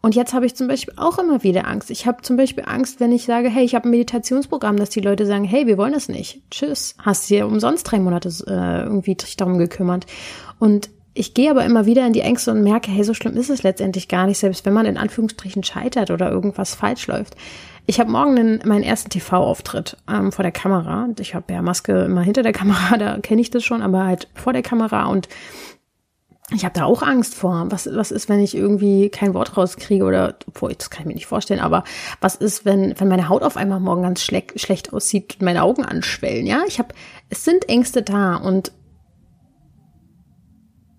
Und 0.00 0.14
jetzt 0.14 0.34
habe 0.34 0.44
ich 0.44 0.54
zum 0.54 0.68
Beispiel 0.68 0.94
auch 0.98 1.18
immer 1.18 1.42
wieder 1.42 1.66
Angst. 1.66 1.90
Ich 1.90 2.06
habe 2.06 2.20
zum 2.22 2.36
Beispiel 2.36 2.64
Angst, 2.66 3.00
wenn 3.00 3.10
ich 3.10 3.24
sage, 3.24 3.48
hey, 3.48 3.64
ich 3.64 3.74
habe 3.74 3.88
ein 3.88 3.90
Meditationsprogramm, 3.90 4.76
dass 4.76 4.90
die 4.90 5.00
Leute 5.00 5.24
sagen, 5.24 5.44
hey, 5.44 5.66
wir 5.66 5.78
wollen 5.78 5.94
das 5.94 6.08
nicht. 6.08 6.42
Tschüss. 6.50 6.94
Hast 6.98 7.30
dir 7.30 7.46
umsonst 7.46 7.90
drei 7.90 8.00
Monate 8.00 8.28
äh, 8.46 8.82
irgendwie 8.82 9.14
dich 9.14 9.36
darum 9.36 9.56
gekümmert. 9.56 10.04
Und 10.58 10.90
ich 11.14 11.32
gehe 11.32 11.50
aber 11.50 11.64
immer 11.64 11.86
wieder 11.86 12.06
in 12.06 12.12
die 12.12 12.20
Ängste 12.20 12.50
und 12.50 12.62
merke, 12.64 12.90
hey, 12.90 13.04
so 13.04 13.14
schlimm 13.14 13.36
ist 13.36 13.48
es 13.48 13.62
letztendlich 13.62 14.08
gar 14.08 14.26
nicht, 14.26 14.38
selbst 14.38 14.66
wenn 14.66 14.72
man 14.72 14.84
in 14.84 14.96
Anführungsstrichen 14.96 15.62
scheitert 15.62 16.10
oder 16.10 16.30
irgendwas 16.30 16.74
falsch 16.74 17.06
läuft. 17.06 17.36
Ich 17.86 18.00
habe 18.00 18.10
morgen 18.10 18.34
den, 18.34 18.60
meinen 18.64 18.82
ersten 18.82 19.10
TV-Auftritt 19.10 19.96
ähm, 20.10 20.32
vor 20.32 20.42
der 20.42 20.52
Kamera. 20.52 21.08
Ich 21.20 21.34
habe 21.34 21.52
ja 21.52 21.62
Maske 21.62 22.04
immer 22.04 22.22
hinter 22.22 22.42
der 22.42 22.52
Kamera, 22.52 22.96
da 22.98 23.18
kenne 23.18 23.40
ich 23.40 23.50
das 23.50 23.62
schon, 23.62 23.82
aber 23.82 24.04
halt 24.04 24.28
vor 24.34 24.52
der 24.52 24.62
Kamera 24.62 25.06
und 25.06 25.28
ich 26.50 26.64
habe 26.64 26.74
da 26.74 26.84
auch 26.84 27.02
Angst 27.02 27.34
vor. 27.34 27.66
Was, 27.70 27.88
was 27.90 28.10
ist, 28.10 28.28
wenn 28.28 28.40
ich 28.40 28.54
irgendwie 28.54 29.08
kein 29.08 29.32
Wort 29.32 29.56
rauskriege 29.56 30.04
oder, 30.04 30.36
obwohl, 30.46 30.74
das 30.74 30.90
kann 30.90 31.02
ich 31.02 31.06
mir 31.06 31.14
nicht 31.14 31.26
vorstellen, 31.26 31.60
aber 31.60 31.84
was 32.20 32.34
ist, 32.34 32.64
wenn, 32.64 32.98
wenn 32.98 33.08
meine 33.08 33.28
Haut 33.28 33.42
auf 33.42 33.56
einmal 33.56 33.80
morgen 33.80 34.02
ganz 34.02 34.22
schlecht, 34.22 34.60
schlecht 34.60 34.92
aussieht 34.92 35.36
und 35.38 35.42
meine 35.42 35.62
Augen 35.62 35.84
anschwellen, 35.84 36.46
ja? 36.46 36.62
Ich 36.66 36.78
habe, 36.78 36.94
es 37.30 37.44
sind 37.44 37.68
Ängste 37.68 38.02
da 38.02 38.36
und 38.36 38.72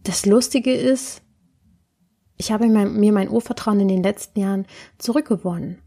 das 0.05 0.25
Lustige 0.25 0.73
ist, 0.73 1.21
ich 2.37 2.51
habe 2.51 2.67
mir 2.67 3.11
mein 3.11 3.29
Urvertrauen 3.29 3.79
in 3.79 3.87
den 3.87 4.03
letzten 4.03 4.39
Jahren 4.39 4.65
zurückgewonnen. 4.97 5.79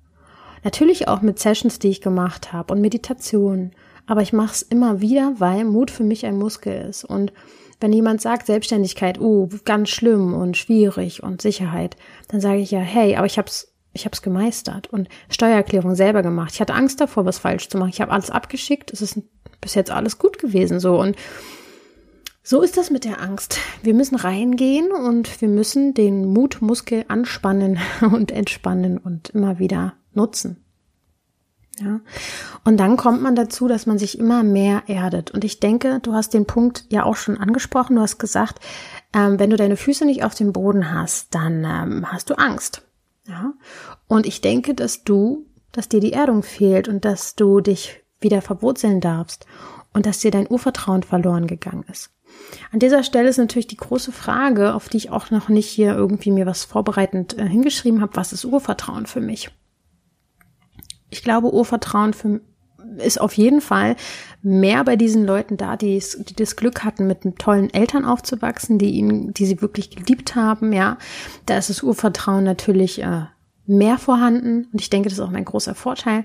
Natürlich 0.65 1.09
auch 1.09 1.23
mit 1.23 1.39
Sessions, 1.39 1.79
die 1.79 1.89
ich 1.89 2.01
gemacht 2.01 2.53
habe 2.53 2.75
und 2.75 2.81
Meditation. 2.81 3.73
Aber 4.07 4.23
ich 4.23 4.33
mache 4.33 4.53
es 4.53 4.63
immer 4.63 5.01
wieder, 5.01 5.35
weil 5.39 5.65
Mut 5.65 5.91
für 5.91 6.03
mich 6.03 6.27
ein 6.27 6.39
Muskel 6.39 6.87
ist. 6.89 7.05
Und 7.05 7.33
wenn 7.81 7.93
jemand 7.93 8.21
sagt 8.21 8.47
Selbstständigkeit, 8.47 9.21
uh, 9.21 9.49
ganz 9.65 9.91
schlimm 9.91 10.35
und 10.35 10.57
schwierig 10.57 11.23
und 11.23 11.43
Sicherheit, 11.43 11.97
dann 12.29 12.41
sage 12.41 12.59
ich 12.59 12.71
ja, 12.71 12.81
hey, 12.81 13.17
aber 13.17 13.27
ich 13.27 13.39
hab's, 13.39 13.73
ich 13.93 14.05
hab's 14.05 14.23
gemeistert 14.23 14.89
und 14.89 15.09
Steuererklärung 15.29 15.95
selber 15.95 16.23
gemacht. 16.23 16.53
Ich 16.55 16.61
hatte 16.61 16.75
Angst 16.75 17.01
davor, 17.01 17.25
was 17.25 17.39
falsch 17.39 17.69
zu 17.69 17.79
machen. 17.79 17.91
Ich 17.91 18.01
habe 18.01 18.13
alles 18.13 18.31
abgeschickt. 18.31 18.93
Es 18.93 19.03
ist 19.03 19.21
bis 19.61 19.75
jetzt 19.75 19.91
alles 19.91 20.19
gut 20.19 20.39
gewesen 20.39 20.81
so 20.81 20.99
und 20.99 21.15
so 22.49 22.63
ist 22.63 22.79
das 22.79 22.89
mit 22.89 23.05
der 23.05 23.21
Angst. 23.21 23.59
Wir 23.83 23.93
müssen 23.93 24.17
reingehen 24.17 24.91
und 24.91 25.43
wir 25.43 25.49
müssen 25.49 25.93
den 25.93 26.33
Mutmuskel 26.33 27.05
anspannen 27.07 27.79
und 28.01 28.31
entspannen 28.33 28.97
und 28.97 29.29
immer 29.29 29.59
wieder 29.59 29.93
nutzen. 30.15 30.65
Ja. 31.79 32.01
Und 32.65 32.79
dann 32.79 32.97
kommt 32.97 33.21
man 33.21 33.37
dazu, 33.37 33.69
dass 33.69 33.85
man 33.85 33.99
sich 33.99 34.19
immer 34.19 34.45
mehr 34.45 34.85
erdet. 34.87 35.31
Und 35.31 35.45
ich 35.45 35.61
denke, 35.61 36.01
du 36.01 36.15
hast 36.15 36.33
den 36.33 36.47
Punkt 36.47 36.87
ja 36.89 37.05
auch 37.05 37.17
schon 37.17 37.37
angesprochen. 37.37 37.97
Du 37.97 38.01
hast 38.01 38.17
gesagt, 38.17 38.61
ähm, 39.13 39.39
wenn 39.39 39.51
du 39.51 39.59
deine 39.59 39.77
Füße 39.77 40.07
nicht 40.07 40.25
auf 40.25 40.35
dem 40.35 40.55
Boden 40.55 40.91
hast, 40.91 41.35
dann 41.35 41.67
ähm, 41.67 42.11
hast 42.11 42.31
du 42.31 42.39
Angst. 42.39 42.81
Ja. 43.27 43.53
Und 44.07 44.25
ich 44.25 44.41
denke, 44.41 44.73
dass 44.73 45.05
du, 45.05 45.45
dass 45.71 45.91
dir 45.91 46.01
die 46.01 46.15
Erdung 46.15 46.43
fehlt 46.43 46.89
und 46.89 47.05
dass 47.05 47.35
du 47.35 47.61
dich 47.61 48.03
wieder 48.23 48.41
verwurzeln 48.41 49.03
darfst 49.03 49.45
und 49.93 50.07
dass 50.07 50.21
dir 50.21 50.31
dein 50.31 50.51
Urvertrauen 50.51 51.03
verloren 51.03 51.47
gegangen 51.47 51.85
ist. 51.93 52.11
An 52.73 52.79
dieser 52.79 53.03
Stelle 53.03 53.29
ist 53.29 53.39
natürlich 53.39 53.67
die 53.67 53.77
große 53.77 54.13
Frage, 54.13 54.75
auf 54.75 54.89
die 54.89 54.99
ich 54.99 55.11
auch 55.11 55.31
noch 55.31 55.49
nicht 55.49 55.69
hier 55.69 55.95
irgendwie 55.95 56.31
mir 56.31 56.47
was 56.47 56.65
vorbereitend 56.65 57.39
äh, 57.39 57.47
hingeschrieben 57.47 58.01
habe, 58.01 58.17
was 58.17 58.33
ist 58.33 58.45
Urvertrauen 58.45 59.07
für 59.07 59.21
mich? 59.21 59.51
Ich 61.11 61.23
glaube, 61.23 61.53
Urvertrauen 61.53 62.13
für 62.13 62.41
ist 62.99 63.21
auf 63.21 63.35
jeden 63.35 63.61
Fall 63.61 63.97
mehr 64.43 64.85
bei 64.85 64.97
diesen 64.97 65.25
Leuten 65.25 65.57
da, 65.57 65.77
die, 65.77 66.03
die 66.19 66.35
das 66.35 66.57
Glück 66.57 66.85
hatten, 66.85 67.07
mit 67.07 67.23
tollen 67.39 67.73
Eltern 67.73 68.05
aufzuwachsen, 68.05 68.79
die 68.79 68.91
ihn, 68.91 69.33
die 69.35 69.47
sie 69.47 69.61
wirklich 69.61 69.91
geliebt 69.91 70.35
haben, 70.35 70.73
ja. 70.73 70.99
Da 71.47 71.59
ist 71.59 71.71
das 71.71 71.83
Urvertrauen 71.83 72.45
natürlich 72.45 73.03
äh, 73.03 73.27
mehr 73.67 73.99
vorhanden 73.99 74.69
und 74.73 74.81
ich 74.81 74.91
denke, 74.91 75.09
das 75.09 75.19
ist 75.19 75.25
auch 75.25 75.31
mein 75.31 75.45
großer 75.45 75.75
Vorteil. 75.75 76.25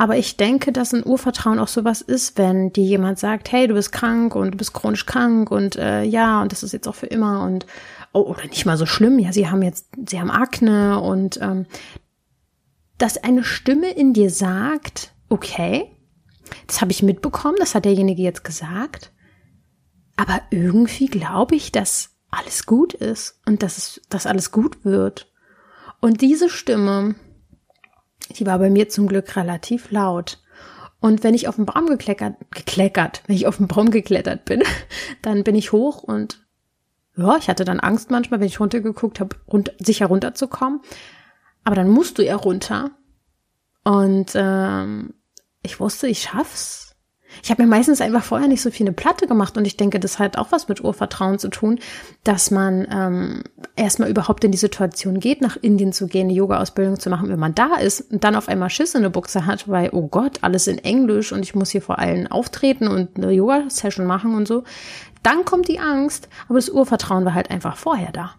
Aber 0.00 0.16
ich 0.16 0.38
denke, 0.38 0.72
dass 0.72 0.94
ein 0.94 1.04
Urvertrauen 1.04 1.58
auch 1.58 1.68
sowas 1.68 2.00
ist, 2.00 2.38
wenn 2.38 2.72
dir 2.72 2.84
jemand 2.84 3.18
sagt, 3.18 3.52
hey, 3.52 3.68
du 3.68 3.74
bist 3.74 3.92
krank 3.92 4.34
und 4.34 4.52
du 4.52 4.56
bist 4.56 4.72
chronisch 4.72 5.04
krank 5.04 5.50
und 5.50 5.76
äh, 5.76 6.04
ja, 6.04 6.40
und 6.40 6.52
das 6.52 6.62
ist 6.62 6.72
jetzt 6.72 6.88
auch 6.88 6.94
für 6.94 7.04
immer 7.04 7.42
und 7.44 7.66
oh, 8.14 8.22
oder 8.22 8.46
nicht 8.46 8.64
mal 8.64 8.78
so 8.78 8.86
schlimm, 8.86 9.18
ja, 9.18 9.30
sie 9.30 9.50
haben 9.50 9.60
jetzt, 9.60 9.88
sie 10.08 10.18
haben 10.18 10.30
Akne 10.30 11.02
und 11.02 11.38
ähm, 11.42 11.66
dass 12.96 13.22
eine 13.22 13.44
Stimme 13.44 13.90
in 13.90 14.14
dir 14.14 14.30
sagt, 14.30 15.12
okay, 15.28 15.94
das 16.66 16.80
habe 16.80 16.92
ich 16.92 17.02
mitbekommen, 17.02 17.56
das 17.58 17.74
hat 17.74 17.84
derjenige 17.84 18.22
jetzt 18.22 18.42
gesagt, 18.42 19.12
aber 20.16 20.40
irgendwie 20.50 21.08
glaube 21.08 21.56
ich, 21.56 21.72
dass 21.72 22.16
alles 22.30 22.64
gut 22.64 22.94
ist 22.94 23.38
und 23.44 23.62
dass 23.62 23.76
es, 23.76 24.00
dass 24.08 24.24
alles 24.24 24.50
gut 24.50 24.82
wird. 24.82 25.30
Und 26.00 26.22
diese 26.22 26.48
Stimme, 26.48 27.16
die 28.38 28.46
war 28.46 28.58
bei 28.58 28.70
mir 28.70 28.88
zum 28.88 29.06
Glück 29.06 29.36
relativ 29.36 29.90
laut. 29.90 30.38
Und 31.00 31.24
wenn 31.24 31.34
ich 31.34 31.48
auf 31.48 31.56
den 31.56 31.66
Baum 31.66 31.86
gekleckert, 31.86 32.34
gekleckert, 32.50 33.22
wenn 33.26 33.36
ich 33.36 33.46
auf 33.46 33.56
den 33.56 33.68
Baum 33.68 33.90
geklettert 33.90 34.44
bin, 34.44 34.62
dann 35.22 35.44
bin 35.44 35.54
ich 35.54 35.72
hoch 35.72 36.02
und 36.02 36.40
ja, 37.16 37.36
ich 37.36 37.48
hatte 37.48 37.64
dann 37.64 37.80
Angst 37.80 38.10
manchmal, 38.10 38.40
wenn 38.40 38.46
ich 38.46 38.60
runtergeguckt 38.60 39.20
habe, 39.20 39.36
runter, 39.50 39.72
sicher 39.78 40.06
runterzukommen. 40.06 40.80
Aber 41.64 41.74
dann 41.74 41.88
musst 41.88 42.18
du 42.18 42.24
ja 42.24 42.36
runter. 42.36 42.92
Und 43.84 44.32
ähm, 44.34 45.14
ich 45.62 45.80
wusste, 45.80 46.06
ich 46.06 46.22
schaff's. 46.22 46.89
Ich 47.42 47.50
habe 47.50 47.62
mir 47.62 47.68
meistens 47.68 48.00
einfach 48.00 48.24
vorher 48.24 48.48
nicht 48.48 48.62
so 48.62 48.70
viel 48.70 48.86
eine 48.86 48.94
Platte 48.94 49.26
gemacht 49.26 49.56
und 49.56 49.66
ich 49.66 49.76
denke, 49.76 50.00
das 50.00 50.18
hat 50.18 50.36
auch 50.36 50.52
was 50.52 50.68
mit 50.68 50.82
Urvertrauen 50.82 51.38
zu 51.38 51.48
tun, 51.48 51.78
dass 52.24 52.50
man 52.50 52.86
ähm, 52.90 53.42
erstmal 53.76 54.10
überhaupt 54.10 54.44
in 54.44 54.52
die 54.52 54.58
Situation 54.58 55.20
geht, 55.20 55.40
nach 55.40 55.56
Indien 55.56 55.92
zu 55.92 56.06
gehen, 56.06 56.28
eine 56.28 56.32
Yoga-Ausbildung 56.32 56.98
zu 56.98 57.08
machen, 57.10 57.28
wenn 57.28 57.38
man 57.38 57.54
da 57.54 57.76
ist 57.76 58.12
und 58.12 58.24
dann 58.24 58.34
auf 58.34 58.48
einmal 58.48 58.70
Schiss 58.70 58.94
in 58.94 59.02
der 59.02 59.10
Buchse 59.10 59.46
hat, 59.46 59.68
weil, 59.68 59.90
oh 59.92 60.08
Gott, 60.08 60.38
alles 60.42 60.66
in 60.66 60.78
Englisch 60.78 61.32
und 61.32 61.42
ich 61.42 61.54
muss 61.54 61.70
hier 61.70 61.82
vor 61.82 61.98
allen 61.98 62.26
auftreten 62.26 62.88
und 62.88 63.16
eine 63.16 63.32
Yoga-Session 63.32 64.06
machen 64.06 64.34
und 64.34 64.48
so. 64.48 64.64
Dann 65.22 65.44
kommt 65.44 65.68
die 65.68 65.78
Angst, 65.78 66.28
aber 66.48 66.58
das 66.58 66.70
Urvertrauen 66.70 67.24
war 67.24 67.34
halt 67.34 67.50
einfach 67.50 67.76
vorher 67.76 68.12
da. 68.12 68.34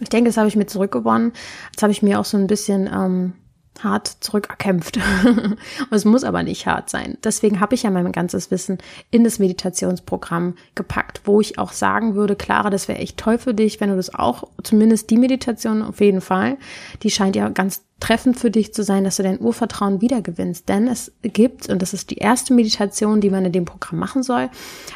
Ich 0.00 0.08
denke, 0.08 0.28
das 0.28 0.36
habe 0.36 0.48
ich 0.48 0.56
mir 0.56 0.66
zurückgewonnen. 0.66 1.32
Das 1.74 1.82
habe 1.82 1.92
ich 1.92 2.02
mir 2.02 2.18
auch 2.18 2.24
so 2.24 2.36
ein 2.36 2.46
bisschen 2.46 2.88
ähm, 2.92 3.32
hart 3.80 4.08
zurückerkämpft. 4.20 4.98
es 5.90 6.04
muss 6.04 6.24
aber 6.24 6.42
nicht 6.42 6.66
hart 6.66 6.90
sein. 6.90 7.18
Deswegen 7.24 7.60
habe 7.60 7.74
ich 7.74 7.82
ja 7.82 7.90
mein 7.90 8.12
ganzes 8.12 8.50
Wissen 8.50 8.78
in 9.10 9.24
das 9.24 9.38
Meditationsprogramm 9.38 10.54
gepackt, 10.74 11.22
wo 11.24 11.40
ich 11.40 11.58
auch 11.58 11.72
sagen 11.72 12.14
würde, 12.14 12.36
Clara, 12.36 12.70
das 12.70 12.88
wäre 12.88 12.98
echt 12.98 13.16
toll 13.16 13.38
für 13.38 13.54
dich, 13.54 13.80
wenn 13.80 13.90
du 13.90 13.96
das 13.96 14.14
auch, 14.14 14.44
zumindest 14.62 15.10
die 15.10 15.18
Meditation 15.18 15.82
auf 15.82 16.00
jeden 16.00 16.20
Fall, 16.20 16.56
die 17.02 17.10
scheint 17.10 17.36
ja 17.36 17.48
ganz 17.48 17.82
treffend 18.00 18.38
für 18.38 18.50
dich 18.50 18.74
zu 18.74 18.82
sein, 18.82 19.04
dass 19.04 19.16
du 19.16 19.22
dein 19.22 19.40
Urvertrauen 19.40 20.00
wiedergewinnst. 20.00 20.68
Denn 20.68 20.88
es 20.88 21.12
gibt, 21.22 21.68
und 21.68 21.80
das 21.80 21.94
ist 21.94 22.10
die 22.10 22.18
erste 22.18 22.52
Meditation, 22.52 23.20
die 23.20 23.30
man 23.30 23.44
in 23.44 23.52
dem 23.52 23.64
Programm 23.64 23.98
machen 23.98 24.22
soll, 24.22 24.50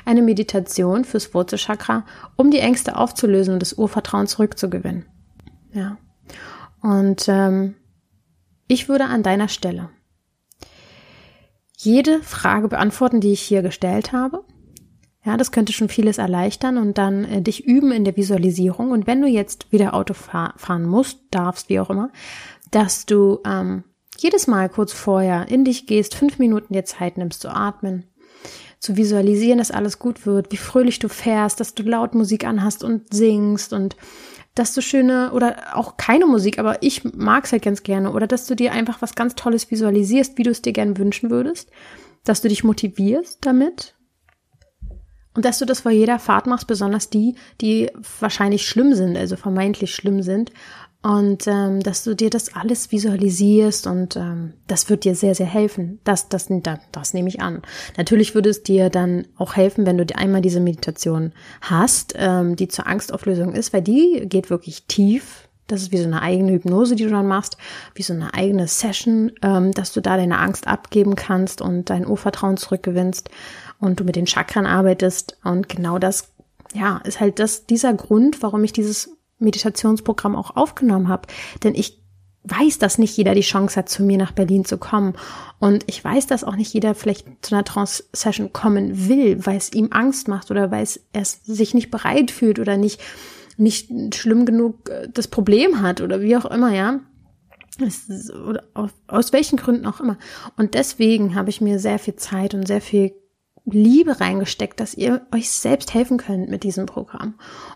eine 0.05 0.23
Meditation 0.23 1.05
fürs 1.05 1.33
Wurzelchakra, 1.33 2.05
um 2.37 2.51
die 2.51 2.59
Ängste 2.59 2.97
aufzulösen 2.97 3.55
und 3.55 3.61
das 3.61 3.73
Urvertrauen 3.73 4.27
zurückzugewinnen. 4.27 5.07
Ja. 5.73 5.97
Und 6.83 7.27
ähm, 7.29 7.75
ich 8.69 8.89
würde 8.89 9.07
an 9.07 9.23
deiner 9.23 9.49
Stelle 9.49 9.91
jede 11.77 12.21
Frage 12.23 12.69
beantworten, 12.69 13.21
die 13.21 13.33
ich 13.33 13.41
hier 13.41 13.63
gestellt 13.63 14.13
habe. 14.13 14.45
Ja, 15.25 15.37
das 15.37 15.53
könnte 15.53 15.73
schon 15.73 15.89
vieles 15.89 16.19
erleichtern 16.19 16.77
und 16.77 16.99
dann 16.99 17.25
äh, 17.25 17.43
dich 17.43 17.65
üben 17.65 17.93
in 17.93 18.05
der 18.05 18.17
Visualisierung. 18.17 18.91
Und 18.91 19.07
wenn 19.07 19.21
du 19.21 19.29
jetzt 19.29 19.71
wieder 19.71 19.95
Auto 19.95 20.15
fahr 20.15 20.55
fahren 20.57 20.85
musst, 20.85 21.19
darfst, 21.31 21.69
wie 21.69 21.79
auch 21.81 21.91
immer, 21.91 22.11
dass 22.71 23.07
du 23.07 23.41
ähm, 23.45 23.85
jedes 24.19 24.47
Mal 24.47 24.69
kurz 24.69 24.93
vorher 24.93 25.49
in 25.49 25.65
dich 25.65 25.87
gehst, 25.87 26.15
fünf 26.15 26.39
Minuten 26.39 26.73
dir 26.73 26.85
Zeit 26.85 27.17
nimmst 27.17 27.43
zu 27.43 27.49
atmen, 27.49 28.05
zu 28.81 28.97
visualisieren, 28.97 29.59
dass 29.59 29.71
alles 29.71 29.99
gut 29.99 30.27
wird, 30.27 30.51
wie 30.51 30.57
fröhlich 30.57 30.99
du 30.99 31.09
fährst, 31.09 31.61
dass 31.61 31.75
du 31.75 31.83
laut 31.85 32.15
Musik 32.15 32.45
anhast 32.45 32.83
und 32.83 33.13
singst 33.13 33.73
und 33.73 33.97
dass 34.59 34.75
du 34.75 34.83
schöne 34.83 35.33
oder 35.33 35.77
auch 35.77 35.97
keine 35.97 36.27
Musik, 36.27 36.59
aber 36.59 36.83
ich 36.83 37.05
mag 37.05 37.45
es 37.45 37.53
halt 37.53 37.63
ganz 37.63 37.83
gerne. 37.83 38.13
Oder 38.13 38.27
dass 38.27 38.47
du 38.47 38.55
dir 38.55 38.73
einfach 38.73 39.01
was 39.01 39.15
ganz 39.15 39.35
Tolles 39.35 39.71
visualisierst, 39.71 40.37
wie 40.39 40.43
du 40.43 40.51
es 40.51 40.63
dir 40.63 40.73
gerne 40.73 40.99
wünschen 40.99 41.31
würdest, 41.31 41.71
dass 42.25 42.41
du 42.41 42.49
dich 42.49 42.65
motivierst 42.65 43.39
damit. 43.43 43.95
Und 45.35 45.45
dass 45.45 45.61
du 45.61 45.67
das 45.67 45.81
vor 45.81 45.93
jeder 45.93 46.19
Fahrt 46.19 46.47
machst, 46.47 46.67
besonders 46.67 47.11
die, 47.11 47.37
die 47.61 47.91
wahrscheinlich 48.19 48.67
schlimm 48.67 48.95
sind, 48.95 49.17
also 49.17 49.37
vermeintlich 49.37 49.95
schlimm 49.95 50.23
sind 50.23 50.51
und 51.01 51.47
ähm, 51.47 51.81
dass 51.81 52.03
du 52.03 52.15
dir 52.15 52.29
das 52.29 52.57
alles 52.57 52.91
visualisierst 52.91 53.87
und 53.87 54.17
ähm, 54.17 54.55
das 54.67 54.91
wird 54.91 55.05
dir 55.05 55.15
sehr, 55.15 55.37
sehr 55.37 55.47
helfen. 55.47 56.01
Das, 56.03 56.29
das, 56.29 56.49
das, 56.49 56.79
das 56.91 57.15
nehme 57.15 57.29
ich 57.29 57.41
an. 57.41 57.63
Natürlich 57.97 58.35
würde 58.35 58.51
es 58.51 58.65
dir 58.65 58.91
dann 58.91 59.27
auch 59.37 59.55
helfen, 59.55 59.87
wenn 59.87 59.97
du 59.97 60.05
dir 60.05 60.19
einmal 60.19 60.41
diese 60.41 60.59
Meditation 60.59 61.33
hast, 61.61 62.15
ähm, 62.17 62.57
die 62.57 62.67
zur 62.67 62.89
Angstauflösung 62.89 63.55
ist, 63.55 63.73
weil 63.73 63.83
die 63.83 64.27
geht 64.29 64.51
wirklich 64.51 64.87
tief. 64.87 65.49
Das 65.69 65.83
ist 65.83 65.93
wie 65.93 65.99
so 65.99 66.07
eine 66.07 66.23
eigene 66.23 66.53
Hypnose, 66.53 66.97
die 66.97 67.05
du 67.05 67.11
dann 67.11 67.29
machst, 67.29 67.59
wie 67.95 68.03
so 68.03 68.15
eine 68.15 68.35
eigene 68.35 68.67
Session, 68.67 69.31
ähm, 69.43 69.71
dass 69.71 69.93
du 69.93 70.01
da 70.01 70.17
deine 70.17 70.39
Angst 70.39 70.67
abgeben 70.67 71.15
kannst 71.15 71.61
und 71.61 71.91
dein 71.91 72.09
Urvertrauen 72.09 72.57
zurückgewinnst 72.57 73.31
und 73.79 74.01
du 74.01 74.05
mit 74.05 74.17
den 74.17 74.27
Chakren 74.27 74.67
arbeitest. 74.67 75.39
Und 75.45 75.69
genau 75.69 76.01
das, 76.01 76.33
ja, 76.75 77.01
ist 77.05 77.21
halt 77.21 77.39
das, 77.39 77.67
dieser 77.67 77.95
Grund, 77.95 78.43
warum 78.43 78.65
ich 78.65 78.73
dieses 78.73 79.11
Meditationsprogramm 79.39 80.37
auch 80.37 80.57
aufgenommen 80.57 81.09
habe. 81.09 81.29
Denn 81.63 81.75
ich 81.75 82.03
weiß, 82.45 82.79
dass 82.79 82.99
nicht 82.99 83.17
jeder 83.17 83.35
die 83.35 83.43
Chance 83.43 83.77
hat, 83.77 83.89
zu 83.89 84.03
mir 84.03 84.19
nach 84.19 84.33
Berlin 84.33 84.65
zu 84.65 84.79
kommen. 84.79 85.15
Und 85.59 85.85
ich 85.87 86.03
weiß, 86.03 86.27
dass 86.27 86.45
auch 86.45 86.57
nicht 86.57 86.73
jeder 86.73 86.95
vielleicht 86.95 87.27
zu 87.45 87.55
einer 87.55 87.65
Trance-Session 87.65 88.53
kommen 88.53 89.09
will, 89.09 89.45
weil 89.45 89.57
es 89.57 89.73
ihm 89.73 89.89
Angst 89.91 90.29
macht 90.29 90.51
oder 90.51 90.71
weil 90.71 90.83
es 90.83 91.01
er 91.13 91.25
sich 91.25 91.75
nicht 91.75 91.91
bereit 91.91 92.31
fühlt 92.31 92.59
oder 92.59 92.77
nicht, 92.77 93.01
nicht 93.57 93.91
schlimm 94.15 94.47
genug 94.47 94.89
äh, 94.89 95.09
das 95.13 95.29
Problem 95.29 95.83
hat 95.83 96.01
oder 96.01 96.21
wie 96.21 96.37
auch 96.37 96.47
immer, 96.47 96.73
ja. 96.73 97.01
Ist, 97.81 98.33
oder 98.33 98.65
aus, 98.75 98.91
aus 99.07 99.33
welchen 99.33 99.57
Gründen 99.57 99.87
auch 99.87 100.01
immer. 100.01 100.17
Und 100.57 100.75
deswegen 100.75 101.37
habe 101.37 101.51
ich 101.51 101.61
mir 101.61 101.79
sehr 101.79 102.01
viel 102.01 102.17
Zeit 102.17 102.55
und 102.55 102.67
sehr 102.67 102.81
viel 102.81 103.13
Liebe 103.71 104.21
reingesteckt, 104.21 104.81
dass 104.81 104.95
ihr 104.95 105.27
euch 105.35 105.51
selbst 105.51 105.95
helfen 105.95 106.19
könnt 106.19 106.49
mit 106.49 106.65
diesem 106.65 106.87
Programm. 106.87 107.35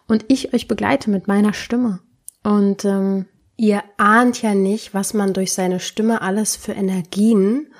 Und 0.08 0.24
ich 0.28 0.54
euch 0.54 0.68
begleite 0.68 1.10
mit 1.10 1.28
meiner 1.28 1.52
Stimme. 1.52 2.00
Und 2.42 2.84
ähm, 2.84 3.26
ihr 3.56 3.82
ahnt 3.96 4.42
ja 4.42 4.54
nicht, 4.54 4.94
was 4.94 5.14
man 5.14 5.32
durch 5.32 5.52
seine 5.52 5.80
Stimme 5.80 6.22
alles 6.22 6.56
für 6.56 6.72
Energien 6.72 7.72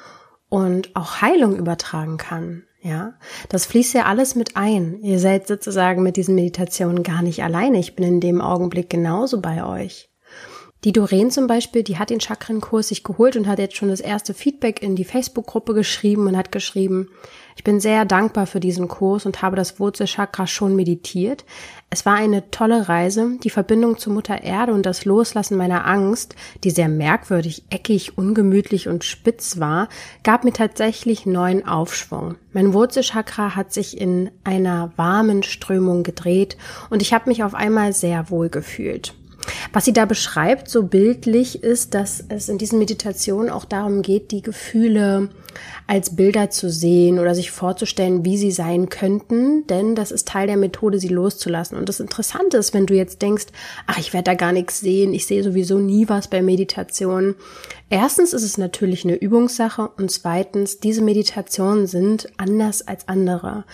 und 0.49 0.95
auch 0.95 1.21
Heilung 1.23 1.57
übertragen 1.57 2.17
kann. 2.17 2.65
Ja, 2.83 3.15
das 3.49 3.65
fließt 3.67 3.95
ja 3.95 4.07
alles 4.07 4.35
mit 4.35 4.57
ein. 4.57 5.01
Ihr 5.03 5.21
seid 5.21 5.47
sozusagen 5.47 6.03
mit 6.03 6.17
diesen 6.17 6.35
Meditationen 6.35 7.05
gar 7.05 7.23
nicht 7.23 7.45
alleine. 7.45 7.79
Ich 7.79 7.95
bin 7.95 8.05
in 8.05 8.21
dem 8.21 8.41
Augenblick 8.41 8.91
genauso 8.91 9.41
bei 9.41 9.65
euch. 9.65 10.11
Die 10.85 10.93
Doreen 10.93 11.31
zum 11.31 11.47
Beispiel, 11.47 11.85
die 11.85 11.99
hat 11.99 12.11
den 12.11 12.21
Chakrenkurs 12.21 12.89
sich 12.89 13.05
geholt 13.05 13.37
und 13.37 13.47
hat 13.47 13.61
jetzt 13.61 13.77
schon 13.77 13.89
das 13.89 14.01
erste 14.01 14.35
Feedback 14.35 14.83
in 14.83 14.97
die 14.97 15.05
Facebook-Gruppe 15.05 15.75
geschrieben 15.75 16.27
und 16.27 16.37
hat 16.37 16.51
geschrieben, 16.51 17.09
ich 17.57 17.65
bin 17.65 17.81
sehr 17.81 18.05
dankbar 18.05 18.47
für 18.47 18.61
diesen 18.61 18.89
Kurs 18.89 19.27
und 19.27 19.43
habe 19.43 19.57
das 19.57 19.79
Wurzelchakra 19.79 20.47
schon 20.47 20.75
meditiert. 20.77 21.45
Es 21.91 22.07
war 22.07 22.15
eine 22.15 22.51
tolle 22.51 22.89
Reise. 22.89 23.39
Die 23.43 23.51
Verbindung 23.51 23.99
zur 23.99 24.13
Mutter 24.13 24.43
Erde 24.43 24.73
und 24.73 24.87
das 24.87 25.05
Loslassen 25.05 25.57
meiner 25.57 25.87
Angst, 25.87 26.35
die 26.65 26.71
sehr 26.71 26.89
merkwürdig, 26.89 27.65
eckig, 27.71 28.17
ungemütlich 28.17 28.89
und 28.89 29.05
spitz 29.05 29.59
war, 29.59 29.89
gab 30.23 30.45
mir 30.45 30.53
tatsächlich 30.53 31.27
neuen 31.27 31.67
Aufschwung. 31.67 32.37
Mein 32.53 32.73
Wurzelchakra 32.73 33.55
hat 33.55 33.73
sich 33.73 34.01
in 34.01 34.31
einer 34.45 34.93
warmen 34.97 35.43
Strömung 35.43 36.03
gedreht 36.03 36.57
und 36.91 37.03
ich 37.03 37.13
habe 37.13 37.29
mich 37.29 37.45
auf 37.45 37.55
einmal 37.55 37.93
sehr 37.93 38.31
wohl 38.31 38.49
gefühlt. 38.49 39.15
Was 39.73 39.85
sie 39.85 39.93
da 39.93 40.05
beschreibt, 40.05 40.69
so 40.69 40.83
bildlich, 40.83 41.63
ist, 41.63 41.95
dass 41.95 42.25
es 42.29 42.49
in 42.49 42.59
diesen 42.59 42.79
Meditationen 42.79 43.51
auch 43.51 43.65
darum 43.65 44.03
geht, 44.03 44.31
die 44.31 44.43
Gefühle 44.43 45.31
als 45.87 46.17
Bilder 46.17 46.51
zu 46.51 46.71
sehen 46.71 47.19
oder 47.19 47.35
sich 47.35 47.51
vorzustellen, 47.51 48.25
wie 48.25 48.39
sie 48.39 48.51
sein 48.51 48.89
könnten, 48.89 49.67
denn 49.67 49.95
das 49.95 50.11
ist 50.11 50.29
Teil 50.29 50.47
der 50.47 50.57
Methode, 50.57 50.99
sie 50.99 51.09
loszulassen. 51.09 51.77
Und 51.77 51.89
das 51.89 52.01
Interessante 52.01 52.57
ist, 52.57 52.73
wenn 52.73 52.87
du 52.87 52.95
jetzt 52.95 53.21
denkst, 53.23 53.47
ach, 53.87 53.99
ich 53.99 54.13
werde 54.13 54.31
da 54.31 54.35
gar 54.35 54.53
nichts 54.53 54.81
sehen, 54.81 55.13
ich 55.13 55.27
sehe 55.27 55.43
sowieso 55.43 55.79
nie 55.79 56.09
was 56.09 56.29
bei 56.29 56.43
Meditation. 56.43 57.35
Erstens 57.91 58.33
ist 58.33 58.45
es 58.45 58.59
natürlich 58.59 59.05
eine 59.05 59.17
Übungssache 59.17 59.91
und 59.97 60.11
zweitens, 60.11 60.81
diese 60.81 61.03
Meditationen 61.03 61.87
sind 61.87 62.29
anders 62.39 62.87
als 62.87 63.09
andere. 63.09 63.65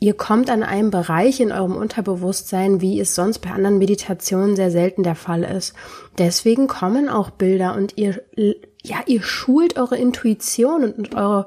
Ihr 0.00 0.14
kommt 0.14 0.48
an 0.48 0.62
einem 0.62 0.90
Bereich 0.90 1.40
in 1.40 1.50
eurem 1.50 1.74
Unterbewusstsein, 1.74 2.80
wie 2.80 3.00
es 3.00 3.14
sonst 3.14 3.40
bei 3.40 3.50
anderen 3.50 3.78
Meditationen 3.78 4.54
sehr 4.54 4.70
selten 4.70 5.02
der 5.02 5.16
Fall 5.16 5.42
ist. 5.42 5.74
Deswegen 6.18 6.68
kommen 6.68 7.08
auch 7.08 7.30
Bilder 7.30 7.74
und 7.74 7.98
ihr, 7.98 8.22
ja, 8.82 8.98
ihr 9.06 9.22
schult 9.22 9.76
eure 9.76 9.96
Intuition 9.96 10.84
und 10.84 11.14
eure 11.16 11.46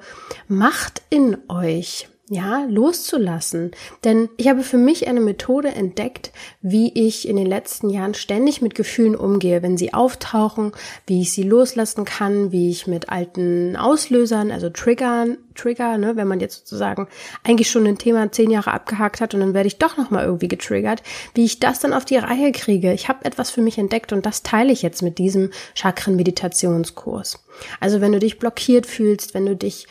Macht 0.50 1.02
in 1.10 1.38
euch 1.48 2.10
ja, 2.32 2.66
loszulassen. 2.70 3.72
Denn 4.06 4.30
ich 4.38 4.48
habe 4.48 4.64
für 4.64 4.78
mich 4.78 5.10
eine 5.10 5.20
Methode 5.20 5.68
entdeckt, 5.68 6.32
wie 6.62 6.90
ich 6.94 7.28
in 7.28 7.36
den 7.36 7.46
letzten 7.46 7.90
Jahren 7.90 8.14
ständig 8.14 8.62
mit 8.62 8.74
Gefühlen 8.74 9.18
umgehe, 9.18 9.62
wenn 9.62 9.78
sie 9.78 9.94
auftauchen, 9.94 10.72
wie 11.06 11.24
ich 11.24 11.34
sie 11.34 11.44
loslassen 11.44 12.06
kann, 12.06 12.54
wie 12.54 12.70
ich 12.70 12.88
mit 12.88 13.10
alten 13.10 13.76
Auslösern, 13.76 14.50
also 14.50 14.70
Triggern, 14.70 15.40
Trigger, 15.56 15.98
ne, 15.98 16.16
wenn 16.16 16.30
man 16.30 16.40
jetzt 16.40 16.60
sozusagen 16.60 17.10
eigentlich 17.44 17.70
schon 17.70 17.86
ein 17.86 17.98
Thema 17.98 18.32
zehn 18.32 18.50
Jahre 18.50 18.72
abgehakt 18.72 19.20
hat 19.20 19.34
und 19.34 19.42
dann 19.42 19.54
werde 19.54 19.68
ich 19.68 19.78
doch 19.78 19.98
nochmal 19.98 20.24
irgendwie 20.24 20.48
getriggert, 20.48 21.04
wie 21.34 21.44
ich 21.44 21.60
das 21.60 21.82
dann 21.82 21.92
auf 21.92 22.06
die 22.06 22.16
Reihe 22.16 22.54
kriege. 22.54 22.94
Ich 22.94 23.10
habe 23.10 23.26
etwas 23.26 23.52
für 23.52 23.62
mich 23.62 23.78
entdeckt 23.78 24.14
und 24.14 24.26
das 24.26 24.42
teile 24.42 24.72
ich 24.72 24.84
jetzt 24.84 25.02
mit 25.02 25.18
diesem 25.18 25.50
Chakren-Meditationskurs. 25.76 27.44
Also 27.82 28.00
wenn 28.00 28.14
du 28.14 28.20
dich 28.20 28.40
blockiert 28.40 28.86
fühlst, 28.86 29.34
wenn 29.34 29.46
du 29.46 29.58
dich 29.58 29.88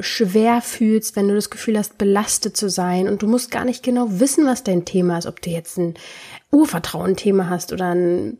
schwer 0.00 0.60
fühlst, 0.60 1.16
wenn 1.16 1.28
du 1.28 1.34
das 1.34 1.50
Gefühl 1.50 1.78
hast, 1.78 1.98
belastet 1.98 2.56
zu 2.56 2.68
sein 2.68 3.08
und 3.08 3.22
du 3.22 3.26
musst 3.26 3.50
gar 3.50 3.64
nicht 3.64 3.82
genau 3.82 4.06
wissen, 4.08 4.46
was 4.46 4.64
dein 4.64 4.84
Thema 4.84 5.18
ist, 5.18 5.26
ob 5.26 5.40
du 5.40 5.50
jetzt 5.50 5.78
ein 5.78 5.94
Urvertrauen-Thema 6.50 7.48
hast 7.48 7.72
oder 7.72 7.94
ein 7.94 8.38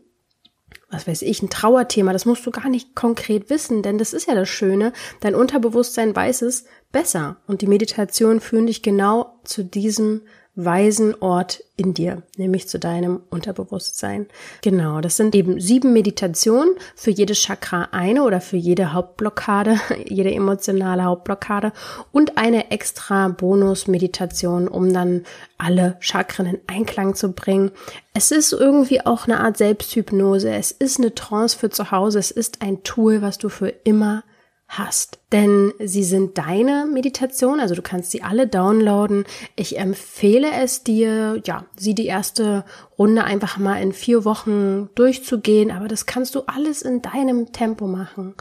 was 0.89 1.07
weiß 1.07 1.23
ich, 1.23 1.41
ein 1.41 1.49
Trauerthema, 1.49 2.13
das 2.13 2.25
musst 2.25 2.45
du 2.45 2.51
gar 2.51 2.69
nicht 2.69 2.95
konkret 2.95 3.49
wissen, 3.49 3.81
denn 3.81 3.97
das 3.97 4.13
ist 4.13 4.27
ja 4.27 4.35
das 4.35 4.47
Schöne, 4.47 4.93
dein 5.19 5.35
Unterbewusstsein 5.35 6.15
weiß 6.15 6.43
es 6.43 6.65
besser 6.91 7.37
und 7.47 7.61
die 7.61 7.67
Meditation 7.67 8.39
führen 8.39 8.67
dich 8.67 8.81
genau 8.81 9.39
zu 9.43 9.63
diesem 9.63 10.21
weisen 10.55 11.13
Ort 11.21 11.61
in 11.75 11.93
dir, 11.93 12.23
nämlich 12.37 12.69
zu 12.69 12.79
deinem 12.79 13.21
Unterbewusstsein. 13.29 14.27
Genau, 14.61 15.01
das 15.01 15.17
sind 15.17 15.35
eben 15.35 15.59
sieben 15.59 15.91
Meditationen 15.91 16.75
für 16.95 17.11
jedes 17.11 17.39
Chakra 17.39 17.89
eine 17.91 18.23
oder 18.23 18.39
für 18.39 18.55
jede 18.55 18.93
Hauptblockade, 18.93 19.77
jede 20.05 20.33
emotionale 20.33 21.03
Hauptblockade 21.03 21.73
und 22.13 22.37
eine 22.37 22.71
extra 22.71 23.27
Bonus-Meditation, 23.27 24.69
um 24.69 24.93
dann 24.93 25.25
alle 25.57 25.97
Chakren 25.99 26.45
in 26.45 26.59
Einklang 26.67 27.15
zu 27.15 27.33
bringen. 27.33 27.71
Es 28.13 28.31
ist 28.31 28.53
irgendwie 28.53 29.05
auch 29.05 29.25
eine 29.25 29.41
Art 29.41 29.57
Selbsthypnose, 29.57 30.53
es 30.53 30.71
ist 30.71 30.99
eine 30.99 31.13
Trance 31.13 31.57
für 31.57 31.69
zu 31.69 31.91
Hause, 31.91 32.19
es 32.19 32.31
ist 32.31 32.61
ein 32.61 32.83
Tool, 32.83 33.21
was 33.21 33.37
du 33.37 33.49
für 33.49 33.69
immer 33.69 34.23
hast. 34.67 35.19
Denn 35.31 35.73
sie 35.79 36.03
sind 36.03 36.37
deine 36.37 36.87
Meditation, 36.91 37.59
also 37.59 37.75
du 37.75 37.81
kannst 37.81 38.11
sie 38.11 38.23
alle 38.23 38.47
downloaden. 38.47 39.25
Ich 39.55 39.77
empfehle 39.77 40.49
es 40.61 40.83
dir, 40.83 41.41
ja, 41.45 41.65
sie 41.75 41.93
die 41.93 42.07
erste 42.07 42.65
Runde 42.97 43.23
einfach 43.23 43.57
mal 43.57 43.81
in 43.81 43.93
vier 43.93 44.25
Wochen 44.25 44.89
durchzugehen, 44.95 45.71
aber 45.71 45.87
das 45.87 46.05
kannst 46.05 46.35
du 46.35 46.41
alles 46.47 46.81
in 46.81 47.01
deinem 47.01 47.51
Tempo 47.51 47.87
machen. 47.87 48.35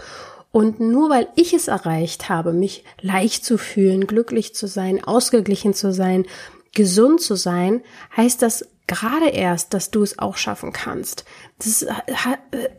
Und 0.51 0.79
nur 0.79 1.11
weil 1.11 1.27
ich 1.35 1.53
es 1.53 1.67
erreicht 1.67 2.29
habe, 2.29 2.53
mich 2.53 2.85
leicht 3.01 3.45
zu 3.45 3.59
fühlen, 3.59 4.07
glücklich 4.07 4.55
zu 4.55 4.69
sein, 4.69 5.03
ausgeglichen 5.03 5.75
zu 5.75 5.93
sein, 5.93 6.27
gesund 6.73 7.21
zu 7.21 7.35
sein, 7.35 7.83
heißt 8.17 8.41
das 8.41 8.65
gerade 8.87 9.29
erst, 9.29 9.73
dass 9.73 9.91
du 9.91 10.03
es 10.03 10.19
auch 10.19 10.37
schaffen 10.37 10.73
kannst. 10.73 11.25
Das, 11.59 11.83
äh, 11.83 11.97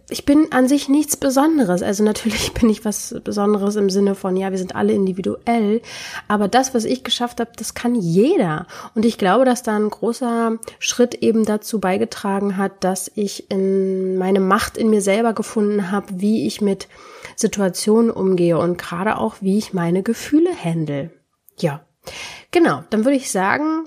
ich 0.09 0.25
bin 0.25 0.51
an 0.51 0.67
sich 0.67 0.87
nichts 0.87 1.17
Besonderes. 1.17 1.81
Also 1.81 2.03
natürlich 2.03 2.53
bin 2.59 2.69
ich 2.69 2.85
was 2.85 3.15
Besonderes 3.23 3.75
im 3.75 3.89
Sinne 3.89 4.13
von, 4.13 4.37
ja, 4.37 4.51
wir 4.51 4.57
sind 4.57 4.75
alle 4.75 4.93
individuell. 4.93 5.81
Aber 6.27 6.47
das, 6.47 6.75
was 6.75 6.85
ich 6.85 7.03
geschafft 7.03 7.39
habe, 7.39 7.51
das 7.55 7.73
kann 7.73 7.95
jeder. 7.95 8.67
Und 8.93 9.05
ich 9.05 9.17
glaube, 9.17 9.45
dass 9.45 9.63
da 9.63 9.75
ein 9.75 9.89
großer 9.89 10.57
Schritt 10.79 11.15
eben 11.15 11.45
dazu 11.45 11.79
beigetragen 11.79 12.57
hat, 12.57 12.83
dass 12.83 13.11
ich 13.15 13.49
in 13.49 14.17
meine 14.17 14.39
Macht 14.39 14.77
in 14.77 14.89
mir 14.89 15.01
selber 15.01 15.33
gefunden 15.33 15.91
habe, 15.91 16.07
wie 16.17 16.45
ich 16.45 16.61
mit 16.61 16.87
Situationen 17.35 18.11
umgehe 18.11 18.57
und 18.57 18.77
gerade 18.77 19.17
auch, 19.17 19.35
wie 19.41 19.57
ich 19.57 19.73
meine 19.73 20.03
Gefühle 20.03 20.51
handle. 20.63 21.11
Ja, 21.57 21.85
genau. 22.51 22.83
Dann 22.89 23.05
würde 23.05 23.17
ich 23.17 23.31
sagen, 23.31 23.85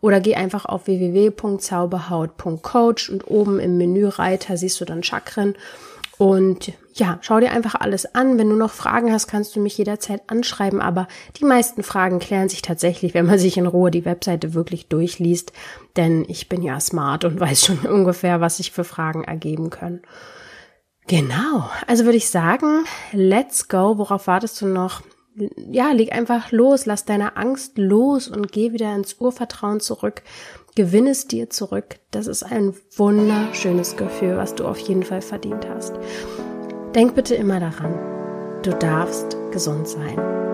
oder 0.00 0.20
geh 0.20 0.36
einfach 0.36 0.64
auf 0.64 0.86
www.zauberhaut.coach 0.86 3.10
und 3.10 3.30
oben 3.30 3.60
im 3.60 3.76
Menüreiter 3.76 4.56
siehst 4.56 4.80
du 4.80 4.86
dann 4.86 5.02
Chakren 5.02 5.54
und 6.16 6.72
ja, 6.98 7.18
schau 7.20 7.40
dir 7.40 7.50
einfach 7.52 7.74
alles 7.74 8.14
an. 8.14 8.38
Wenn 8.38 8.48
du 8.48 8.56
noch 8.56 8.72
Fragen 8.72 9.12
hast, 9.12 9.26
kannst 9.26 9.54
du 9.54 9.60
mich 9.60 9.76
jederzeit 9.76 10.22
anschreiben. 10.28 10.80
Aber 10.80 11.08
die 11.38 11.44
meisten 11.44 11.82
Fragen 11.82 12.18
klären 12.18 12.48
sich 12.48 12.62
tatsächlich, 12.62 13.12
wenn 13.12 13.26
man 13.26 13.38
sich 13.38 13.56
in 13.58 13.66
Ruhe 13.66 13.90
die 13.90 14.04
Webseite 14.04 14.54
wirklich 14.54 14.88
durchliest. 14.88 15.52
Denn 15.96 16.24
ich 16.28 16.48
bin 16.48 16.62
ja 16.62 16.80
smart 16.80 17.24
und 17.24 17.38
weiß 17.40 17.66
schon 17.66 17.80
ungefähr, 17.80 18.40
was 18.40 18.56
sich 18.56 18.72
für 18.72 18.84
Fragen 18.84 19.24
ergeben 19.24 19.70
können. 19.70 20.02
Genau. 21.06 21.70
Also 21.86 22.04
würde 22.04 22.16
ich 22.16 22.30
sagen, 22.30 22.84
let's 23.12 23.68
go. 23.68 23.98
Worauf 23.98 24.26
wartest 24.26 24.60
du 24.60 24.66
noch? 24.66 25.02
Ja, 25.70 25.92
leg 25.92 26.12
einfach 26.12 26.50
los, 26.50 26.86
lass 26.86 27.04
deine 27.04 27.36
Angst 27.36 27.76
los 27.76 28.26
und 28.26 28.52
geh 28.52 28.72
wieder 28.72 28.94
ins 28.94 29.20
Urvertrauen 29.20 29.80
zurück. 29.80 30.22
Gewinn 30.76 31.06
es 31.06 31.26
dir 31.26 31.50
zurück. 31.50 31.98
Das 32.10 32.26
ist 32.26 32.42
ein 32.42 32.74
wunderschönes 32.96 33.96
Gefühl, 33.96 34.38
was 34.38 34.54
du 34.54 34.66
auf 34.66 34.78
jeden 34.78 35.02
Fall 35.02 35.20
verdient 35.20 35.66
hast. 35.68 35.92
Denk 36.96 37.14
bitte 37.14 37.34
immer 37.34 37.60
daran, 37.60 37.92
du 38.62 38.70
darfst 38.70 39.36
gesund 39.52 39.86
sein. 39.86 40.45